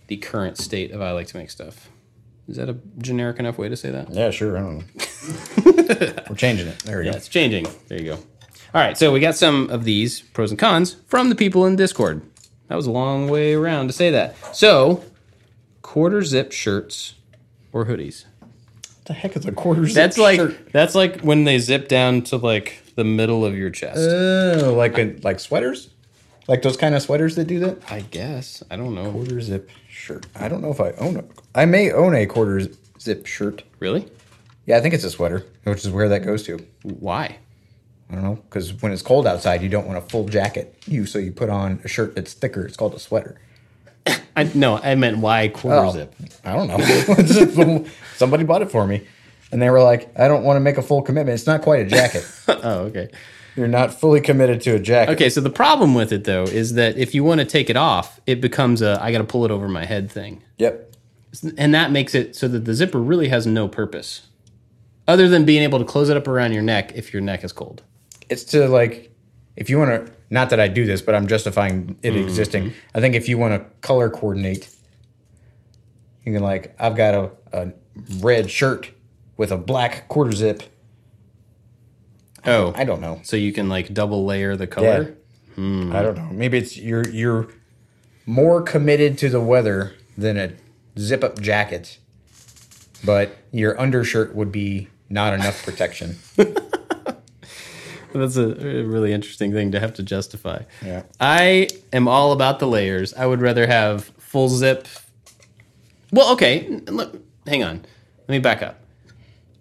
the 0.06 0.16
current 0.16 0.58
state 0.58 0.92
of 0.92 1.00
I 1.02 1.10
like 1.12 1.26
to 1.28 1.36
make 1.36 1.50
stuff. 1.50 1.88
Is 2.48 2.56
that 2.56 2.68
a 2.68 2.76
generic 2.98 3.38
enough 3.38 3.58
way 3.58 3.68
to 3.68 3.76
say 3.76 3.90
that? 3.90 4.10
Yeah, 4.10 4.30
sure. 4.30 4.56
I 4.56 4.60
don't 4.60 4.76
know. 4.78 6.22
We're 6.28 6.36
changing 6.36 6.68
it. 6.68 6.78
There 6.80 6.98
we 6.98 7.06
Yeah, 7.06 7.12
go. 7.12 7.16
it's 7.16 7.28
changing. 7.28 7.66
There 7.88 7.98
you 7.98 8.04
go. 8.04 8.14
All 8.14 8.80
right, 8.80 8.96
so 8.96 9.12
we 9.12 9.18
got 9.18 9.34
some 9.34 9.68
of 9.70 9.82
these 9.84 10.20
pros 10.20 10.50
and 10.50 10.58
cons 10.58 10.94
from 11.06 11.28
the 11.30 11.34
people 11.34 11.66
in 11.66 11.74
Discord. 11.74 12.22
That 12.68 12.76
was 12.76 12.86
a 12.86 12.90
long 12.92 13.28
way 13.28 13.54
around 13.54 13.88
to 13.88 13.92
say 13.92 14.10
that. 14.10 14.36
So, 14.54 15.02
quarter 15.82 16.22
zip 16.22 16.52
shirts 16.52 17.14
or 17.72 17.86
hoodies. 17.86 18.26
The 19.10 19.14
heck 19.14 19.36
is 19.36 19.44
a 19.44 19.50
quarter 19.50 19.84
zip 19.86 19.94
That's 19.96 20.18
like 20.18 20.36
shirt? 20.36 20.70
that's 20.72 20.94
like 20.94 21.22
when 21.22 21.42
they 21.42 21.58
zip 21.58 21.88
down 21.88 22.22
to 22.30 22.36
like 22.36 22.80
the 22.94 23.02
middle 23.02 23.44
of 23.44 23.56
your 23.56 23.68
chest. 23.68 23.98
Oh, 23.98 24.72
like 24.76 24.96
a, 24.98 25.16
like 25.24 25.40
sweaters, 25.40 25.90
like 26.46 26.62
those 26.62 26.76
kind 26.76 26.94
of 26.94 27.02
sweaters 27.02 27.34
that 27.34 27.46
do 27.48 27.58
that. 27.58 27.78
I 27.90 28.02
guess. 28.02 28.62
I 28.70 28.76
don't 28.76 28.94
know. 28.94 29.10
Quarter 29.10 29.40
zip 29.40 29.68
shirt. 29.88 30.26
I 30.36 30.46
don't 30.46 30.62
know 30.62 30.70
if 30.70 30.80
I 30.80 30.92
own 30.92 31.16
it. 31.16 31.28
I 31.56 31.64
may 31.64 31.90
own 31.90 32.14
a 32.14 32.24
quarter 32.24 32.68
zip 33.00 33.26
shirt. 33.26 33.64
Really? 33.80 34.06
Yeah, 34.66 34.76
I 34.76 34.80
think 34.80 34.94
it's 34.94 35.02
a 35.02 35.10
sweater, 35.10 35.44
which 35.64 35.84
is 35.84 35.90
where 35.90 36.08
that 36.08 36.20
goes 36.20 36.44
to. 36.44 36.64
Why? 36.84 37.36
I 38.10 38.14
don't 38.14 38.22
know 38.22 38.36
because 38.36 38.80
when 38.80 38.92
it's 38.92 39.02
cold 39.02 39.26
outside, 39.26 39.60
you 39.60 39.68
don't 39.68 39.88
want 39.88 39.98
a 39.98 40.02
full 40.02 40.28
jacket. 40.28 40.80
You 40.86 41.04
so 41.04 41.18
you 41.18 41.32
put 41.32 41.50
on 41.50 41.80
a 41.82 41.88
shirt 41.88 42.14
that's 42.14 42.32
thicker. 42.32 42.64
It's 42.64 42.76
called 42.76 42.94
a 42.94 43.00
sweater. 43.00 43.40
I 44.06 44.44
no, 44.54 44.76
I 44.78 44.94
meant 44.94 45.18
why 45.18 45.48
quarter 45.48 45.84
Oh, 45.86 45.92
zip. 45.92 46.14
I 46.44 46.52
don't 46.54 46.68
know. 46.68 47.86
Somebody 48.16 48.44
bought 48.44 48.62
it 48.62 48.70
for 48.70 48.86
me, 48.86 49.06
and 49.52 49.60
they 49.60 49.70
were 49.70 49.82
like, 49.82 50.10
"I 50.18 50.28
don't 50.28 50.44
want 50.44 50.56
to 50.56 50.60
make 50.60 50.78
a 50.78 50.82
full 50.82 51.02
commitment. 51.02 51.34
It's 51.34 51.46
not 51.46 51.62
quite 51.62 51.80
a 51.86 51.88
jacket. 51.88 52.24
oh, 52.48 52.80
okay. 52.84 53.08
You're 53.56 53.68
not 53.68 53.92
fully 53.92 54.20
committed 54.20 54.60
to 54.62 54.76
a 54.76 54.78
jacket." 54.78 55.12
Okay, 55.12 55.28
so 55.30 55.40
the 55.40 55.50
problem 55.50 55.94
with 55.94 56.12
it 56.12 56.24
though 56.24 56.44
is 56.44 56.74
that 56.74 56.96
if 56.96 57.14
you 57.14 57.24
want 57.24 57.40
to 57.40 57.44
take 57.44 57.68
it 57.68 57.76
off, 57.76 58.20
it 58.26 58.40
becomes 58.40 58.82
a 58.82 58.98
I 59.02 59.12
got 59.12 59.18
to 59.18 59.24
pull 59.24 59.44
it 59.44 59.50
over 59.50 59.68
my 59.68 59.84
head 59.84 60.10
thing. 60.10 60.42
Yep. 60.58 60.94
And 61.56 61.74
that 61.74 61.92
makes 61.92 62.14
it 62.14 62.34
so 62.34 62.48
that 62.48 62.64
the 62.64 62.74
zipper 62.74 62.98
really 63.00 63.28
has 63.28 63.46
no 63.46 63.68
purpose 63.68 64.22
other 65.06 65.28
than 65.28 65.44
being 65.44 65.62
able 65.62 65.78
to 65.78 65.84
close 65.84 66.08
it 66.08 66.16
up 66.16 66.26
around 66.26 66.52
your 66.52 66.62
neck 66.62 66.92
if 66.96 67.12
your 67.12 67.22
neck 67.22 67.44
is 67.44 67.52
cold. 67.52 67.82
it's 68.28 68.44
to 68.44 68.66
like 68.68 69.12
if 69.56 69.68
you 69.70 69.78
want 69.78 70.06
to 70.06 70.12
not 70.30 70.50
that 70.50 70.60
i 70.60 70.68
do 70.68 70.86
this 70.86 71.02
but 71.02 71.14
i'm 71.14 71.26
justifying 71.26 71.98
it 72.02 72.10
mm-hmm. 72.12 72.22
existing. 72.22 72.72
I 72.94 73.00
think 73.00 73.14
if 73.14 73.28
you 73.28 73.36
want 73.36 73.54
to 73.54 73.78
color 73.80 74.08
coordinate 74.08 74.74
you 76.24 76.32
can 76.32 76.42
like 76.42 76.74
i've 76.78 76.96
got 76.96 77.14
a, 77.14 77.30
a 77.52 77.72
red 78.20 78.50
shirt 78.50 78.90
with 79.36 79.50
a 79.50 79.56
black 79.56 80.08
quarter 80.08 80.32
zip. 80.32 80.62
Oh, 82.46 82.72
i 82.76 82.84
don't 82.84 83.00
know. 83.00 83.20
So 83.22 83.36
you 83.36 83.52
can 83.52 83.68
like 83.68 83.92
double 83.92 84.24
layer 84.24 84.56
the 84.56 84.66
color? 84.66 85.16
Hmm. 85.56 85.92
i 85.94 86.02
don't 86.02 86.16
know. 86.16 86.28
Maybe 86.32 86.58
it's 86.58 86.76
you're 86.76 87.08
you're 87.08 87.48
more 88.26 88.62
committed 88.62 89.18
to 89.18 89.28
the 89.28 89.40
weather 89.40 89.94
than 90.16 90.36
a 90.36 90.52
zip 90.98 91.24
up 91.24 91.40
jacket 91.40 91.98
but 93.04 93.36
your 93.50 93.80
undershirt 93.80 94.34
would 94.34 94.52
be 94.52 94.88
not 95.08 95.32
enough 95.32 95.64
protection 95.64 96.18
That's 98.12 98.36
a 98.36 98.82
really 98.84 99.12
interesting 99.12 99.52
thing 99.52 99.72
to 99.72 99.80
have 99.80 99.94
to 99.94 100.02
justify. 100.02 100.62
Yeah. 100.84 101.02
I 101.20 101.68
am 101.92 102.08
all 102.08 102.32
about 102.32 102.58
the 102.58 102.66
layers. 102.66 103.14
I 103.14 103.26
would 103.26 103.40
rather 103.40 103.66
have 103.66 104.04
full 104.18 104.48
zip 104.48 104.88
Well, 106.12 106.32
okay. 106.32 106.68
Look, 106.86 107.16
hang 107.46 107.62
on. 107.62 107.84
Let 108.20 108.28
me 108.28 108.38
back 108.38 108.62
up. 108.62 108.80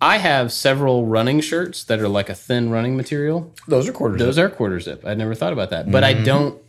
I 0.01 0.17
have 0.17 0.51
several 0.53 1.05
running 1.05 1.41
shirts 1.41 1.83
that 1.83 1.99
are 1.99 2.07
like 2.07 2.29
a 2.29 2.35
thin 2.35 2.69
running 2.69 2.95
material. 2.95 3.53
Those 3.67 3.87
are 3.89 3.91
quarters. 3.91 4.19
Those 4.19 4.37
are 4.37 4.49
quarter 4.49 4.79
zip. 4.79 5.05
I'd 5.05 5.17
never 5.17 5.35
thought 5.35 5.51
about 5.51 5.71
that. 5.71 5.91
But 5.91 6.03
I 6.03 6.13
mm-hmm. 6.13 6.23
don't 6.23 6.61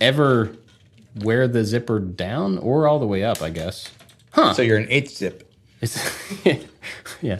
ever 0.00 0.56
wear 1.16 1.46
the 1.46 1.64
zipper 1.64 2.00
down 2.00 2.58
or 2.58 2.86
all 2.86 2.98
the 2.98 3.06
way 3.06 3.22
up, 3.22 3.42
I 3.42 3.50
guess. 3.50 3.90
Huh. 4.32 4.54
So 4.54 4.62
you're 4.62 4.78
an 4.78 4.88
eighth 4.90 5.16
zip. 5.16 5.52
Yeah. 7.22 7.38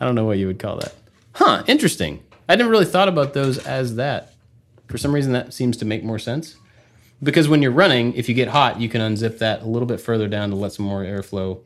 I 0.00 0.04
don't 0.04 0.14
know 0.14 0.24
what 0.24 0.38
you 0.38 0.46
would 0.46 0.58
call 0.58 0.76
that. 0.78 0.94
Huh, 1.34 1.62
interesting. 1.66 2.22
I 2.48 2.56
never 2.56 2.70
really 2.70 2.84
thought 2.86 3.08
about 3.08 3.34
those 3.34 3.58
as 3.58 3.96
that. 3.96 4.32
For 4.86 4.96
some 4.98 5.14
reason, 5.14 5.32
that 5.32 5.52
seems 5.52 5.76
to 5.78 5.84
make 5.84 6.02
more 6.02 6.18
sense. 6.18 6.56
Because 7.22 7.48
when 7.48 7.62
you're 7.62 7.72
running, 7.72 8.14
if 8.14 8.28
you 8.28 8.34
get 8.34 8.48
hot, 8.48 8.80
you 8.80 8.88
can 8.88 9.00
unzip 9.00 9.38
that 9.38 9.62
a 9.62 9.66
little 9.66 9.86
bit 9.86 10.00
further 10.00 10.28
down 10.28 10.50
to 10.50 10.56
let 10.56 10.72
some 10.72 10.86
more 10.86 11.02
airflow. 11.02 11.60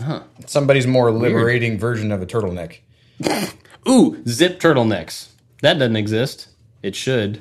Huh. 0.00 0.22
Somebody's 0.46 0.86
more 0.86 1.10
liberating 1.10 1.78
version 1.78 2.12
of 2.12 2.20
a 2.20 2.26
turtleneck. 2.26 2.78
Ooh, 3.88 4.22
zip 4.28 4.60
turtlenecks. 4.60 5.28
That 5.62 5.74
doesn't 5.78 5.96
exist. 5.96 6.48
It 6.82 6.94
should. 6.94 7.40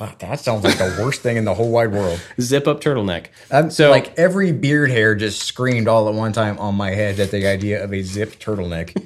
Ah, 0.00 0.14
that 0.18 0.40
sounds 0.40 0.64
like 0.64 0.78
the 0.78 0.96
worst 1.02 1.20
thing 1.22 1.36
in 1.36 1.44
the 1.44 1.54
whole 1.54 1.70
wide 1.70 1.92
world. 1.92 2.20
Zip 2.40 2.66
up 2.66 2.80
turtleneck. 2.80 3.26
So- 3.50 3.68
so 3.68 3.90
like 3.90 4.16
every 4.18 4.52
beard 4.52 4.90
hair 4.90 5.14
just 5.14 5.42
screamed 5.42 5.88
all 5.88 6.08
at 6.08 6.14
one 6.14 6.32
time 6.32 6.58
on 6.58 6.74
my 6.74 6.90
head 6.90 7.20
at 7.20 7.30
the 7.30 7.46
idea 7.46 7.82
of 7.82 7.92
a 7.92 8.02
zip 8.02 8.38
turtleneck. 8.38 8.96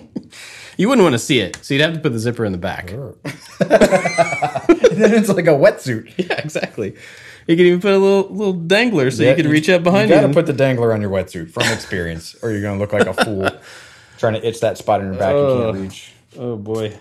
You 0.77 0.89
wouldn't 0.89 1.03
want 1.03 1.13
to 1.13 1.19
see 1.19 1.39
it, 1.39 1.57
so 1.61 1.73
you'd 1.73 1.81
have 1.81 1.93
to 1.93 1.99
put 1.99 2.13
the 2.13 2.19
zipper 2.19 2.45
in 2.45 2.51
the 2.51 2.57
back. 2.57 2.93
Oh. 2.93 3.17
and 3.25 4.97
then 4.97 5.13
it's 5.13 5.29
like 5.29 5.47
a 5.47 5.51
wetsuit. 5.51 6.13
Yeah, 6.17 6.35
exactly. 6.35 6.95
You 7.47 7.57
can 7.57 7.65
even 7.65 7.81
put 7.81 7.93
a 7.93 7.97
little 7.97 8.29
little 8.33 8.53
dangler 8.53 9.11
so 9.11 9.23
you 9.23 9.35
can 9.35 9.49
reach 9.49 9.69
up 9.69 9.83
behind 9.83 10.09
you. 10.09 10.15
you. 10.15 10.17
gotta 10.17 10.27
and- 10.27 10.35
put 10.35 10.45
the 10.45 10.53
dangler 10.53 10.93
on 10.93 11.01
your 11.01 11.09
wetsuit 11.09 11.51
from 11.51 11.63
experience, 11.71 12.35
or 12.41 12.51
you're 12.51 12.61
gonna 12.61 12.79
look 12.79 12.93
like 12.93 13.07
a 13.07 13.13
fool 13.25 13.49
trying 14.17 14.33
to 14.33 14.47
itch 14.47 14.59
that 14.61 14.77
spot 14.77 15.01
in 15.01 15.07
your 15.07 15.15
back 15.15 15.35
you 15.35 15.63
can't 15.63 15.77
reach. 15.77 16.13
Oh 16.37 16.55
boy. 16.55 16.97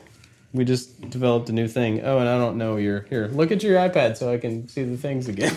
We 0.53 0.65
just 0.65 1.11
developed 1.11 1.49
a 1.49 1.53
new 1.53 1.69
thing. 1.69 2.01
Oh, 2.05 2.19
and 2.19 2.29
I 2.29 2.37
don't 2.37 2.59
know 2.59 2.77
your 2.77 3.03
here. 3.03 3.29
Look 3.29 3.53
at 3.53 3.63
your 3.63 3.77
iPad 3.77 4.17
so 4.17 4.33
I 4.33 4.39
can 4.39 4.67
see 4.67 4.83
the 4.83 4.97
things 4.97 5.29
again. 5.29 5.55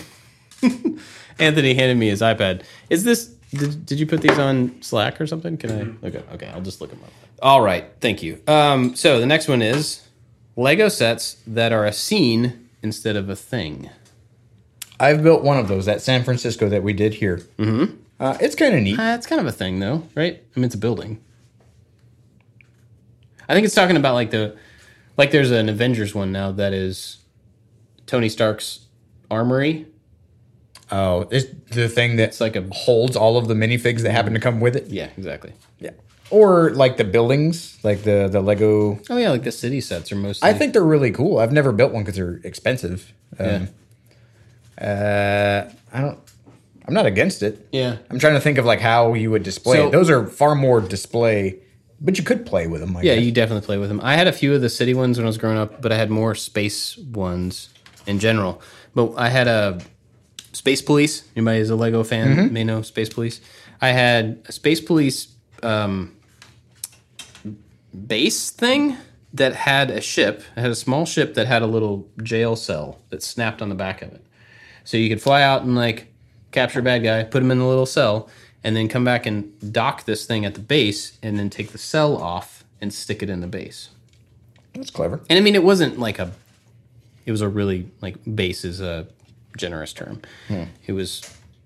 Anthony 1.39 1.73
handed 1.73 1.97
me 1.97 2.09
his 2.09 2.21
iPad. 2.21 2.61
Is 2.91 3.03
this 3.03 3.33
did, 3.53 3.85
did 3.85 3.99
you 3.99 4.05
put 4.05 4.21
these 4.21 4.37
on 4.37 4.81
Slack 4.81 5.19
or 5.21 5.27
something? 5.27 5.57
Can 5.57 5.71
I 5.71 5.81
mm-hmm. 5.81 6.05
look 6.05 6.15
at 6.15 6.31
okay, 6.33 6.47
I'll 6.47 6.61
just 6.61 6.81
look 6.81 6.89
them 6.89 7.01
up. 7.03 7.11
All 7.43 7.61
right, 7.61 7.85
thank 7.99 8.23
you. 8.23 8.41
Um, 8.47 8.95
so 8.95 9.19
the 9.19 9.25
next 9.25 9.47
one 9.49 9.61
is 9.61 10.07
Lego 10.55 10.87
sets 10.87 11.37
that 11.45 11.73
are 11.73 11.85
a 11.85 11.91
scene 11.91 12.69
instead 12.81 13.15
of 13.17 13.29
a 13.29 13.35
thing. 13.35 13.89
I've 14.99 15.21
built 15.21 15.43
one 15.43 15.57
of 15.57 15.67
those 15.67 15.87
at 15.89 16.01
San 16.01 16.23
Francisco 16.23 16.69
that 16.69 16.83
we 16.83 16.93
did 16.93 17.15
here. 17.15 17.39
Mm-hmm. 17.57 17.95
Uh, 18.19 18.37
it's 18.39 18.55
kind 18.55 18.73
of 18.73 18.81
neat. 18.81 18.97
Uh, 18.97 19.15
it's 19.15 19.27
kind 19.27 19.41
of 19.41 19.47
a 19.47 19.51
thing 19.51 19.79
though, 19.81 20.07
right? 20.15 20.41
I 20.55 20.59
mean 20.59 20.65
it's 20.65 20.75
a 20.75 20.77
building. 20.77 21.19
I 23.49 23.53
think 23.53 23.65
it's 23.65 23.75
talking 23.75 23.97
about 23.97 24.13
like 24.13 24.31
the 24.31 24.55
like 25.17 25.31
there's 25.31 25.51
an 25.51 25.67
Avengers 25.67 26.15
one 26.15 26.31
now 26.31 26.51
that 26.53 26.71
is 26.71 27.17
Tony 28.05 28.29
Stark's 28.29 28.85
armory. 29.29 29.87
Oh, 30.91 31.27
it's 31.29 31.47
the 31.71 31.89
thing 31.89 32.15
that 32.17 32.29
It's 32.29 32.39
like 32.39 32.55
a 32.55 32.65
holds 32.71 33.17
all 33.17 33.35
of 33.35 33.47
the 33.49 33.53
minifigs 33.55 34.01
that 34.03 34.11
happen 34.11 34.33
to 34.33 34.39
come 34.39 34.61
with 34.61 34.77
it. 34.77 34.87
yeah, 34.87 35.09
exactly. 35.17 35.51
Yeah. 35.79 35.91
Or 36.33 36.71
like 36.71 36.97
the 36.97 37.03
buildings, 37.03 37.77
like 37.83 38.01
the 38.03 38.27
the 38.27 38.41
Lego. 38.41 38.99
Oh 39.09 39.17
yeah, 39.17 39.29
like 39.29 39.43
the 39.43 39.51
city 39.51 39.79
sets 39.81 40.11
are 40.11 40.15
mostly. 40.15 40.49
I 40.49 40.53
think 40.53 40.73
they're 40.73 40.81
really 40.95 41.11
cool. 41.11 41.37
I've 41.37 41.51
never 41.53 41.71
built 41.71 41.93
one 41.93 42.01
because 42.03 42.15
they're 42.15 42.39
expensive. 42.43 43.13
Um, 43.37 43.67
uh, 44.81 45.65
I 45.93 46.01
don't. 46.01 46.19
I'm 46.85 46.93
not 46.93 47.05
against 47.05 47.43
it. 47.43 47.67
yeah. 47.71 47.97
I'm 48.09 48.19
trying 48.19 48.33
to 48.33 48.41
think 48.41 48.57
of 48.57 48.65
like 48.65 48.81
how 48.81 49.13
you 49.13 49.31
would 49.31 49.43
display 49.43 49.77
So- 49.77 49.87
it. 49.87 49.91
Those 49.91 50.09
are 50.09 50.25
far 50.27 50.53
more 50.55 50.81
display, 50.81 51.59
but 52.01 52.17
you 52.17 52.23
could 52.25 52.45
play 52.45 52.67
with 52.67 52.81
them. 52.81 52.97
I 52.97 53.03
Yeah, 53.03 53.15
guess. 53.15 53.23
you 53.23 53.31
definitely 53.31 53.65
play 53.65 53.77
with 53.77 53.87
them. 53.89 54.01
I 54.03 54.15
had 54.15 54.27
a 54.27 54.33
few 54.33 54.53
of 54.53 54.61
the 54.61 54.69
city 54.69 54.93
ones 54.93 55.17
when 55.17 55.25
I 55.25 55.29
was 55.29 55.37
growing 55.37 55.57
up, 55.57 55.81
but 55.81 55.91
I 55.93 55.97
had 55.97 56.09
more 56.09 56.35
space 56.35 56.97
ones 56.97 57.69
in 58.05 58.19
general. 58.19 58.61
But 58.95 59.13
I 59.15 59.29
had 59.29 59.47
a 59.47 59.79
Space 60.51 60.81
Police. 60.81 61.23
Anybody 61.37 61.59
is 61.59 61.69
a 61.69 61.75
Lego 61.75 62.03
fan 62.03 62.51
may 62.51 62.63
know 62.65 62.81
Space 62.81 63.09
Police. 63.09 63.39
I 63.81 63.89
had 63.89 64.39
a 64.47 64.51
Space 64.51 64.81
Police 64.81 65.27
um, 65.61 66.13
base 67.93 68.49
thing 68.49 68.97
that 69.33 69.53
had 69.53 69.89
a 69.89 70.01
ship. 70.01 70.43
It 70.55 70.61
had 70.61 70.71
a 70.71 70.75
small 70.75 71.05
ship 71.05 71.33
that 71.33 71.47
had 71.47 71.61
a 71.61 71.67
little 71.67 72.07
jail 72.21 72.55
cell 72.55 72.99
that 73.09 73.23
snapped 73.23 73.61
on 73.61 73.69
the 73.69 73.75
back 73.75 74.01
of 74.01 74.13
it. 74.13 74.23
So 74.83 74.97
you 74.97 75.09
could 75.09 75.21
fly 75.21 75.41
out 75.41 75.63
and 75.63 75.75
like 75.75 76.13
capture 76.51 76.79
a 76.79 76.83
bad 76.83 77.03
guy, 77.03 77.23
put 77.23 77.41
him 77.41 77.51
in 77.51 77.59
the 77.59 77.65
little 77.65 77.85
cell, 77.85 78.29
and 78.63 78.75
then 78.75 78.87
come 78.87 79.03
back 79.03 79.25
and 79.25 79.73
dock 79.73 80.05
this 80.05 80.25
thing 80.25 80.45
at 80.45 80.53
the 80.53 80.59
base, 80.59 81.17
and 81.23 81.37
then 81.37 81.49
take 81.49 81.71
the 81.71 81.77
cell 81.77 82.15
off 82.17 82.63
and 82.79 82.93
stick 82.93 83.23
it 83.23 83.29
in 83.29 83.41
the 83.41 83.47
base. 83.47 83.89
That's 84.73 84.91
clever. 84.91 85.21
And 85.29 85.37
I 85.37 85.41
mean, 85.41 85.55
it 85.55 85.63
wasn't 85.63 85.99
like 85.99 86.19
a. 86.19 86.31
It 87.25 87.31
was 87.31 87.41
a 87.41 87.47
really 87.47 87.89
like 88.01 88.17
base 88.35 88.65
is 88.65 88.81
a 88.81 89.07
generous 89.57 89.93
term. 89.93 90.21
Hmm. 90.47 90.63
It 90.85 90.93
was 90.93 91.21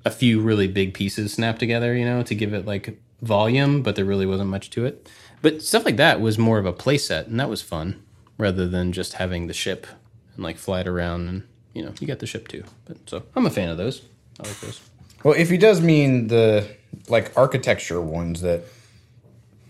a 0.06 0.12
few 0.12 0.40
really 0.40 0.68
big 0.68 0.94
pieces 0.94 1.34
snapped 1.34 1.60
together, 1.60 1.96
you 1.96 2.06
know, 2.06 2.24
to 2.24 2.36
give 2.36 2.54
it 2.54 2.66
like 2.66 3.00
volume, 3.22 3.82
but 3.82 3.96
there 3.96 4.06
really 4.06 4.26
wasn't 4.26 4.50
much 4.50 4.70
to 4.72 4.86
it. 4.86 5.10
But 5.42 5.62
stuff 5.62 5.86
like 5.86 5.98
that 5.98 6.20
was 6.20 6.38
more 6.38 6.58
of 6.58 6.66
a 6.66 6.74
play 6.74 6.98
set, 6.98 7.28
and 7.28 7.40
that 7.40 7.50
was 7.50 7.62
fun 7.62 8.02
rather 8.38 8.68
than 8.68 8.92
just 8.92 9.14
having 9.14 9.48
the 9.48 9.54
ship 9.54 9.88
and 10.36 10.44
like 10.44 10.58
fly 10.58 10.82
it 10.82 10.88
around 10.88 11.28
and 11.28 11.44
you 11.74 11.84
know 11.84 11.94
you 12.00 12.08
got 12.08 12.20
the 12.20 12.28
ship 12.28 12.48
too. 12.48 12.64
But 12.86 12.98
so 13.10 13.24
I'm 13.36 13.46
a 13.46 13.50
fan 13.50 13.70
of 13.70 13.78
those. 13.78 14.02
I 14.40 14.48
like 14.48 14.60
those. 14.60 14.82
Well, 15.24 15.34
if 15.38 15.50
he 15.50 15.58
does 15.58 15.82
mean 15.82 16.28
the 16.28 16.68
like 17.08 17.36
architecture 17.38 18.02
ones, 18.02 18.42
that 18.42 18.64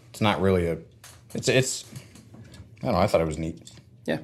it's 0.09 0.21
not 0.21 0.41
really 0.41 0.67
a. 0.67 0.77
It's 1.33 1.47
it's. 1.47 1.85
I 2.81 2.85
don't 2.85 2.93
know. 2.93 2.99
I 2.99 3.07
thought 3.07 3.21
it 3.21 3.27
was 3.27 3.37
neat. 3.37 3.71
Yeah. 4.05 4.19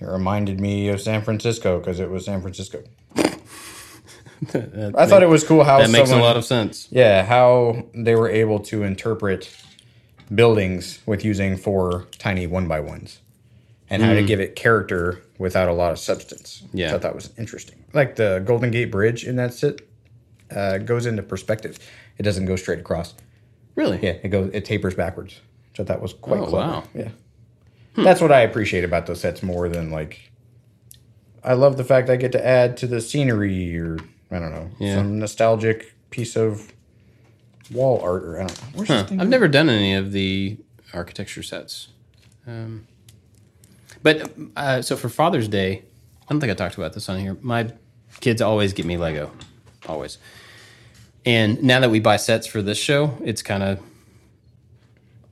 It 0.00 0.06
reminded 0.06 0.60
me 0.60 0.88
of 0.88 1.00
San 1.00 1.22
Francisco 1.22 1.78
because 1.78 2.00
it 2.00 2.10
was 2.10 2.24
San 2.24 2.40
Francisco. 2.40 2.82
I 3.16 5.06
thought 5.06 5.22
it 5.22 5.28
was 5.28 5.44
cool 5.44 5.62
how 5.64 5.78
that 5.78 5.90
makes 5.90 6.10
a 6.10 6.16
lot 6.16 6.36
of 6.38 6.44
sense. 6.44 6.88
Yeah, 6.90 7.24
how 7.24 7.84
they 7.94 8.14
were 8.14 8.28
able 8.28 8.60
to 8.60 8.82
interpret 8.82 9.50
buildings 10.34 11.00
with 11.06 11.24
using 11.24 11.56
four 11.56 12.06
tiny 12.18 12.46
one 12.46 12.68
by 12.68 12.80
ones 12.80 13.18
and 13.88 14.02
how 14.02 14.14
to 14.14 14.22
give 14.22 14.38
it 14.40 14.54
character 14.54 15.20
without 15.38 15.68
a 15.68 15.72
lot 15.72 15.90
of 15.90 15.98
substance. 15.98 16.62
Yeah. 16.72 16.94
I 16.94 16.98
thought 16.98 17.14
was 17.14 17.30
interesting. 17.36 17.82
Like 17.92 18.16
the 18.16 18.40
Golden 18.44 18.70
Gate 18.70 18.90
Bridge 18.92 19.24
in 19.26 19.36
that 19.36 19.52
sit 19.52 19.88
uh, 20.54 20.78
goes 20.78 21.06
into 21.06 21.22
perspective. 21.22 21.78
It 22.18 22.22
doesn't 22.22 22.46
go 22.46 22.54
straight 22.56 22.78
across. 22.78 23.14
Really? 23.74 23.98
Yeah, 24.02 24.16
it 24.22 24.28
goes 24.28 24.50
it 24.52 24.64
tapers 24.64 24.94
backwards. 24.94 25.40
So 25.76 25.82
that 25.84 26.00
was 26.00 26.12
quite 26.12 26.40
Oh, 26.40 26.46
clever. 26.46 26.72
wow. 26.72 26.84
Yeah. 26.94 27.08
That's 27.96 28.20
what 28.20 28.30
I 28.32 28.40
appreciate 28.42 28.84
about 28.84 29.06
those 29.06 29.20
sets 29.20 29.42
more 29.42 29.68
than 29.68 29.90
like 29.90 30.30
I 31.42 31.54
love 31.54 31.76
the 31.76 31.84
fact 31.84 32.08
I 32.10 32.16
get 32.16 32.32
to 32.32 32.46
add 32.46 32.76
to 32.78 32.86
the 32.86 33.00
scenery 33.00 33.76
or 33.78 33.98
I 34.30 34.38
don't 34.38 34.52
know, 34.52 34.70
Yeah. 34.78 34.96
some 34.96 35.18
nostalgic 35.18 35.94
piece 36.10 36.36
of 36.36 36.72
wall 37.70 38.00
art 38.00 38.24
or 38.24 38.36
I 38.36 38.46
don't 38.46 38.60
know. 38.60 38.68
Where's 38.74 38.88
this 38.88 39.08
thing? 39.08 39.20
I've 39.20 39.28
never 39.28 39.48
done 39.48 39.68
any 39.68 39.94
of 39.94 40.12
the 40.12 40.56
architecture 40.92 41.42
sets. 41.42 41.88
Um, 42.46 42.86
but 44.02 44.32
uh, 44.56 44.82
so 44.82 44.96
for 44.96 45.08
Father's 45.08 45.48
Day, 45.48 45.84
I 46.22 46.32
don't 46.32 46.40
think 46.40 46.50
I 46.50 46.54
talked 46.54 46.76
about 46.76 46.92
this 46.92 47.08
on 47.08 47.18
here. 47.18 47.36
My 47.40 47.72
kids 48.20 48.40
always 48.40 48.72
get 48.72 48.86
me 48.86 48.96
Lego, 48.96 49.30
always. 49.86 50.18
And 51.26 51.62
now 51.62 51.80
that 51.80 51.90
we 51.90 52.00
buy 52.00 52.16
sets 52.16 52.46
for 52.46 52.62
this 52.62 52.78
show, 52.78 53.16
it's 53.22 53.42
kind 53.42 53.62
of. 53.62 53.80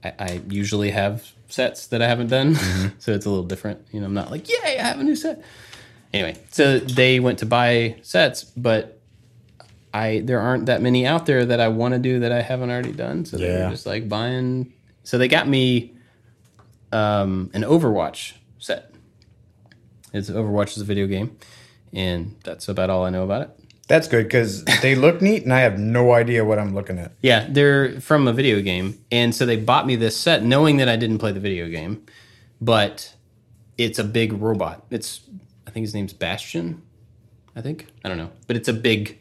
I, 0.05 0.13
I 0.19 0.41
usually 0.49 0.91
have 0.91 1.33
sets 1.49 1.87
that 1.89 2.03
I 2.03 2.09
haven't 2.09 2.29
done, 2.29 2.55
so 2.99 3.13
it's 3.13 3.27
a 3.27 3.31
little 3.31 3.45
different. 3.45 3.87
You 3.91 4.01
know, 4.01 4.07
I'm 4.07 4.15
not 4.15 4.31
like, 4.31 4.49
yay, 4.49 4.79
I 4.79 4.83
have 4.83 5.01
a 5.01 5.05
new 5.05 5.17
set. 5.17 5.43
Anyway, 6.13 6.37
so 6.51 6.79
they 6.79 7.21
went 7.21 7.39
to 7.41 7.47
buy 7.47 7.97
sets, 8.03 8.45
but 8.45 8.98
I 9.93 10.21
there 10.21 10.41
aren't 10.41 10.67
that 10.67 10.83
many 10.83 11.07
out 11.07 11.27
there 11.27 11.45
that 11.47 11.61
I 11.61 11.69
want 11.69 11.95
to 11.95 12.01
do 12.01 12.21
that 12.21 12.33
I 12.33 12.43
haven't 12.43 12.71
already 12.71 12.93
done. 12.93 13.25
So 13.25 13.37
they're 13.37 13.71
just 13.71 13.87
like 13.87 14.09
buying. 14.09 14.73
So 15.03 15.19
they 15.19 15.29
got 15.29 15.49
me 15.49 15.95
um, 16.93 17.51
an 17.55 17.63
Overwatch 17.63 18.35
set. 18.59 18.93
It's 20.13 20.31
Overwatch 20.31 20.77
is 20.77 20.83
a 20.83 20.85
video 20.85 21.07
game, 21.07 21.37
and 21.93 22.37
that's 22.45 22.69
about 22.69 22.91
all 22.91 23.05
I 23.05 23.11
know 23.11 23.25
about 23.25 23.43
it. 23.43 23.51
That's 23.89 24.07
good 24.07 24.25
because 24.25 24.65
they 24.83 24.95
look 24.95 25.23
neat 25.23 25.45
and 25.45 25.53
I 25.53 25.61
have 25.61 25.79
no 25.79 26.13
idea 26.13 26.45
what 26.45 26.59
I'm 26.59 26.75
looking 26.75 26.99
at. 26.99 27.13
Yeah, 27.23 27.47
they're 27.49 28.01
from 28.01 28.29
a 28.29 28.33
video 28.33 28.61
game, 28.61 29.03
and 29.11 29.35
so 29.35 29.47
they 29.47 29.57
bought 29.57 29.87
me 29.87 29.97
this 29.97 30.17
set 30.17 30.45
knowing 30.45 30.77
that 30.77 30.89
I 30.89 30.97
didn't 30.97 31.19
play 31.19 31.33
the 31.33 31.41
video 31.41 31.69
game, 31.69 32.05
but 32.61 33.15
it's 33.79 33.99
a 33.99 34.05
big 34.05 34.35
robot. 34.35 34.85
It's 34.91 35.23
I 35.67 35.71
think 35.71 35.85
his 35.85 35.95
name's 35.95 36.13
Bastion. 36.13 36.83
I 37.57 37.63
think 37.63 37.87
I 38.05 38.09
don't 38.09 38.19
know, 38.19 38.31
but 38.47 38.57
it's 38.57 38.69
a 38.69 38.75
big 38.75 39.19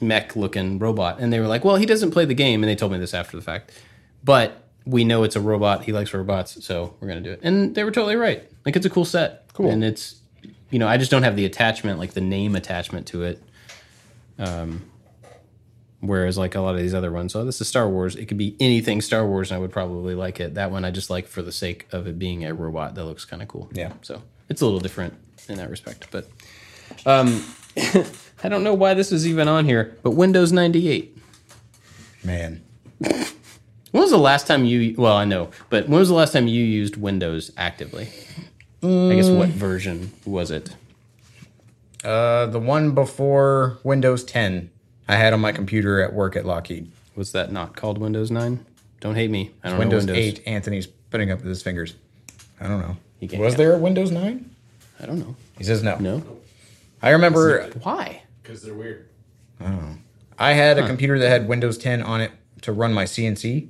mech 0.00 0.36
looking 0.36 0.78
robot, 0.78 1.18
and 1.20 1.32
they 1.32 1.40
were 1.40 1.46
like, 1.46 1.64
"Well, 1.64 1.76
he 1.76 1.86
doesn't 1.86 2.10
play 2.10 2.24
the 2.24 2.34
game," 2.34 2.62
and 2.62 2.70
they 2.70 2.76
told 2.76 2.92
me 2.92 2.98
this 2.98 3.14
after 3.14 3.36
the 3.36 3.42
fact, 3.42 3.72
but 4.24 4.62
we 4.84 5.04
know 5.04 5.22
it's 5.24 5.36
a 5.36 5.40
robot. 5.40 5.84
He 5.84 5.92
likes 5.92 6.12
robots, 6.14 6.64
so 6.64 6.94
we're 7.00 7.08
gonna 7.08 7.20
do 7.20 7.32
it. 7.32 7.40
And 7.42 7.74
they 7.74 7.82
were 7.84 7.90
totally 7.90 8.16
right. 8.16 8.44
Like 8.64 8.76
it's 8.76 8.86
a 8.86 8.90
cool 8.90 9.04
set, 9.04 9.52
Cool. 9.52 9.70
and 9.70 9.82
it's 9.82 10.16
you 10.70 10.78
know 10.78 10.86
I 10.88 10.96
just 10.96 11.10
don't 11.10 11.22
have 11.24 11.36
the 11.36 11.44
attachment, 11.44 11.98
like 11.98 12.12
the 12.12 12.20
name 12.20 12.54
attachment 12.56 13.06
to 13.08 13.22
it 13.24 13.42
Um, 14.38 14.82
whereas 16.00 16.36
like 16.38 16.54
a 16.54 16.60
lot 16.60 16.74
of 16.74 16.80
these 16.80 16.94
other 16.94 17.10
ones, 17.10 17.34
oh, 17.34 17.44
this 17.44 17.60
is 17.60 17.68
Star 17.68 17.88
Wars. 17.88 18.16
It 18.16 18.26
could 18.26 18.36
be 18.38 18.54
anything 18.60 19.00
Star 19.00 19.26
Wars, 19.26 19.50
and 19.50 19.56
I 19.56 19.60
would 19.60 19.72
probably 19.72 20.14
like 20.14 20.40
it. 20.40 20.54
That 20.54 20.70
one 20.70 20.84
I 20.84 20.90
just 20.90 21.10
like 21.10 21.26
for 21.26 21.42
the 21.42 21.52
sake 21.52 21.86
of 21.92 22.06
it 22.06 22.18
being 22.18 22.44
a 22.44 22.54
robot 22.54 22.94
that 22.94 23.04
looks 23.04 23.24
kind 23.24 23.42
of 23.42 23.48
cool. 23.48 23.68
Yeah. 23.72 23.92
So 24.02 24.22
it's 24.48 24.60
a 24.60 24.64
little 24.64 24.80
different 24.80 25.14
in 25.48 25.56
that 25.56 25.70
respect, 25.70 26.08
but 26.10 26.28
um, 27.06 27.44
I 28.42 28.48
don't 28.48 28.62
know 28.64 28.74
why 28.74 28.94
this 28.94 29.12
is 29.12 29.26
even 29.26 29.48
on 29.48 29.64
here. 29.64 29.96
But 30.02 30.12
Windows 30.12 30.52
ninety 30.52 30.88
eight. 30.88 31.16
Man. 32.24 32.62
When 32.98 34.02
was 34.02 34.10
the 34.10 34.18
last 34.18 34.46
time 34.46 34.64
you? 34.64 34.94
Well, 34.98 35.16
I 35.16 35.24
know, 35.24 35.50
but 35.70 35.88
when 35.88 35.98
was 35.98 36.08
the 36.08 36.14
last 36.14 36.32
time 36.32 36.48
you 36.48 36.62
used 36.62 36.96
Windows 36.96 37.50
actively? 37.56 38.08
I 38.82 39.14
guess 39.14 39.30
what 39.30 39.48
version 39.48 40.12
was 40.24 40.50
it? 40.50 40.74
Uh, 42.04 42.46
the 42.46 42.60
one 42.60 42.92
before 42.92 43.78
Windows 43.82 44.22
10, 44.22 44.70
I 45.08 45.16
had 45.16 45.32
on 45.32 45.40
my 45.40 45.50
computer 45.50 46.00
at 46.02 46.12
work 46.12 46.36
at 46.36 46.44
Lockheed. 46.44 46.90
Was 47.16 47.32
that 47.32 47.50
not 47.50 47.74
called 47.74 47.98
Windows 47.98 48.30
nine? 48.30 48.64
Don't 49.00 49.14
hate 49.14 49.30
me. 49.30 49.50
I 49.64 49.70
don't 49.70 49.78
Windows, 49.78 50.06
know 50.06 50.12
Windows 50.12 50.40
8, 50.40 50.46
Anthony's 50.46 50.86
putting 50.86 51.30
up 51.30 51.38
with 51.38 51.48
his 51.48 51.62
fingers. 51.62 51.94
I 52.60 52.68
don't 52.68 52.80
know. 52.80 53.38
Was 53.38 53.56
there 53.56 53.74
a 53.74 53.78
Windows 53.78 54.10
9? 54.10 54.50
I 55.00 55.06
don't 55.06 55.18
know. 55.18 55.34
He 55.58 55.64
says 55.64 55.82
no. 55.82 55.96
No. 55.98 56.22
I 57.02 57.10
remember 57.10 57.70
Why? 57.82 58.22
Because 58.46 58.62
they're 58.62 58.74
weird. 58.74 59.08
Oh. 59.60 59.96
I 60.38 60.52
had 60.52 60.78
a 60.78 60.86
computer 60.86 61.18
that 61.18 61.28
had 61.28 61.48
Windows 61.48 61.78
10 61.78 62.02
on 62.02 62.20
it 62.20 62.30
to 62.62 62.72
run 62.72 62.92
my 62.92 63.04
CNC 63.04 63.68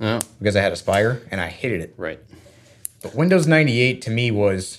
Oh, 0.00 0.20
because 0.38 0.56
I 0.56 0.60
had 0.60 0.72
a 0.72 0.76
Spire 0.76 1.22
and 1.30 1.40
I 1.40 1.48
hated 1.48 1.80
it. 1.80 1.94
right. 1.96 2.20
But 3.02 3.14
Windows 3.14 3.46
98 3.46 4.02
to 4.02 4.10
me 4.10 4.30
was. 4.30 4.78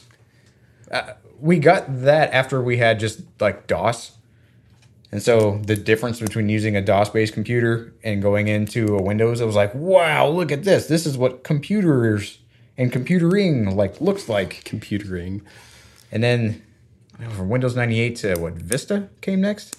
Uh, 0.91 1.13
we 1.39 1.59
got 1.59 2.03
that 2.03 2.31
after 2.33 2.61
we 2.61 2.77
had 2.77 2.99
just 2.99 3.21
like 3.39 3.67
DOS. 3.67 4.11
And 5.11 5.21
so 5.21 5.59
the 5.65 5.75
difference 5.75 6.19
between 6.19 6.49
using 6.49 6.75
a 6.75 6.81
DOS 6.81 7.09
based 7.09 7.33
computer 7.33 7.93
and 8.03 8.21
going 8.21 8.47
into 8.47 8.95
a 8.97 9.01
Windows, 9.01 9.41
I 9.41 9.45
was 9.45 9.55
like, 9.55 9.73
wow, 9.75 10.27
look 10.27 10.51
at 10.51 10.63
this. 10.63 10.87
This 10.87 11.05
is 11.05 11.17
what 11.17 11.43
computers 11.43 12.39
and 12.77 12.91
computering 12.91 13.75
like 13.75 13.99
looks 13.99 14.29
like. 14.29 14.63
Computering. 14.63 15.41
And 16.11 16.23
then 16.23 16.43
you 16.45 16.51
know, 16.53 16.63
from 17.19 17.49
Windows 17.49 17.75
98 17.75 18.15
to 18.17 18.35
what 18.39 18.53
Vista 18.53 19.09
came 19.21 19.41
next? 19.41 19.77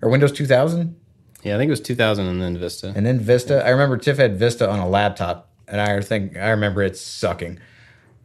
Or 0.00 0.08
Windows 0.08 0.32
2000? 0.32 0.96
Yeah, 1.42 1.54
I 1.54 1.58
think 1.58 1.68
it 1.68 1.72
was 1.72 1.80
2000 1.80 2.26
and 2.26 2.42
then 2.42 2.58
Vista. 2.58 2.92
And 2.94 3.06
then 3.06 3.20
Vista. 3.20 3.64
I 3.64 3.70
remember 3.70 3.96
Tiff 3.96 4.16
had 4.16 4.38
Vista 4.38 4.68
on 4.68 4.78
a 4.78 4.88
laptop, 4.88 5.50
and 5.66 5.80
I 5.80 6.00
think 6.00 6.36
I 6.36 6.50
remember 6.50 6.82
it 6.82 6.96
sucking. 6.96 7.58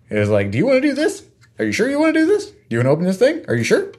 It 0.10 0.18
was 0.18 0.30
like, 0.30 0.52
"Do 0.52 0.58
you 0.58 0.66
want 0.66 0.82
to 0.82 0.88
do 0.88 0.94
this? 0.94 1.24
Are 1.60 1.66
you 1.66 1.72
sure 1.72 1.90
you 1.90 2.00
want 2.00 2.14
to 2.16 2.20
do 2.22 2.26
this? 2.26 2.48
Do 2.48 2.56
you 2.70 2.78
want 2.80 2.88
to 2.88 2.92
open 2.92 3.06
this 3.06 3.18
thing? 3.18 3.46
Are 3.48 3.56
you 3.56 3.64
sure?" 3.64 3.92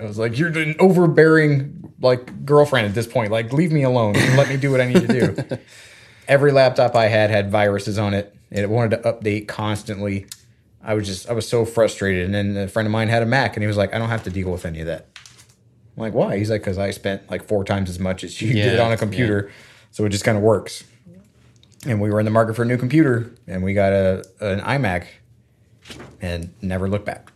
I 0.00 0.04
was 0.04 0.18
like, 0.18 0.38
"You're 0.38 0.48
an 0.48 0.76
overbearing 0.78 1.92
like 2.00 2.46
girlfriend 2.46 2.86
at 2.86 2.94
this 2.94 3.06
point. 3.06 3.32
Like, 3.32 3.52
leave 3.52 3.72
me 3.72 3.82
alone. 3.82 4.14
and 4.16 4.36
Let 4.36 4.48
me 4.48 4.56
do 4.56 4.70
what 4.70 4.80
I 4.80 4.86
need 4.86 5.08
to 5.08 5.34
do." 5.46 5.58
Every 6.28 6.52
laptop 6.52 6.94
I 6.94 7.06
had 7.06 7.30
had 7.30 7.50
viruses 7.50 7.98
on 7.98 8.14
it, 8.14 8.34
and 8.50 8.60
it 8.60 8.70
wanted 8.70 9.02
to 9.02 9.12
update 9.12 9.48
constantly. 9.48 10.26
I 10.88 10.94
was 10.94 11.06
just, 11.06 11.28
I 11.28 11.34
was 11.34 11.46
so 11.46 11.66
frustrated. 11.66 12.24
And 12.24 12.34
then 12.34 12.56
a 12.56 12.66
friend 12.66 12.86
of 12.86 12.92
mine 12.92 13.08
had 13.08 13.22
a 13.22 13.26
Mac, 13.26 13.56
and 13.56 13.62
he 13.62 13.66
was 13.66 13.76
like, 13.76 13.94
"I 13.94 13.98
don't 13.98 14.08
have 14.08 14.24
to 14.24 14.30
deal 14.30 14.50
with 14.50 14.64
any 14.64 14.80
of 14.80 14.86
that." 14.86 15.06
I'm 15.96 16.02
like, 16.02 16.14
why? 16.14 16.38
He's 16.38 16.48
like, 16.48 16.62
because 16.62 16.78
I 16.78 16.92
spent 16.92 17.30
like 17.30 17.46
four 17.46 17.62
times 17.62 17.90
as 17.90 17.98
much 17.98 18.24
as 18.24 18.40
you 18.40 18.54
did 18.70 18.78
on 18.80 18.90
a 18.92 18.96
computer, 18.96 19.50
so 19.90 20.04
it 20.06 20.08
just 20.08 20.24
kind 20.24 20.38
of 20.38 20.42
works. 20.42 20.84
And 21.84 22.00
we 22.00 22.08
were 22.10 22.20
in 22.20 22.24
the 22.24 22.30
market 22.30 22.56
for 22.56 22.62
a 22.62 22.64
new 22.64 22.78
computer, 22.78 23.30
and 23.46 23.62
we 23.62 23.74
got 23.74 23.92
a 23.92 24.24
an 24.40 24.60
iMac, 24.60 25.06
and 26.22 26.54
never 26.62 26.88
looked 26.88 27.04
back. 27.04 27.32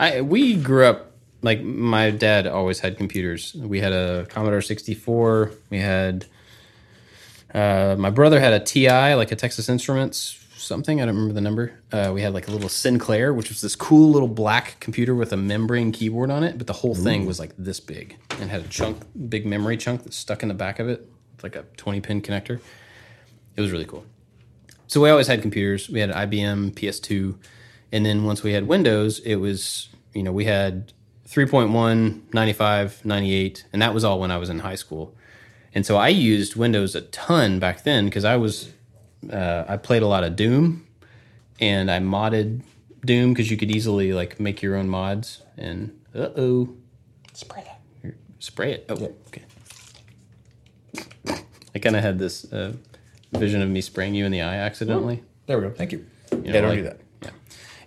I 0.00 0.22
we 0.22 0.56
grew 0.56 0.86
up 0.86 1.12
like 1.42 1.62
my 1.62 2.10
dad 2.10 2.46
always 2.46 2.80
had 2.80 2.96
computers. 2.96 3.54
We 3.54 3.80
had 3.80 3.92
a 3.92 4.24
Commodore 4.30 4.62
64. 4.62 5.50
We 5.68 5.80
had 5.80 6.24
uh, 7.52 7.96
my 7.98 8.10
brother 8.10 8.40
had 8.40 8.54
a 8.54 8.60
TI, 8.60 9.14
like 9.14 9.32
a 9.32 9.36
Texas 9.36 9.68
Instruments 9.68 10.43
something. 10.64 11.00
I 11.00 11.06
don't 11.06 11.14
remember 11.14 11.34
the 11.34 11.40
number. 11.40 11.78
Uh, 11.92 12.10
we 12.14 12.22
had 12.22 12.34
like 12.34 12.48
a 12.48 12.50
little 12.50 12.68
Sinclair, 12.68 13.32
which 13.32 13.48
was 13.48 13.60
this 13.60 13.76
cool 13.76 14.10
little 14.10 14.28
black 14.28 14.78
computer 14.80 15.14
with 15.14 15.32
a 15.32 15.36
membrane 15.36 15.92
keyboard 15.92 16.30
on 16.30 16.42
it, 16.42 16.58
but 16.58 16.66
the 16.66 16.72
whole 16.72 16.94
thing 16.94 17.26
was 17.26 17.38
like 17.38 17.52
this 17.56 17.80
big 17.80 18.16
and 18.40 18.50
had 18.50 18.62
a 18.62 18.68
chunk, 18.68 19.02
big 19.28 19.46
memory 19.46 19.76
chunk 19.76 20.02
that 20.04 20.14
stuck 20.14 20.42
in 20.42 20.48
the 20.48 20.54
back 20.54 20.78
of 20.78 20.88
it, 20.88 21.08
with 21.36 21.42
like 21.42 21.56
a 21.56 21.62
20 21.76 22.00
pin 22.00 22.22
connector. 22.22 22.60
It 23.56 23.60
was 23.60 23.70
really 23.70 23.84
cool. 23.84 24.04
So 24.86 25.00
we 25.00 25.10
always 25.10 25.26
had 25.26 25.42
computers. 25.42 25.88
We 25.88 26.00
had 26.00 26.10
IBM, 26.10 26.72
PS2, 26.72 27.36
and 27.92 28.04
then 28.04 28.24
once 28.24 28.42
we 28.42 28.52
had 28.52 28.66
Windows, 28.66 29.20
it 29.20 29.36
was 29.36 29.88
you 30.12 30.22
know 30.22 30.32
we 30.32 30.44
had 30.44 30.92
3.1, 31.28 32.34
95, 32.34 33.04
98, 33.04 33.64
and 33.72 33.80
that 33.80 33.94
was 33.94 34.04
all 34.04 34.20
when 34.20 34.30
I 34.30 34.36
was 34.36 34.50
in 34.50 34.60
high 34.60 34.74
school. 34.74 35.14
And 35.74 35.84
so 35.84 35.96
I 35.96 36.08
used 36.08 36.54
Windows 36.54 36.94
a 36.94 37.00
ton 37.00 37.58
back 37.58 37.82
then 37.82 38.04
because 38.04 38.24
I 38.24 38.36
was 38.36 38.73
uh, 39.32 39.64
I 39.68 39.76
played 39.76 40.02
a 40.02 40.06
lot 40.06 40.24
of 40.24 40.36
Doom, 40.36 40.86
and 41.60 41.90
I 41.90 41.98
modded 42.00 42.62
Doom 43.04 43.32
because 43.32 43.50
you 43.50 43.56
could 43.56 43.70
easily 43.70 44.12
like 44.12 44.40
make 44.40 44.62
your 44.62 44.76
own 44.76 44.88
mods. 44.88 45.42
And 45.56 45.98
uh 46.14 46.28
oh, 46.36 46.74
Spray 47.32 47.64
that. 47.64 48.14
spray 48.38 48.72
it. 48.72 48.86
Oh, 48.88 48.94
okay. 49.28 49.42
I 51.74 51.78
kind 51.80 51.96
of 51.96 52.02
had 52.02 52.18
this 52.18 52.50
uh, 52.52 52.72
vision 53.32 53.60
of 53.62 53.68
me 53.68 53.80
spraying 53.80 54.14
you 54.14 54.24
in 54.24 54.32
the 54.32 54.42
eye 54.42 54.56
accidentally. 54.58 55.22
There 55.46 55.58
we 55.58 55.64
go. 55.68 55.70
Thank 55.74 55.92
you. 55.92 56.06
You 56.30 56.42
yeah, 56.44 56.52
don't 56.52 56.68
like- 56.68 56.78
do 56.78 56.82
that. 56.84 57.00
Yeah. 57.22 57.30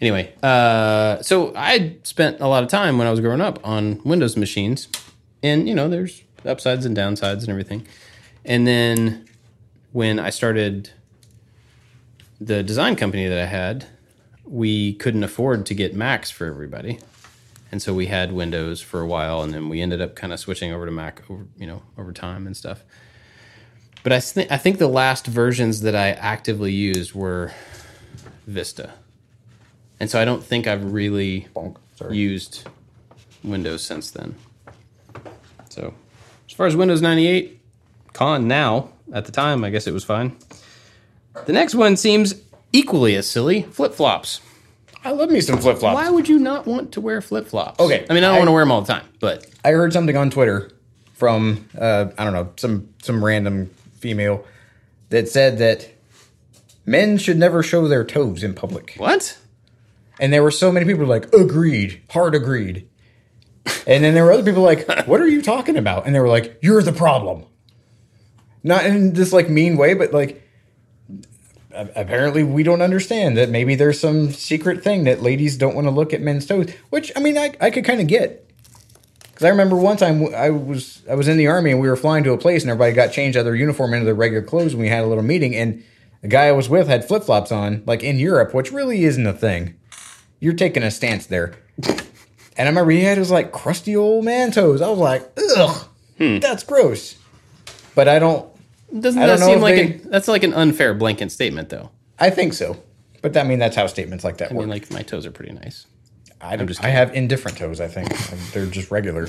Anyway, 0.01 0.33
uh, 0.43 1.21
so 1.21 1.53
I 1.55 1.95
spent 2.03 2.39
a 2.41 2.47
lot 2.47 2.63
of 2.63 2.69
time 2.69 2.97
when 2.97 3.07
I 3.07 3.11
was 3.11 3.19
growing 3.21 3.41
up 3.41 3.59
on 3.65 4.01
Windows 4.03 4.35
machines, 4.35 4.87
and 5.41 5.67
you 5.67 5.73
know, 5.73 5.87
there's 5.87 6.21
upsides 6.45 6.85
and 6.85 6.95
downsides 6.95 7.41
and 7.41 7.49
everything. 7.49 7.87
And 8.45 8.67
then 8.67 9.25
when 9.93 10.19
I 10.19 10.29
started 10.29 10.91
the 12.39 12.63
design 12.63 12.95
company 12.95 13.27
that 13.27 13.37
I 13.37 13.45
had, 13.45 13.85
we 14.45 14.93
couldn't 14.93 15.23
afford 15.23 15.65
to 15.67 15.73
get 15.73 15.95
Macs 15.95 16.29
for 16.29 16.45
everybody. 16.45 16.99
And 17.71 17.81
so 17.81 17.93
we 17.93 18.05
had 18.05 18.31
Windows 18.31 18.81
for 18.81 19.01
a 19.01 19.07
while, 19.07 19.41
and 19.41 19.53
then 19.53 19.67
we 19.67 19.81
ended 19.81 20.01
up 20.01 20.15
kind 20.15 20.31
of 20.31 20.39
switching 20.39 20.71
over 20.71 20.85
to 20.85 20.91
Mac 20.91 21.29
over, 21.29 21.45
you 21.57 21.67
know, 21.67 21.81
over 21.97 22.13
time 22.13 22.47
and 22.47 22.55
stuff. 22.55 22.83
But 24.03 24.13
I, 24.13 24.19
th- 24.19 24.47
I 24.49 24.57
think 24.57 24.77
the 24.77 24.87
last 24.87 25.27
versions 25.27 25.81
that 25.81 25.95
I 25.95 26.11
actively 26.11 26.71
used 26.71 27.13
were 27.13 27.51
Vista. 28.45 28.93
And 29.99 30.09
so 30.09 30.21
I 30.21 30.25
don't 30.25 30.43
think 30.43 30.65
I've 30.65 30.93
really 30.93 31.47
Bonk. 31.53 31.75
Used 32.11 32.67
Windows 33.43 33.81
since 33.81 34.11
then. 34.11 34.35
So 35.69 35.93
as 36.47 36.53
far 36.53 36.67
as 36.67 36.75
Windows 36.75 37.01
98, 37.01 37.59
con 38.13 38.47
now, 38.47 38.89
at 39.11 39.25
the 39.25 39.31
time, 39.31 39.63
I 39.63 39.71
guess 39.71 39.87
it 39.87 39.93
was 39.93 40.03
fine. 40.03 40.37
The 41.45 41.53
next 41.53 41.75
one 41.75 41.95
seems 41.97 42.35
equally 42.73 43.15
as 43.15 43.29
silly 43.29 43.63
flip 43.63 43.93
flops. 43.93 44.41
I 45.03 45.11
love 45.11 45.29
me 45.29 45.39
some 45.41 45.57
flip 45.59 45.77
flops. 45.77 45.95
Why 45.95 46.09
would 46.09 46.27
you 46.27 46.39
not 46.39 46.65
want 46.65 46.91
to 46.93 47.01
wear 47.01 47.21
flip 47.21 47.47
flops? 47.47 47.79
Okay, 47.79 48.05
I 48.09 48.13
mean, 48.13 48.23
I 48.23 48.27
don't 48.27 48.35
I- 48.35 48.39
want 48.39 48.47
to 48.47 48.51
wear 48.51 48.61
them 48.63 48.71
all 48.71 48.81
the 48.81 48.91
time, 48.91 49.05
but 49.19 49.45
I 49.63 49.71
heard 49.71 49.93
something 49.93 50.17
on 50.17 50.29
Twitter 50.29 50.71
from 51.13 51.65
uh, 51.79 52.07
I 52.17 52.23
don't 52.23 52.33
know 52.33 52.51
some 52.57 52.89
some 53.01 53.23
random 53.23 53.67
female 53.99 54.45
that 55.09 55.29
said 55.29 55.57
that 55.59 55.89
men 56.85 57.17
should 57.17 57.37
never 57.37 57.63
show 57.63 57.87
their 57.87 58.03
toes 58.03 58.43
in 58.43 58.53
public. 58.53 58.95
what? 58.97 59.37
And 60.19 60.33
there 60.33 60.41
were 60.43 60.51
so 60.51 60.71
many 60.71 60.85
people 60.85 61.05
like, 61.05 61.31
agreed, 61.33 62.01
hard 62.09 62.33
agreed. 62.33 62.87
And 63.85 64.03
then 64.03 64.13
there 64.15 64.23
were 64.25 64.31
other 64.31 64.43
people 64.43 64.63
like, 64.63 64.87
what 65.07 65.21
are 65.21 65.27
you 65.27 65.41
talking 65.43 65.77
about? 65.77 66.05
And 66.07 66.15
they 66.15 66.19
were 66.19 66.27
like, 66.27 66.57
you're 66.61 66.81
the 66.81 66.91
problem. 66.93 67.45
Not 68.63 68.85
in 68.85 69.13
this 69.13 69.31
like 69.31 69.47
mean 69.49 69.77
way, 69.77 69.93
but 69.93 70.11
like 70.13 70.46
apparently 71.95 72.43
we 72.43 72.63
don't 72.63 72.81
understand 72.81 73.37
that 73.37 73.49
maybe 73.49 73.75
there's 73.75 73.99
some 73.99 74.31
secret 74.31 74.83
thing 74.83 75.03
that 75.05 75.21
ladies 75.21 75.57
don't 75.57 75.75
want 75.75 75.85
to 75.85 75.91
look 75.91 76.13
at 76.13 76.21
men's 76.21 76.45
toes, 76.45 76.71
which 76.89 77.11
I 77.15 77.19
mean 77.19 77.37
I, 77.37 77.53
I 77.59 77.69
could 77.69 77.85
kind 77.85 78.01
of 78.01 78.07
get. 78.07 78.43
Cuz 79.35 79.45
I 79.45 79.49
remember 79.49 79.75
one 79.75 79.97
time 79.97 80.33
I 80.33 80.49
was 80.49 81.03
I 81.09 81.15
was 81.15 81.27
in 81.27 81.37
the 81.37 81.47
army 81.47 81.71
and 81.71 81.79
we 81.79 81.89
were 81.89 81.95
flying 81.95 82.23
to 82.23 82.33
a 82.33 82.37
place 82.37 82.63
and 82.63 82.71
everybody 82.71 82.93
got 82.93 83.11
changed 83.11 83.37
out 83.37 83.41
of 83.41 83.45
their 83.45 83.55
uniform 83.55 83.93
into 83.93 84.05
their 84.05 84.15
regular 84.15 84.43
clothes 84.43 84.73
and 84.73 84.81
we 84.81 84.89
had 84.89 85.03
a 85.03 85.07
little 85.07 85.23
meeting 85.23 85.55
and 85.55 85.83
the 86.21 86.27
guy 86.27 86.47
I 86.47 86.51
was 86.51 86.67
with 86.67 86.87
had 86.87 87.07
flip-flops 87.07 87.51
on 87.51 87.83
like 87.85 88.03
in 88.03 88.17
Europe, 88.17 88.53
which 88.53 88.71
really 88.71 89.03
isn't 89.03 89.27
a 89.27 89.33
thing 89.33 89.75
you're 90.39 90.53
taking 90.53 90.83
a 90.83 90.91
stance 90.91 91.25
there. 91.25 91.55
And 92.57 92.67
I 92.67 92.69
remember 92.69 92.91
he 92.91 93.03
had 93.03 93.17
his 93.17 93.31
like 93.31 93.51
crusty 93.51 93.95
old 93.95 94.25
man 94.25 94.51
toes. 94.51 94.81
I 94.81 94.89
was 94.89 94.99
like, 94.99 95.29
ugh, 95.37 95.87
hmm. 96.17 96.39
that's 96.39 96.63
gross. 96.63 97.15
But 97.95 98.07
I 98.07 98.19
don't. 98.19 98.49
Doesn't 98.99 99.21
that 99.21 99.39
seem 99.39 99.59
like 99.61 99.75
they- 99.75 99.93
a, 99.95 99.97
that's 100.09 100.27
like 100.27 100.43
an 100.43 100.53
unfair 100.53 100.93
blanket 100.93 101.31
statement, 101.31 101.69
though? 101.69 101.91
I 102.19 102.29
think 102.29 102.53
so. 102.53 102.77
But 103.21 103.35
I 103.35 103.43
mean, 103.43 103.59
that's 103.59 103.75
how 103.75 103.87
statements 103.87 104.23
like 104.23 104.37
that 104.37 104.51
I 104.51 104.53
work. 104.53 104.61
mean, 104.61 104.69
like 104.69 104.89
my 104.91 105.01
toes 105.01 105.25
are 105.25 105.31
pretty 105.31 105.53
nice. 105.53 105.85
I, 106.39 106.55
don't, 106.55 106.67
just 106.67 106.83
I 106.83 106.89
have 106.89 107.13
indifferent 107.15 107.57
toes. 107.57 107.81
I 107.81 107.87
think 107.87 108.09
they're 108.53 108.65
just 108.67 108.91
regular. 108.91 109.27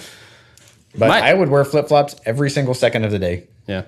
But 0.96 1.09
My- 1.09 1.20
I 1.20 1.34
would 1.34 1.48
wear 1.48 1.64
flip 1.64 1.88
flops 1.88 2.14
every 2.24 2.50
single 2.50 2.74
second 2.74 3.04
of 3.04 3.11
the 3.11 3.18
day. 3.18 3.46
Yeah. 3.66 3.82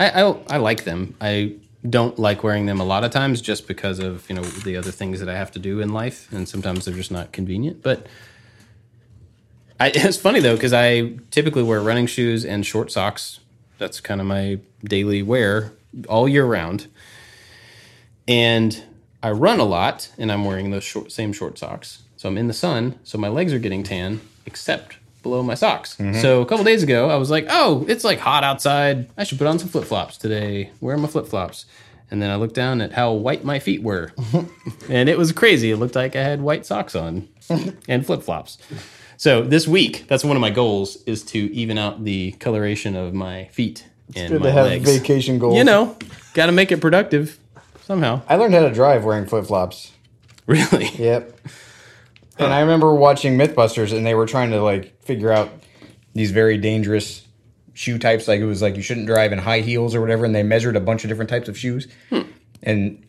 I, 0.00 0.22
I 0.22 0.36
I 0.48 0.56
like 0.58 0.84
them. 0.84 1.14
I 1.20 1.54
don't 1.88 2.18
like 2.18 2.42
wearing 2.42 2.66
them 2.66 2.80
a 2.80 2.84
lot 2.84 3.04
of 3.04 3.10
times 3.12 3.40
just 3.40 3.66
because 3.68 3.98
of 3.98 4.28
you 4.28 4.34
know 4.36 4.42
the 4.42 4.76
other 4.76 4.90
things 4.90 5.20
that 5.20 5.28
I 5.28 5.36
have 5.36 5.50
to 5.52 5.58
do 5.58 5.80
in 5.80 5.92
life, 5.92 6.30
and 6.32 6.46
sometimes 6.48 6.84
they're 6.84 6.94
just 6.94 7.10
not 7.10 7.32
convenient. 7.32 7.82
But 7.82 8.06
I, 9.80 9.88
it's 9.94 10.16
funny 10.18 10.40
though 10.40 10.54
because 10.54 10.72
I 10.72 11.12
typically 11.30 11.62
wear 11.62 11.80
running 11.80 12.06
shoes 12.06 12.44
and 12.44 12.66
short 12.66 12.90
socks. 12.92 13.40
That's 13.78 14.00
kind 14.00 14.20
of 14.20 14.26
my 14.26 14.60
daily 14.84 15.22
wear 15.22 15.72
all 16.08 16.28
year 16.28 16.44
round. 16.44 16.86
And 18.28 18.82
I 19.22 19.30
run 19.30 19.60
a 19.60 19.64
lot, 19.64 20.10
and 20.18 20.30
I'm 20.30 20.44
wearing 20.44 20.70
those 20.70 20.84
short, 20.84 21.12
same 21.12 21.32
short 21.32 21.58
socks. 21.58 22.02
So 22.16 22.28
I'm 22.28 22.38
in 22.38 22.48
the 22.48 22.54
sun, 22.54 22.98
so 23.04 23.18
my 23.18 23.28
legs 23.28 23.52
are 23.52 23.58
getting 23.58 23.82
tan, 23.82 24.20
except 24.46 24.96
below 25.22 25.42
my 25.42 25.54
socks. 25.54 25.96
Mm-hmm. 25.96 26.20
So 26.20 26.40
a 26.40 26.46
couple 26.46 26.64
days 26.64 26.82
ago, 26.82 27.10
I 27.10 27.16
was 27.16 27.30
like, 27.30 27.46
"Oh, 27.50 27.84
it's 27.88 28.04
like 28.04 28.18
hot 28.18 28.44
outside. 28.44 29.08
I 29.16 29.24
should 29.24 29.38
put 29.38 29.46
on 29.46 29.58
some 29.58 29.68
flip 29.68 29.84
flops 29.84 30.16
today. 30.16 30.70
Where 30.80 30.94
are 30.94 30.98
my 30.98 31.08
flip 31.08 31.26
flops?" 31.26 31.66
And 32.10 32.22
then 32.22 32.30
I 32.30 32.36
looked 32.36 32.54
down 32.54 32.80
at 32.80 32.92
how 32.92 33.12
white 33.12 33.44
my 33.44 33.58
feet 33.58 33.82
were, 33.82 34.12
and 34.88 35.08
it 35.08 35.18
was 35.18 35.32
crazy. 35.32 35.72
It 35.72 35.76
looked 35.76 35.96
like 35.96 36.16
I 36.16 36.22
had 36.22 36.40
white 36.40 36.64
socks 36.64 36.94
on 36.94 37.28
and 37.88 38.06
flip 38.06 38.22
flops. 38.22 38.58
So 39.16 39.42
this 39.42 39.66
week, 39.66 40.06
that's 40.08 40.24
one 40.24 40.36
of 40.36 40.40
my 40.40 40.50
goals 40.50 41.02
is 41.04 41.22
to 41.26 41.38
even 41.52 41.78
out 41.78 42.04
the 42.04 42.32
coloration 42.32 42.96
of 42.96 43.14
my 43.14 43.46
feet 43.46 43.86
and 44.14 44.30
Good 44.30 44.40
my 44.40 44.46
to 44.46 44.52
have 44.52 44.66
legs. 44.66 44.90
vacation 44.90 45.38
goals. 45.38 45.56
You 45.56 45.64
know, 45.64 45.96
got 46.34 46.46
to 46.46 46.52
make 46.52 46.70
it 46.70 46.80
productive 46.80 47.38
somehow. 47.84 48.22
I 48.28 48.36
learned 48.36 48.54
how 48.54 48.60
to 48.60 48.72
drive 48.72 49.04
wearing 49.04 49.26
flip 49.26 49.46
flops. 49.46 49.92
Really? 50.48 50.86
Yep. 50.90 51.40
And 52.38 52.52
I 52.52 52.60
remember 52.60 52.94
watching 52.94 53.36
MythBusters, 53.36 53.92
and 53.92 54.06
they 54.06 54.14
were 54.14 54.26
trying 54.26 54.52
to 54.52 54.62
like 54.62 55.02
figure 55.02 55.32
out 55.32 55.50
these 56.14 56.30
very 56.30 56.56
dangerous 56.56 57.26
shoe 57.74 57.98
types. 57.98 58.28
Like 58.28 58.38
it 58.38 58.44
was 58.44 58.62
like 58.62 58.76
you 58.76 58.82
shouldn't 58.82 59.08
drive 59.08 59.32
in 59.32 59.40
high 59.40 59.62
heels 59.62 59.92
or 59.92 60.00
whatever, 60.00 60.24
and 60.24 60.32
they 60.32 60.44
measured 60.44 60.76
a 60.76 60.80
bunch 60.80 61.02
of 61.02 61.08
different 61.08 61.30
types 61.30 61.48
of 61.48 61.58
shoes, 61.58 61.88
hmm. 62.10 62.22
and 62.62 63.04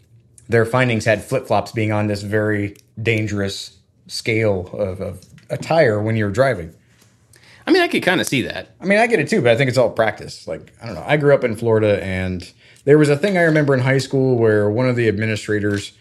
their 0.49 0.66
findings 0.66 1.05
had 1.05 1.24
flip 1.24 1.45
flops 1.45 1.72
being 1.72 1.91
on 1.91 2.08
this 2.08 2.24
very 2.24 2.76
dangerous 2.99 3.78
scale 4.08 4.68
of, 4.74 4.99
of 4.99 5.24
attire 5.50 6.02
when 6.02 6.16
you're 6.16 6.32
driving. 6.32 6.74
I 7.66 7.72
mean, 7.72 7.82
I 7.82 7.89
could 7.89 8.04
kind 8.04 8.22
of 8.22 8.28
see 8.28 8.43
that. 8.43 8.70
I 8.80 8.86
mean, 8.86 8.98
I 8.98 9.08
get 9.08 9.20
it 9.20 9.28
too, 9.28 9.41
but 9.41 9.52
I 9.52 9.58
think 9.58 9.68
it's 9.68 9.78
all 9.78 9.89
practice. 9.89 10.48
Like, 10.48 10.72
I 10.82 10.86
don't 10.86 10.95
know. 10.95 11.04
I 11.06 11.18
grew 11.18 11.34
up 11.34 11.43
in 11.43 11.56
Florida, 11.58 12.02
and 12.02 12.50
there 12.86 12.98
was 12.98 13.10
a 13.10 13.18
thing 13.18 13.38
I 13.38 13.41
remember 13.41 13.74
in 13.74 13.82
high 13.82 13.98
school 13.98 14.38
where 14.38 14.70
one 14.70 14.88
of 14.88 14.95
the 14.95 15.10
administrators 15.10 15.91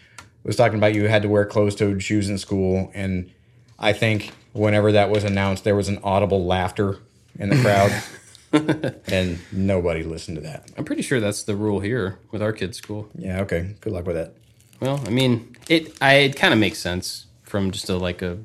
was 0.43 0.55
talking 0.55 0.77
about 0.77 0.95
you 0.95 1.09
had 1.09 1.23
to 1.23 1.29
wear 1.29 1.45
closed-toed 1.45 2.01
shoes 2.01 2.29
in 2.29 2.37
school, 2.37 2.89
and 2.93 3.29
I 3.77 3.91
think 3.91 4.31
whenever 4.53 4.93
that 4.93 5.09
was 5.09 5.25
announced, 5.25 5.65
there 5.65 5.75
was 5.75 5.89
an 5.89 5.99
audible 6.03 6.45
laughter 6.45 6.99
in 7.37 7.49
the 7.49 7.57
crowd, 7.57 8.95
and 9.11 9.39
nobody 9.51 10.03
listened 10.03 10.37
to 10.37 10.41
that. 10.43 10.71
I'm 10.77 10.85
pretty 10.85 11.01
sure 11.01 11.19
that's 11.19 11.43
the 11.43 11.55
rule 11.57 11.81
here 11.81 12.17
with 12.31 12.41
our 12.41 12.53
kids' 12.53 12.77
school. 12.77 13.09
Yeah, 13.13 13.41
okay. 13.41 13.75
Good 13.81 13.91
luck 13.91 14.05
with 14.05 14.15
that. 14.15 14.35
Well, 14.79 15.03
I 15.05 15.09
mean, 15.09 15.55
it 15.67 15.97
I 16.01 16.13
it 16.15 16.35
kind 16.35 16.53
of 16.53 16.59
makes 16.59 16.79
sense 16.79 17.25
from 17.43 17.71
just 17.71 17.89
a 17.89 17.97
like 17.97 18.21
a 18.21 18.37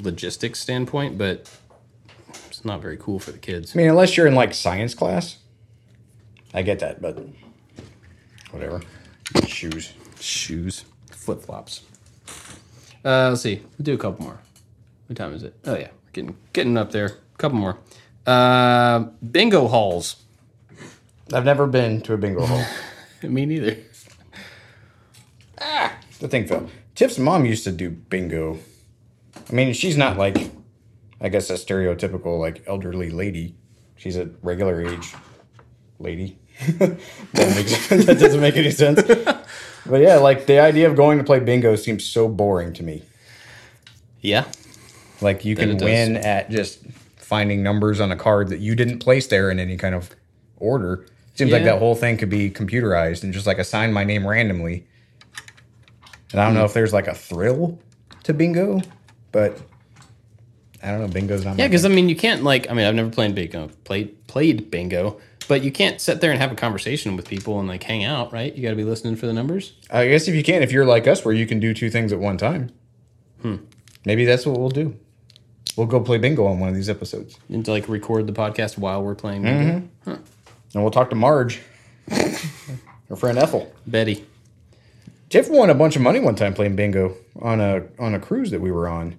logistics 0.00 0.60
standpoint, 0.60 1.18
but 1.18 1.50
it's 2.48 2.64
not 2.64 2.80
very 2.82 2.96
cool 2.96 3.18
for 3.18 3.32
the 3.32 3.38
kids. 3.38 3.74
I 3.74 3.78
mean, 3.78 3.88
unless 3.88 4.16
you're 4.16 4.26
in 4.26 4.34
like 4.34 4.54
science 4.54 4.94
class, 4.94 5.38
I 6.52 6.62
get 6.62 6.80
that, 6.80 7.00
but 7.00 7.18
whatever. 8.50 8.80
Shoes. 9.46 9.92
Shoes, 10.18 10.84
flip 11.10 11.42
flops. 11.42 11.82
Uh, 13.04 13.30
let's 13.30 13.42
see. 13.42 13.62
We'll 13.78 13.84
do 13.84 13.94
a 13.94 13.98
couple 13.98 14.24
more. 14.26 14.38
What 15.06 15.16
time 15.16 15.32
is 15.32 15.42
it? 15.42 15.54
Oh 15.64 15.74
yeah, 15.74 15.88
we're 15.88 16.12
getting 16.12 16.36
getting 16.52 16.76
up 16.76 16.92
there. 16.92 17.06
A 17.06 17.38
couple 17.38 17.58
more. 17.58 17.78
Uh, 18.26 19.06
bingo 19.30 19.66
halls. 19.68 20.16
I've 21.32 21.44
never 21.44 21.66
been 21.66 22.00
to 22.02 22.12
a 22.12 22.18
bingo 22.18 22.44
hall. 22.44 22.64
Me 23.22 23.46
neither. 23.46 23.76
Ah, 25.60 25.94
the 26.18 26.28
thing 26.28 26.46
fell. 26.46 26.68
Tiff's 26.94 27.18
mom 27.18 27.46
used 27.46 27.64
to 27.64 27.72
do 27.72 27.90
bingo. 27.90 28.58
I 29.50 29.54
mean, 29.54 29.72
she's 29.72 29.96
not 29.96 30.16
like, 30.16 30.50
I 31.20 31.28
guess, 31.28 31.50
a 31.50 31.54
stereotypical 31.54 32.38
like 32.38 32.62
elderly 32.66 33.10
lady. 33.10 33.56
She's 33.96 34.16
a 34.16 34.26
regular 34.42 34.86
age 34.86 35.14
lady. 35.98 36.38
that, 36.78 36.98
makes, 37.34 37.88
that 38.06 38.18
doesn't 38.18 38.40
make 38.40 38.56
any 38.56 38.70
sense. 38.70 39.02
But 39.86 40.02
yeah, 40.02 40.16
like 40.16 40.46
the 40.46 40.60
idea 40.60 40.88
of 40.88 40.96
going 40.96 41.18
to 41.18 41.24
play 41.24 41.40
bingo 41.40 41.74
seems 41.76 42.04
so 42.04 42.28
boring 42.28 42.72
to 42.74 42.82
me. 42.82 43.02
Yeah. 44.20 44.44
Like 45.20 45.44
you 45.44 45.56
can 45.56 45.70
it 45.70 45.78
does. 45.78 45.82
win 45.82 46.16
at 46.16 46.50
just 46.50 46.84
finding 47.16 47.62
numbers 47.62 48.00
on 48.00 48.12
a 48.12 48.16
card 48.16 48.48
that 48.48 48.60
you 48.60 48.74
didn't 48.74 48.98
place 48.98 49.26
there 49.26 49.50
in 49.50 49.58
any 49.58 49.76
kind 49.76 49.94
of 49.94 50.14
order. 50.56 51.06
Seems 51.34 51.52
like 51.52 51.64
that 51.64 51.78
whole 51.78 51.94
thing 51.94 52.18
could 52.18 52.28
be 52.28 52.50
computerized 52.50 53.22
and 53.22 53.32
just 53.32 53.46
like 53.46 53.58
assign 53.58 53.92
my 53.92 54.04
name 54.04 54.26
randomly. 54.26 54.86
And 56.32 56.40
I 56.40 56.44
don't 56.44 56.54
know 56.54 56.64
if 56.64 56.74
there's 56.74 56.92
like 56.92 57.06
a 57.06 57.14
thrill 57.14 57.78
to 58.24 58.34
bingo, 58.34 58.82
but 59.32 59.58
I 60.82 60.90
don't 60.90 61.00
know. 61.00 61.08
Bingo's 61.08 61.44
not. 61.44 61.58
Yeah, 61.58 61.66
because 61.68 61.84
I 61.84 61.88
mean, 61.88 62.08
you 62.08 62.16
can't 62.16 62.42
like. 62.42 62.70
I 62.70 62.74
mean, 62.74 62.86
I've 62.86 62.94
never 62.94 63.10
played 63.10 63.34
bingo, 63.34 63.68
played 63.84 64.26
played 64.26 64.70
bingo, 64.70 65.20
but 65.48 65.62
you 65.62 65.70
can't 65.72 66.00
sit 66.00 66.20
there 66.20 66.30
and 66.30 66.40
have 66.40 66.52
a 66.52 66.54
conversation 66.54 67.16
with 67.16 67.28
people 67.28 67.58
and 67.58 67.68
like 67.68 67.82
hang 67.82 68.04
out, 68.04 68.32
right? 68.32 68.54
You 68.54 68.62
got 68.62 68.70
to 68.70 68.76
be 68.76 68.84
listening 68.84 69.16
for 69.16 69.26
the 69.26 69.32
numbers. 69.32 69.74
I 69.90 70.08
guess 70.08 70.26
if 70.28 70.34
you 70.34 70.42
can, 70.42 70.62
if 70.62 70.72
you're 70.72 70.86
like 70.86 71.06
us, 71.06 71.24
where 71.24 71.34
you 71.34 71.46
can 71.46 71.60
do 71.60 71.74
two 71.74 71.90
things 71.90 72.12
at 72.12 72.18
one 72.18 72.36
time, 72.38 72.70
Hmm. 73.42 73.56
maybe 74.04 74.24
that's 74.24 74.46
what 74.46 74.58
we'll 74.58 74.68
do. 74.70 74.96
We'll 75.76 75.86
go 75.86 76.00
play 76.00 76.18
bingo 76.18 76.46
on 76.46 76.58
one 76.60 76.68
of 76.68 76.74
these 76.74 76.88
episodes, 76.90 77.38
and 77.48 77.64
to 77.64 77.70
like 77.70 77.88
record 77.88 78.26
the 78.26 78.32
podcast 78.32 78.76
while 78.78 79.02
we're 79.02 79.14
playing 79.14 79.42
bingo. 79.42 79.88
and 80.06 80.18
we'll 80.74 80.90
talk 80.90 81.10
to 81.10 81.16
Marge, 81.16 81.60
her 82.10 83.16
friend 83.16 83.38
Ethel. 83.38 83.72
Betty. 83.86 84.24
Tiff 85.30 85.48
won 85.48 85.70
a 85.70 85.74
bunch 85.74 85.94
of 85.94 86.02
money 86.02 86.18
one 86.18 86.34
time 86.34 86.54
playing 86.54 86.74
bingo 86.74 87.16
on 87.40 87.60
a 87.60 87.84
on 88.00 88.14
a 88.14 88.20
cruise 88.20 88.50
that 88.50 88.60
we 88.60 88.72
were 88.72 88.88
on. 88.88 89.16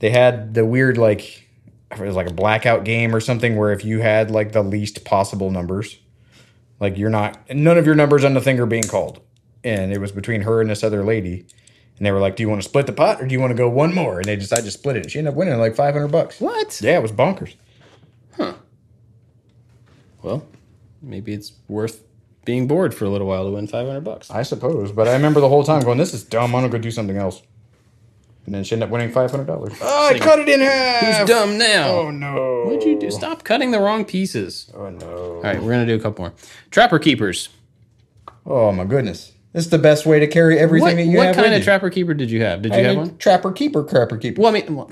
They 0.00 0.10
had 0.10 0.54
the 0.54 0.66
weird 0.66 0.98
like 0.98 1.48
it 1.92 2.00
was 2.00 2.16
like 2.16 2.28
a 2.28 2.34
blackout 2.34 2.84
game 2.84 3.14
or 3.14 3.20
something 3.20 3.56
where 3.56 3.72
if 3.72 3.84
you 3.84 4.00
had 4.00 4.32
like 4.32 4.50
the 4.50 4.62
least 4.62 5.04
possible 5.04 5.50
numbers, 5.50 5.98
like 6.80 6.98
you're 6.98 7.08
not 7.08 7.38
none 7.54 7.78
of 7.78 7.86
your 7.86 7.94
numbers 7.94 8.24
on 8.24 8.34
the 8.34 8.40
thing 8.40 8.58
are 8.58 8.66
being 8.66 8.82
called, 8.82 9.20
and 9.62 9.92
it 9.92 10.00
was 10.00 10.10
between 10.10 10.42
her 10.42 10.60
and 10.60 10.68
this 10.68 10.82
other 10.82 11.04
lady, 11.04 11.46
and 11.96 12.04
they 12.04 12.10
were 12.10 12.20
like, 12.20 12.34
"Do 12.34 12.42
you 12.42 12.48
want 12.48 12.60
to 12.60 12.68
split 12.68 12.86
the 12.86 12.92
pot 12.92 13.22
or 13.22 13.26
do 13.26 13.32
you 13.32 13.40
want 13.40 13.52
to 13.52 13.56
go 13.56 13.68
one 13.68 13.94
more?" 13.94 14.18
And 14.18 14.26
they 14.26 14.34
decided 14.34 14.64
to 14.64 14.72
split 14.72 14.96
it. 14.96 15.04
And 15.04 15.10
she 15.12 15.18
ended 15.18 15.34
up 15.34 15.36
winning 15.36 15.56
like 15.56 15.76
five 15.76 15.94
hundred 15.94 16.08
bucks. 16.08 16.40
What? 16.40 16.80
Yeah, 16.82 16.98
it 16.98 17.02
was 17.02 17.12
bonkers. 17.12 17.54
Huh. 18.36 18.54
Well, 20.20 20.44
maybe 21.00 21.32
it's 21.32 21.52
worth 21.68 22.02
being 22.48 22.66
bored 22.66 22.94
for 22.94 23.04
a 23.04 23.10
little 23.10 23.26
while 23.26 23.44
to 23.44 23.50
win 23.50 23.66
five 23.66 23.86
hundred 23.86 24.00
bucks. 24.04 24.30
I 24.30 24.42
suppose, 24.42 24.90
but 24.90 25.06
I 25.06 25.12
remember 25.12 25.38
the 25.40 25.50
whole 25.50 25.64
time 25.64 25.82
going, 25.82 25.98
"This 25.98 26.14
is 26.14 26.24
dumb. 26.24 26.44
I'm 26.56 26.62
gonna 26.62 26.70
go 26.70 26.78
do 26.78 26.90
something 26.90 27.18
else." 27.18 27.42
And 28.46 28.54
then 28.54 28.64
she 28.64 28.74
ended 28.74 28.86
up 28.88 28.90
winning 28.90 29.10
five 29.12 29.30
hundred 29.30 29.46
dollars. 29.46 29.74
Oh, 29.82 30.08
I 30.08 30.12
Like, 30.12 30.22
cut 30.22 30.38
it 30.38 30.48
in 30.48 30.60
half. 30.60 31.18
Who's 31.18 31.28
dumb 31.28 31.58
now? 31.58 31.88
Oh 31.90 32.10
no! 32.10 32.62
What'd 32.64 32.84
you 32.84 32.98
do? 32.98 33.10
Stop 33.10 33.44
cutting 33.44 33.70
the 33.70 33.78
wrong 33.80 34.06
pieces. 34.06 34.72
Oh 34.74 34.88
no! 34.88 35.06
All 35.36 35.42
right, 35.42 35.62
we're 35.62 35.70
gonna 35.70 35.84
do 35.84 35.94
a 35.94 36.00
couple 36.00 36.24
more. 36.24 36.32
Trapper 36.70 36.98
keepers. 36.98 37.50
Oh 38.46 38.72
my 38.72 38.86
goodness! 38.86 39.32
This 39.52 39.64
is 39.66 39.70
the 39.70 39.76
best 39.76 40.06
way 40.06 40.18
to 40.18 40.26
carry 40.26 40.58
everything 40.58 40.88
What, 40.88 40.96
that 40.96 41.04
you 41.04 41.18
have. 41.18 41.26
what 41.26 41.34
kind 41.34 41.44
with 41.48 41.52
of 41.52 41.58
you. 41.58 41.64
trapper 41.64 41.90
keeper 41.90 42.14
did 42.14 42.30
you 42.30 42.40
have? 42.42 42.62
Did 42.62 42.72
you 42.72 42.78
I 42.78 42.82
have 42.82 42.90
mean, 42.96 42.98
one? 43.08 43.18
Trapper 43.18 43.52
keeper, 43.52 43.84
crapper 43.84 44.18
keeper. 44.18 44.40
Well, 44.40 44.50
I 44.56 44.60
mean, 44.62 44.74
well, 44.74 44.90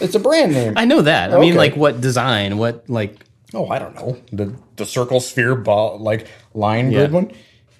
It's 0.00 0.14
a 0.14 0.18
brand 0.18 0.52
name. 0.52 0.72
I 0.78 0.86
know 0.86 1.02
that. 1.02 1.34
I 1.34 1.38
mean, 1.38 1.54
like 1.54 1.76
what 1.76 2.00
design? 2.00 2.56
What 2.56 2.88
like? 2.88 3.16
Oh, 3.54 3.68
I 3.68 3.78
don't 3.78 3.94
know 3.94 4.18
the 4.32 4.54
the 4.76 4.86
circle 4.86 5.20
sphere 5.20 5.54
ball 5.54 5.98
like 5.98 6.26
line 6.54 6.90
Yeah. 6.90 7.00
grid 7.00 7.12
one. 7.12 7.32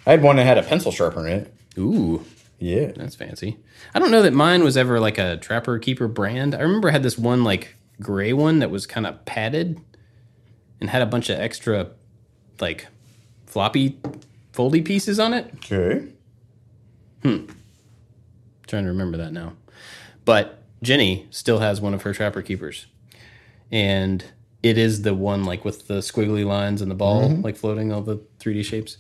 I 0.07 0.11
had 0.11 0.23
one 0.23 0.37
that 0.37 0.45
had 0.47 0.59
a 0.59 0.63
pencil 0.63 0.91
sharpener 0.93 1.29
in 1.29 1.39
it. 1.41 1.55
Ooh, 1.79 2.25
Yeah. 2.59 2.93
that's 2.97 3.15
fancy. 3.15 3.59
I 3.95 3.99
don't 3.99 4.11
know 4.11 4.23
that 4.23 4.33
mine 4.33 4.65
was 4.65 4.77
ever 4.77 4.99
like 5.01 5.19
a 5.19 5.37
trapper 5.37 5.79
keeper 5.79 6.09
brand. 6.09 6.55
I 6.55 6.61
remember 6.61 6.89
I 6.89 6.93
had 6.93 7.03
this 7.03 7.17
one 7.19 7.45
like 7.45 7.77
gray 8.01 8.33
one 8.33 8.59
that 8.59 8.71
was 8.71 8.87
kind 8.87 9.07
of 9.07 9.25
padded 9.25 9.81
and 10.81 10.91
had 10.91 11.03
a 11.03 11.07
bunch 11.07 11.29
of 11.31 11.39
extra 11.39 11.91
like 12.61 12.87
floppy 13.47 13.99
foldy 14.53 14.85
pieces 14.85 15.19
on 15.21 15.33
it. 15.35 15.51
Okay. 15.57 16.07
Hmm. 17.23 17.45
Trying 18.67 18.85
to 18.85 18.89
remember 18.91 19.17
that 19.19 19.33
now. 19.33 19.53
But 20.25 20.63
Jenny 20.83 21.27
still 21.31 21.61
has 21.61 21.81
one 21.81 21.95
of 21.95 22.03
her 22.03 22.13
trapper 22.13 22.43
keepers. 22.43 22.87
And 23.71 24.25
it 24.63 24.79
is 24.79 25.03
the 25.03 25.15
one 25.15 25.45
like 25.45 25.65
with 25.65 25.89
the 25.89 25.99
squiggly 25.99 26.45
lines 26.47 26.81
and 26.83 26.91
the 26.91 26.95
ball 26.95 27.29
mm-hmm. 27.29 27.43
like 27.43 27.57
floating 27.57 27.93
all 27.93 28.01
the 28.03 28.19
3D 28.41 28.65
shapes. 28.65 28.97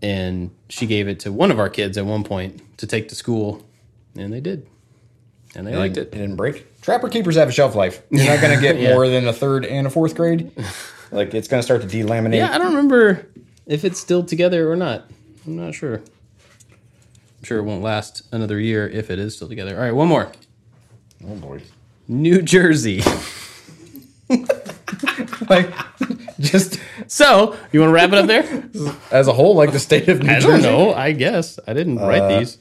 And 0.00 0.50
she 0.68 0.86
gave 0.86 1.06
it 1.08 1.20
to 1.20 1.32
one 1.32 1.50
of 1.50 1.58
our 1.60 1.68
kids 1.68 1.96
at 1.96 2.04
one 2.04 2.24
point 2.24 2.60
to 2.78 2.86
take 2.88 3.08
to 3.10 3.14
school, 3.14 3.64
and 4.16 4.32
they 4.32 4.40
did. 4.40 4.66
And 5.54 5.64
they 5.66 5.76
liked 5.76 5.96
It 5.96 6.08
it. 6.08 6.10
didn't 6.12 6.34
break. 6.36 6.80
Trapper 6.80 7.08
keepers 7.08 7.36
have 7.36 7.48
a 7.48 7.52
shelf 7.52 7.74
life. 7.76 8.02
You're 8.10 8.26
not 8.26 8.40
going 8.40 8.54
to 8.56 8.60
get 8.60 8.80
Yeah. 8.80 8.94
more 8.94 9.06
than 9.08 9.28
a 9.28 9.32
third 9.32 9.64
and 9.64 9.86
a 9.86 9.90
fourth 9.90 10.14
grade. 10.14 10.50
Like 11.12 11.34
it's 11.34 11.46
going 11.46 11.58
to 11.58 11.62
start 11.62 11.82
to 11.82 11.86
delaminate. 11.86 12.36
Yeah, 12.36 12.54
I 12.54 12.56
don't 12.56 12.68
remember 12.68 13.26
if 13.66 13.84
it's 13.84 14.00
still 14.00 14.24
together 14.24 14.72
or 14.72 14.76
not. 14.76 15.10
I'm 15.46 15.56
not 15.56 15.74
sure. 15.74 15.96
I'm 15.96 17.44
sure 17.44 17.58
it 17.58 17.64
won't 17.64 17.82
last 17.82 18.22
another 18.32 18.58
year 18.58 18.88
if 18.88 19.10
it 19.10 19.18
is 19.18 19.36
still 19.36 19.46
together. 19.46 19.76
All 19.76 19.82
right, 19.82 19.92
one 19.94 20.08
more. 20.08 20.32
Oh 21.28 21.34
boy. 21.34 21.60
New 22.08 22.40
Jersey. 22.40 23.02
Like 25.50 25.72
just 26.38 26.78
So, 27.08 27.56
you 27.72 27.80
want 27.80 27.90
to 27.90 27.94
wrap 27.94 28.10
it 28.12 28.14
up 28.18 28.26
there? 28.26 28.64
as 29.10 29.28
a 29.28 29.32
whole, 29.32 29.54
like 29.54 29.72
the 29.72 29.78
state 29.78 30.08
of 30.08 30.20
New 30.20 30.26
Jersey. 30.28 30.36
I 30.36 30.40
Jersey. 30.40 30.62
don't 30.62 30.88
know. 30.88 30.94
I 30.94 31.12
guess 31.12 31.58
I 31.66 31.72
didn't 31.72 31.98
uh, 31.98 32.06
write 32.06 32.38
these. 32.38 32.58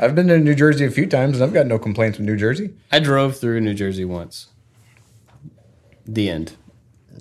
I've 0.00 0.14
been 0.14 0.28
to 0.28 0.38
New 0.38 0.54
Jersey 0.54 0.84
a 0.84 0.90
few 0.90 1.06
times, 1.06 1.36
and 1.36 1.44
I've 1.44 1.52
got 1.54 1.66
no 1.66 1.78
complaints 1.78 2.18
with 2.18 2.26
New 2.26 2.36
Jersey. 2.36 2.70
I 2.92 3.00
drove 3.00 3.36
through 3.36 3.60
New 3.60 3.74
Jersey 3.74 4.04
once. 4.04 4.48
The 6.06 6.28
end. 6.30 6.52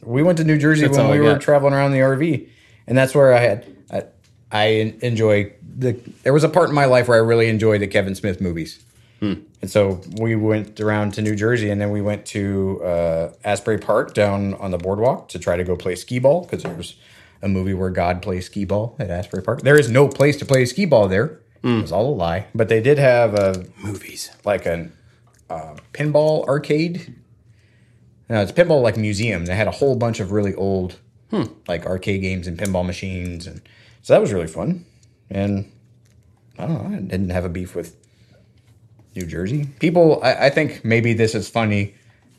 We 0.04 0.22
went 0.24 0.38
to 0.38 0.44
New 0.44 0.58
Jersey 0.58 0.84
That's 0.86 0.98
when 0.98 1.06
all 1.08 1.12
we 1.12 1.18
I 1.18 1.22
were 1.22 1.32
got. 1.34 1.42
traveling 1.42 1.74
around 1.74 1.92
the 1.92 2.00
RV, 2.00 2.48
and 2.88 2.98
that's 2.98 3.16
where 3.16 3.34
I 3.34 3.40
had 3.40 3.66
I, 3.92 4.04
I 4.52 4.66
enjoy 5.02 5.54
the. 5.62 5.94
There 6.24 6.34
was 6.34 6.44
a 6.44 6.50
part 6.50 6.70
in 6.70 6.76
my 6.76 6.86
life 6.86 7.08
where 7.08 7.18
I 7.18 7.26
really 7.26 7.50
enjoyed 7.50 7.82
the 7.82 7.88
Kevin 7.88 8.16
Smith 8.16 8.40
movies, 8.40 8.84
Hmm. 9.20 9.34
and 9.62 9.72
so 9.72 10.02
we 10.20 10.36
went 10.36 10.80
around 10.80 11.16
to 11.16 11.24
New 11.24 11.36
Jersey, 11.36 11.72
and 11.72 11.82
then 11.82 11.90
we 11.90 12.02
went 12.02 12.26
to 12.28 12.82
uh, 12.84 13.32
Asbury 13.44 13.80
Park 13.80 14.14
down 14.14 14.54
on 14.56 14.70
the 14.70 14.78
boardwalk 14.78 15.30
to 15.30 15.40
try 15.40 15.58
to 15.58 15.64
go 15.64 15.76
play 15.76 15.96
skee 15.96 16.20
ball 16.20 16.42
because 16.42 16.62
there's 16.62 16.96
a 17.42 17.48
movie 17.48 17.74
where 17.74 17.90
God 17.90 18.22
plays 18.22 18.46
skee 18.46 18.66
ball 18.66 18.96
at 19.00 19.10
Asbury 19.10 19.42
Park. 19.42 19.62
There 19.62 19.80
is 19.80 19.90
no 19.90 20.08
place 20.08 20.38
to 20.38 20.46
play 20.46 20.66
skee 20.66 20.86
ball 20.86 21.08
there. 21.08 21.40
Hmm. 21.64 21.80
It 21.80 21.82
was 21.84 21.92
all 21.92 22.10
a 22.10 22.16
lie, 22.16 22.46
but 22.54 22.70
they 22.70 22.80
did 22.82 23.00
have 23.00 23.34
a 23.34 23.66
Movies. 23.84 24.30
like 24.46 24.66
a 24.68 24.90
uh, 25.50 25.76
pinball 25.94 26.46
arcade. 26.48 27.16
No, 28.30 28.42
it's 28.42 28.52
a 28.52 28.54
pinball 28.54 28.82
like 28.84 28.98
museum. 28.98 29.46
They 29.46 29.56
had 29.56 29.68
a 29.68 29.72
whole 29.72 29.96
bunch 29.96 30.20
of 30.20 30.32
really 30.32 30.54
old 30.54 31.00
like 31.68 31.86
arcade 31.86 32.22
games 32.22 32.46
and 32.48 32.58
pinball 32.58 32.86
machines, 32.86 33.48
and 33.48 33.62
so 34.02 34.14
that 34.14 34.22
was 34.22 34.32
really 34.32 34.48
fun. 34.48 34.86
And 35.30 35.72
I 36.60 36.68
don't 36.68 36.92
know, 36.92 36.98
I 36.98 37.00
didn't 37.00 37.32
have 37.32 37.46
a 37.46 37.50
beef 37.50 37.76
with 37.76 37.96
New 39.18 39.26
Jersey 39.26 39.68
people. 39.80 40.22
I, 40.24 40.48
I 40.48 40.50
think 40.50 40.86
maybe 40.86 41.14
this 41.14 41.36
is 41.36 41.50
funny 41.50 41.96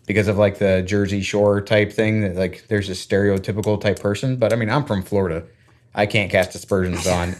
because 0.06 0.28
of 0.28 0.38
like 0.38 0.58
the 0.58 0.82
Jersey 0.82 1.20
Shore 1.20 1.60
type 1.60 1.92
thing. 1.92 2.20
That 2.22 2.36
like 2.36 2.66
there's 2.68 2.88
a 2.88 2.92
stereotypical 2.92 3.80
type 3.80 3.98
person, 4.00 4.36
but 4.36 4.52
I 4.52 4.56
mean 4.56 4.70
I'm 4.70 4.84
from 4.84 5.02
Florida. 5.02 5.44
I 5.94 6.06
can't 6.06 6.30
cast 6.30 6.54
aspersions 6.54 7.06
on 7.06 7.34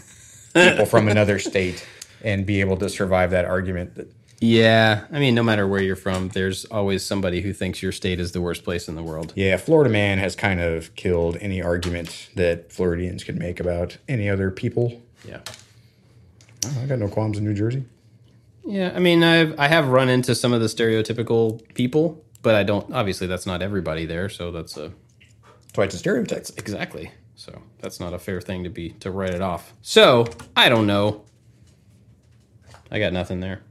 people 0.53 0.85
from 0.85 1.07
another 1.07 1.39
state 1.49 1.87
and 2.23 2.45
be 2.45 2.59
able 2.61 2.77
to 2.77 2.89
survive 2.89 3.31
that 3.31 3.45
argument. 3.45 4.11
Yeah, 4.41 5.05
I 5.11 5.19
mean, 5.19 5.35
no 5.35 5.43
matter 5.43 5.67
where 5.67 5.81
you're 5.81 5.97
from, 5.97 6.29
there's 6.29 6.63
always 6.65 7.05
somebody 7.05 7.41
who 7.41 7.51
thinks 7.51 7.81
your 7.81 7.91
state 7.91 8.21
is 8.21 8.31
the 8.31 8.39
worst 8.39 8.63
place 8.63 8.87
in 8.87 8.95
the 8.95 9.03
world. 9.03 9.33
Yeah, 9.35 9.57
Florida 9.57 9.89
man 9.89 10.17
has 10.17 10.35
kind 10.35 10.61
of 10.61 10.95
killed 10.95 11.37
any 11.41 11.61
argument 11.61 12.29
that 12.35 12.71
Floridians 12.71 13.25
could 13.25 13.37
make 13.37 13.59
about 13.59 13.97
any 14.07 14.29
other 14.29 14.49
people. 14.49 15.01
Yeah. 15.25 15.41
Oh, 16.65 16.77
I 16.81 16.85
got 16.85 16.99
no 16.99 17.09
qualms 17.09 17.37
in 17.37 17.43
New 17.43 17.53
Jersey. 17.53 17.83
Yeah, 18.65 18.91
I 18.95 18.99
mean, 18.99 19.23
I've 19.23 19.59
I 19.59 19.67
have 19.67 19.87
run 19.87 20.09
into 20.09 20.35
some 20.35 20.53
of 20.53 20.61
the 20.61 20.67
stereotypical 20.67 21.61
people, 21.73 22.23
but 22.41 22.55
I 22.55 22.63
don't. 22.63 22.91
Obviously, 22.93 23.27
that's 23.27 23.45
not 23.45 23.61
everybody 23.61 24.05
there, 24.05 24.29
so 24.29 24.51
that's 24.51 24.77
a 24.77 24.91
it's 25.77 25.95
a 25.95 25.97
stereotype. 25.97 26.45
exactly. 26.57 27.11
So 27.35 27.61
that's 27.79 27.99
not 27.99 28.13
a 28.13 28.19
fair 28.19 28.41
thing 28.41 28.65
to 28.65 28.69
be 28.69 28.89
to 28.99 29.11
write 29.11 29.33
it 29.33 29.41
off. 29.41 29.73
So 29.81 30.27
I 30.55 30.67
don't 30.69 30.87
know. 30.87 31.23
I 32.91 32.99
got 32.99 33.13
nothing 33.13 33.39
there. 33.39 33.61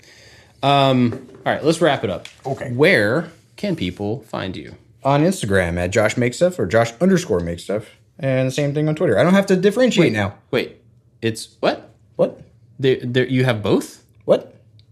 Um. 0.62 1.28
All 1.44 1.52
right, 1.52 1.62
let's 1.62 1.80
wrap 1.80 2.02
it 2.02 2.10
up. 2.10 2.26
Okay. 2.46 2.72
Where 2.72 3.30
can 3.56 3.76
people 3.76 4.22
find 4.22 4.56
you? 4.56 4.74
On 5.04 5.22
Instagram 5.22 5.78
at 5.78 5.90
Josh 5.90 6.16
Make 6.16 6.34
Stuff 6.34 6.58
or 6.58 6.66
Josh 6.66 6.92
underscore 7.00 7.40
Make 7.40 7.60
Stuff, 7.60 7.86
and 8.18 8.48
the 8.48 8.52
same 8.52 8.74
thing 8.74 8.88
on 8.88 8.94
Twitter. 8.94 9.18
I 9.18 9.22
don't 9.22 9.34
have 9.34 9.46
to 9.46 9.56
differentiate 9.56 10.12
now. 10.12 10.34
Wait, 10.50 10.82
it's 11.22 11.56
what? 11.60 11.94
What? 12.16 12.40
There, 12.78 12.98
there, 13.02 13.26
you 13.26 13.44
have 13.44 13.62
both. 13.62 14.04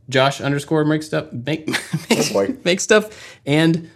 Josh 0.09 0.41
underscore 0.41 0.85
make 0.85 1.03
stuff 1.03 1.33
make 1.33 1.69
make, 2.11 2.33
boy. 2.33 2.57
make 2.65 2.81
stuff 2.81 3.39
and 3.45 3.91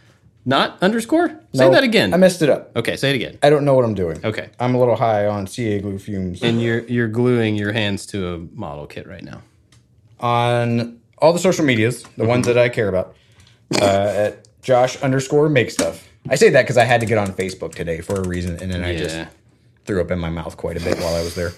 not 0.44 0.78
underscore. 0.82 1.28
Say 1.28 1.36
No, 1.66 1.70
that 1.70 1.84
again. 1.84 2.14
I 2.14 2.16
messed 2.16 2.40
it 2.42 2.48
up. 2.48 2.74
okay, 2.76 2.96
say 2.96 3.10
it 3.10 3.14
again. 3.16 3.38
I 3.42 3.50
don't 3.50 3.64
know 3.64 3.74
what 3.74 3.84
I'm 3.84 3.94
doing. 3.94 4.24
Okay. 4.24 4.48
I'm 4.58 4.74
a 4.74 4.78
little 4.78 4.96
high 4.96 5.26
on 5.26 5.46
CA 5.46 5.78
glue 5.80 5.98
fumes. 5.98 6.42
And 6.42 6.60
you're 6.62 6.80
you're 6.80 7.08
gluing 7.08 7.56
your 7.56 7.72
hands 7.72 8.06
to 8.06 8.34
a 8.34 8.38
model 8.38 8.86
kit 8.86 9.06
right 9.06 9.22
now. 9.22 9.42
on 10.18 10.98
all 11.18 11.32
the 11.32 11.38
social 11.38 11.64
medias, 11.64 12.02
the 12.16 12.24
ones 12.24 12.46
that 12.46 12.56
I 12.56 12.68
care 12.70 12.88
about, 12.88 13.14
uh, 13.80 13.84
at 13.84 14.48
Josh 14.62 15.00
underscore 15.02 15.48
Make 15.50 15.70
Stuff. 15.70 16.08
I 16.28 16.34
say 16.36 16.50
that 16.50 16.62
because 16.62 16.76
I 16.78 16.84
had 16.84 17.00
to 17.00 17.06
get 17.06 17.18
on 17.18 17.28
Facebook 17.34 17.74
today 17.74 18.00
for 18.00 18.14
a 18.14 18.26
reason, 18.26 18.58
and 18.62 18.70
then 18.72 18.82
I 18.84 18.96
just 18.96 19.16
threw 19.84 20.00
up 20.00 20.10
in 20.10 20.18
my 20.18 20.30
mouth 20.30 20.56
quite 20.56 20.76
a 20.76 20.80
bit 20.80 20.98
while 20.98 21.14
I 21.14 21.22
was 21.22 21.34
there. 21.34 21.52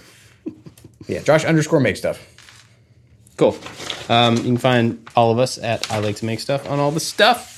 Yeah, 1.09 1.21
Josh 1.23 1.45
underscore 1.45 1.81
make 1.81 1.97
stuff. 1.97 2.21
Cool. 3.37 3.57
Um, 4.09 4.37
you 4.37 4.43
can 4.43 4.59
find 4.59 5.09
all 5.17 5.31
of 5.33 5.39
us 5.39 5.59
at 5.59 5.91
I 5.91 5.99
like 5.99 6.17
to 6.17 6.25
make 6.25 6.41
stuff 6.41 6.69
on 6.71 6.79
all 6.79 6.91
the 6.91 7.01
stuff. 7.01 7.51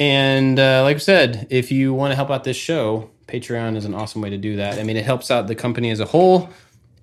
And 0.00 0.58
uh, 0.58 0.82
like 0.84 0.96
I 0.96 0.98
said, 1.00 1.46
if 1.50 1.72
you 1.72 1.92
want 1.92 2.12
to 2.12 2.16
help 2.16 2.30
out 2.30 2.44
this 2.44 2.56
show, 2.56 3.10
Patreon 3.26 3.76
is 3.76 3.84
an 3.84 3.94
awesome 3.94 4.22
way 4.22 4.30
to 4.30 4.36
do 4.38 4.56
that. 4.56 4.78
I 4.78 4.82
mean, 4.84 4.96
it 4.96 5.04
helps 5.04 5.30
out 5.30 5.48
the 5.48 5.54
company 5.54 5.90
as 5.90 6.00
a 6.00 6.04
whole, 6.04 6.50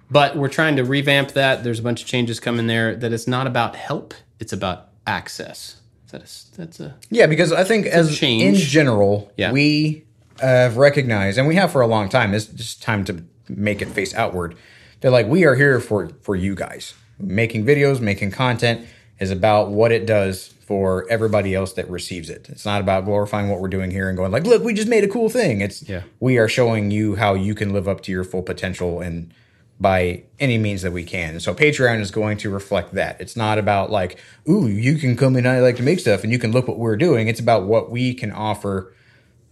but 0.09 0.35
we're 0.37 0.47
trying 0.49 0.77
to 0.77 0.83
revamp 0.83 1.31
that. 1.31 1.63
There's 1.63 1.79
a 1.79 1.83
bunch 1.83 2.01
of 2.01 2.07
changes 2.07 2.39
coming 2.39 2.67
there. 2.67 2.95
That 2.95 3.11
it's 3.11 3.27
not 3.27 3.47
about 3.47 3.75
help; 3.75 4.13
it's 4.39 4.53
about 4.53 4.89
access. 5.05 5.77
Is 6.05 6.11
that 6.11 6.21
a, 6.21 6.57
that's 6.57 6.79
a 6.79 6.95
Yeah, 7.09 7.25
because 7.27 7.51
I 7.51 7.63
think 7.63 7.85
as 7.87 8.17
change. 8.17 8.43
in 8.43 8.55
general, 8.55 9.31
Yeah. 9.37 9.51
we 9.51 10.05
have 10.39 10.77
recognized, 10.77 11.37
and 11.37 11.47
we 11.47 11.55
have 11.55 11.71
for 11.71 11.81
a 11.81 11.87
long 11.87 12.07
time. 12.09 12.33
It's 12.33 12.45
just 12.45 12.81
time 12.81 13.03
to 13.05 13.23
make 13.49 13.81
it 13.81 13.89
face 13.89 14.13
outward. 14.13 14.55
They're 15.01 15.11
like 15.11 15.27
we 15.27 15.43
are 15.43 15.55
here 15.55 15.79
for 15.81 16.09
for 16.21 16.35
you 16.35 16.55
guys. 16.55 16.93
Making 17.19 17.65
videos, 17.65 17.99
making 17.99 18.31
content 18.31 18.87
is 19.19 19.31
about 19.31 19.69
what 19.69 19.91
it 19.91 20.05
does 20.05 20.53
for 20.65 21.05
everybody 21.09 21.53
else 21.53 21.73
that 21.73 21.89
receives 21.89 22.29
it. 22.29 22.47
It's 22.49 22.65
not 22.65 22.81
about 22.81 23.05
glorifying 23.05 23.49
what 23.49 23.61
we're 23.61 23.67
doing 23.67 23.91
here 23.91 24.09
and 24.09 24.17
going 24.17 24.31
like, 24.31 24.45
look, 24.45 24.63
we 24.63 24.73
just 24.73 24.87
made 24.87 25.03
a 25.03 25.07
cool 25.07 25.29
thing. 25.29 25.61
It's 25.61 25.87
Yeah. 25.87 26.01
we 26.19 26.37
are 26.37 26.47
showing 26.47 26.89
you 26.91 27.15
how 27.15 27.35
you 27.35 27.53
can 27.53 27.71
live 27.71 27.87
up 27.87 28.01
to 28.01 28.11
your 28.11 28.23
full 28.23 28.41
potential 28.41 28.99
and 28.99 29.31
by 29.79 30.23
any 30.39 30.57
means 30.57 30.81
that 30.81 30.91
we 30.91 31.03
can. 31.03 31.39
So 31.39 31.53
Patreon 31.53 31.99
is 31.99 32.09
going 32.09 32.37
to 32.39 32.49
reflect 32.49 32.93
that. 32.93 33.19
It's 33.19 33.35
not 33.35 33.57
about 33.57 33.91
like, 33.91 34.17
ooh, 34.49 34.67
you 34.67 34.97
can 34.97 35.15
come 35.17 35.35
in 35.35 35.45
I 35.45 35.59
like 35.59 35.75
to 35.77 35.83
make 35.83 35.99
stuff 35.99 36.23
and 36.23 36.31
you 36.31 36.39
can 36.39 36.51
look 36.51 36.67
what 36.67 36.79
we're 36.79 36.95
doing. 36.95 37.27
It's 37.27 37.39
about 37.39 37.65
what 37.65 37.91
we 37.91 38.13
can 38.13 38.31
offer 38.31 38.93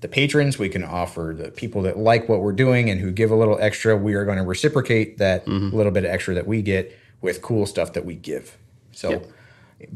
the 0.01 0.07
patrons, 0.09 0.59
we 0.59 0.67
can 0.67 0.83
offer 0.83 1.33
the 1.37 1.49
people 1.49 1.83
that 1.83 1.97
like 1.97 2.27
what 2.27 2.41
we're 2.41 2.51
doing 2.51 2.89
and 2.89 2.99
who 2.99 3.09
give 3.11 3.31
a 3.31 3.35
little 3.35 3.57
extra. 3.61 3.95
We 3.95 4.15
are 4.15 4.25
going 4.25 4.37
to 4.37 4.43
reciprocate 4.43 5.17
that 5.19 5.45
mm-hmm. 5.45 5.75
little 5.75 5.93
bit 5.93 6.03
of 6.03 6.11
extra 6.11 6.33
that 6.35 6.45
we 6.47 6.61
get 6.61 6.97
with 7.23 7.41
cool 7.41 7.65
stuff 7.65 7.93
that 7.93 8.05
we 8.05 8.13
give. 8.13 8.55
So 8.91 9.09
Yep. 9.09 9.25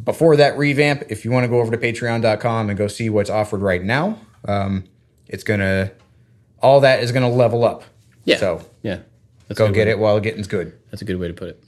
before 0.03 0.35
that 0.37 0.57
revamp, 0.57 1.03
if 1.09 1.23
you 1.23 1.29
want 1.31 1.43
to 1.43 1.47
go 1.47 1.59
over 1.59 1.69
to 1.69 1.77
patreon.com 1.77 2.69
and 2.69 2.77
go 2.77 2.87
see 2.87 3.09
what's 3.11 3.29
offered 3.29 3.61
right 3.61 3.83
now, 3.83 4.17
um, 4.47 4.85
it's 5.27 5.43
going 5.43 5.59
to, 5.59 5.91
all 6.61 6.79
that 6.79 7.03
is 7.03 7.11
going 7.11 7.23
to 7.29 7.29
level 7.29 7.63
up. 7.63 7.83
yeah. 8.25 8.37
So 8.37 8.61
yeah. 8.81 8.99
That's 9.47 9.59
go 9.59 9.71
get 9.71 9.87
it 9.87 9.97
while 9.99 10.19
getting's 10.19 10.47
good. 10.47 10.73
That's 10.91 11.01
a 11.01 11.05
good 11.05 11.17
way 11.19 11.27
to 11.29 11.33
put 11.33 11.49
it. 11.49 11.63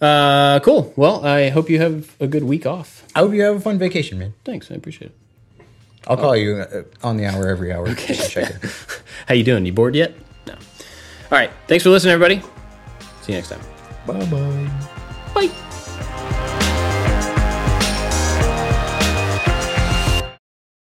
Uh, 0.00 0.58
cool. 0.60 0.92
Well, 0.96 1.24
I 1.24 1.48
hope 1.50 1.70
you 1.70 1.78
have 1.80 2.16
a 2.18 2.26
good 2.26 2.42
week 2.44 2.66
off. 2.66 3.04
I 3.14 3.20
hope 3.20 3.32
you 3.32 3.42
have 3.42 3.54
a 3.56 3.60
fun 3.60 3.78
vacation, 3.78 4.18
man. 4.18 4.34
Thanks. 4.44 4.68
I 4.70 4.74
appreciate 4.74 5.12
it. 5.12 5.64
I'll 6.08 6.16
call 6.16 6.36
you 6.36 6.56
uh, 6.56 6.82
on 7.02 7.16
the 7.16 7.26
hour 7.26 7.46
every 7.48 7.72
hour. 7.72 7.86
to 7.94 8.14
check 8.14 8.50
it. 8.50 8.70
How 9.28 9.34
you 9.34 9.44
doing? 9.44 9.64
You 9.66 9.72
bored 9.72 9.94
yet? 9.94 10.12
No. 10.46 10.54
All 10.54 10.58
right. 11.38 11.50
Thanks 11.68 11.84
for 11.84 11.90
listening, 11.90 12.14
everybody. 12.14 12.40
See 13.22 13.32
you 13.32 13.38
next 13.38 13.50
time. 13.50 13.77
Bye 14.08 14.24
bye. 14.24 14.70
Bye. 15.34 15.67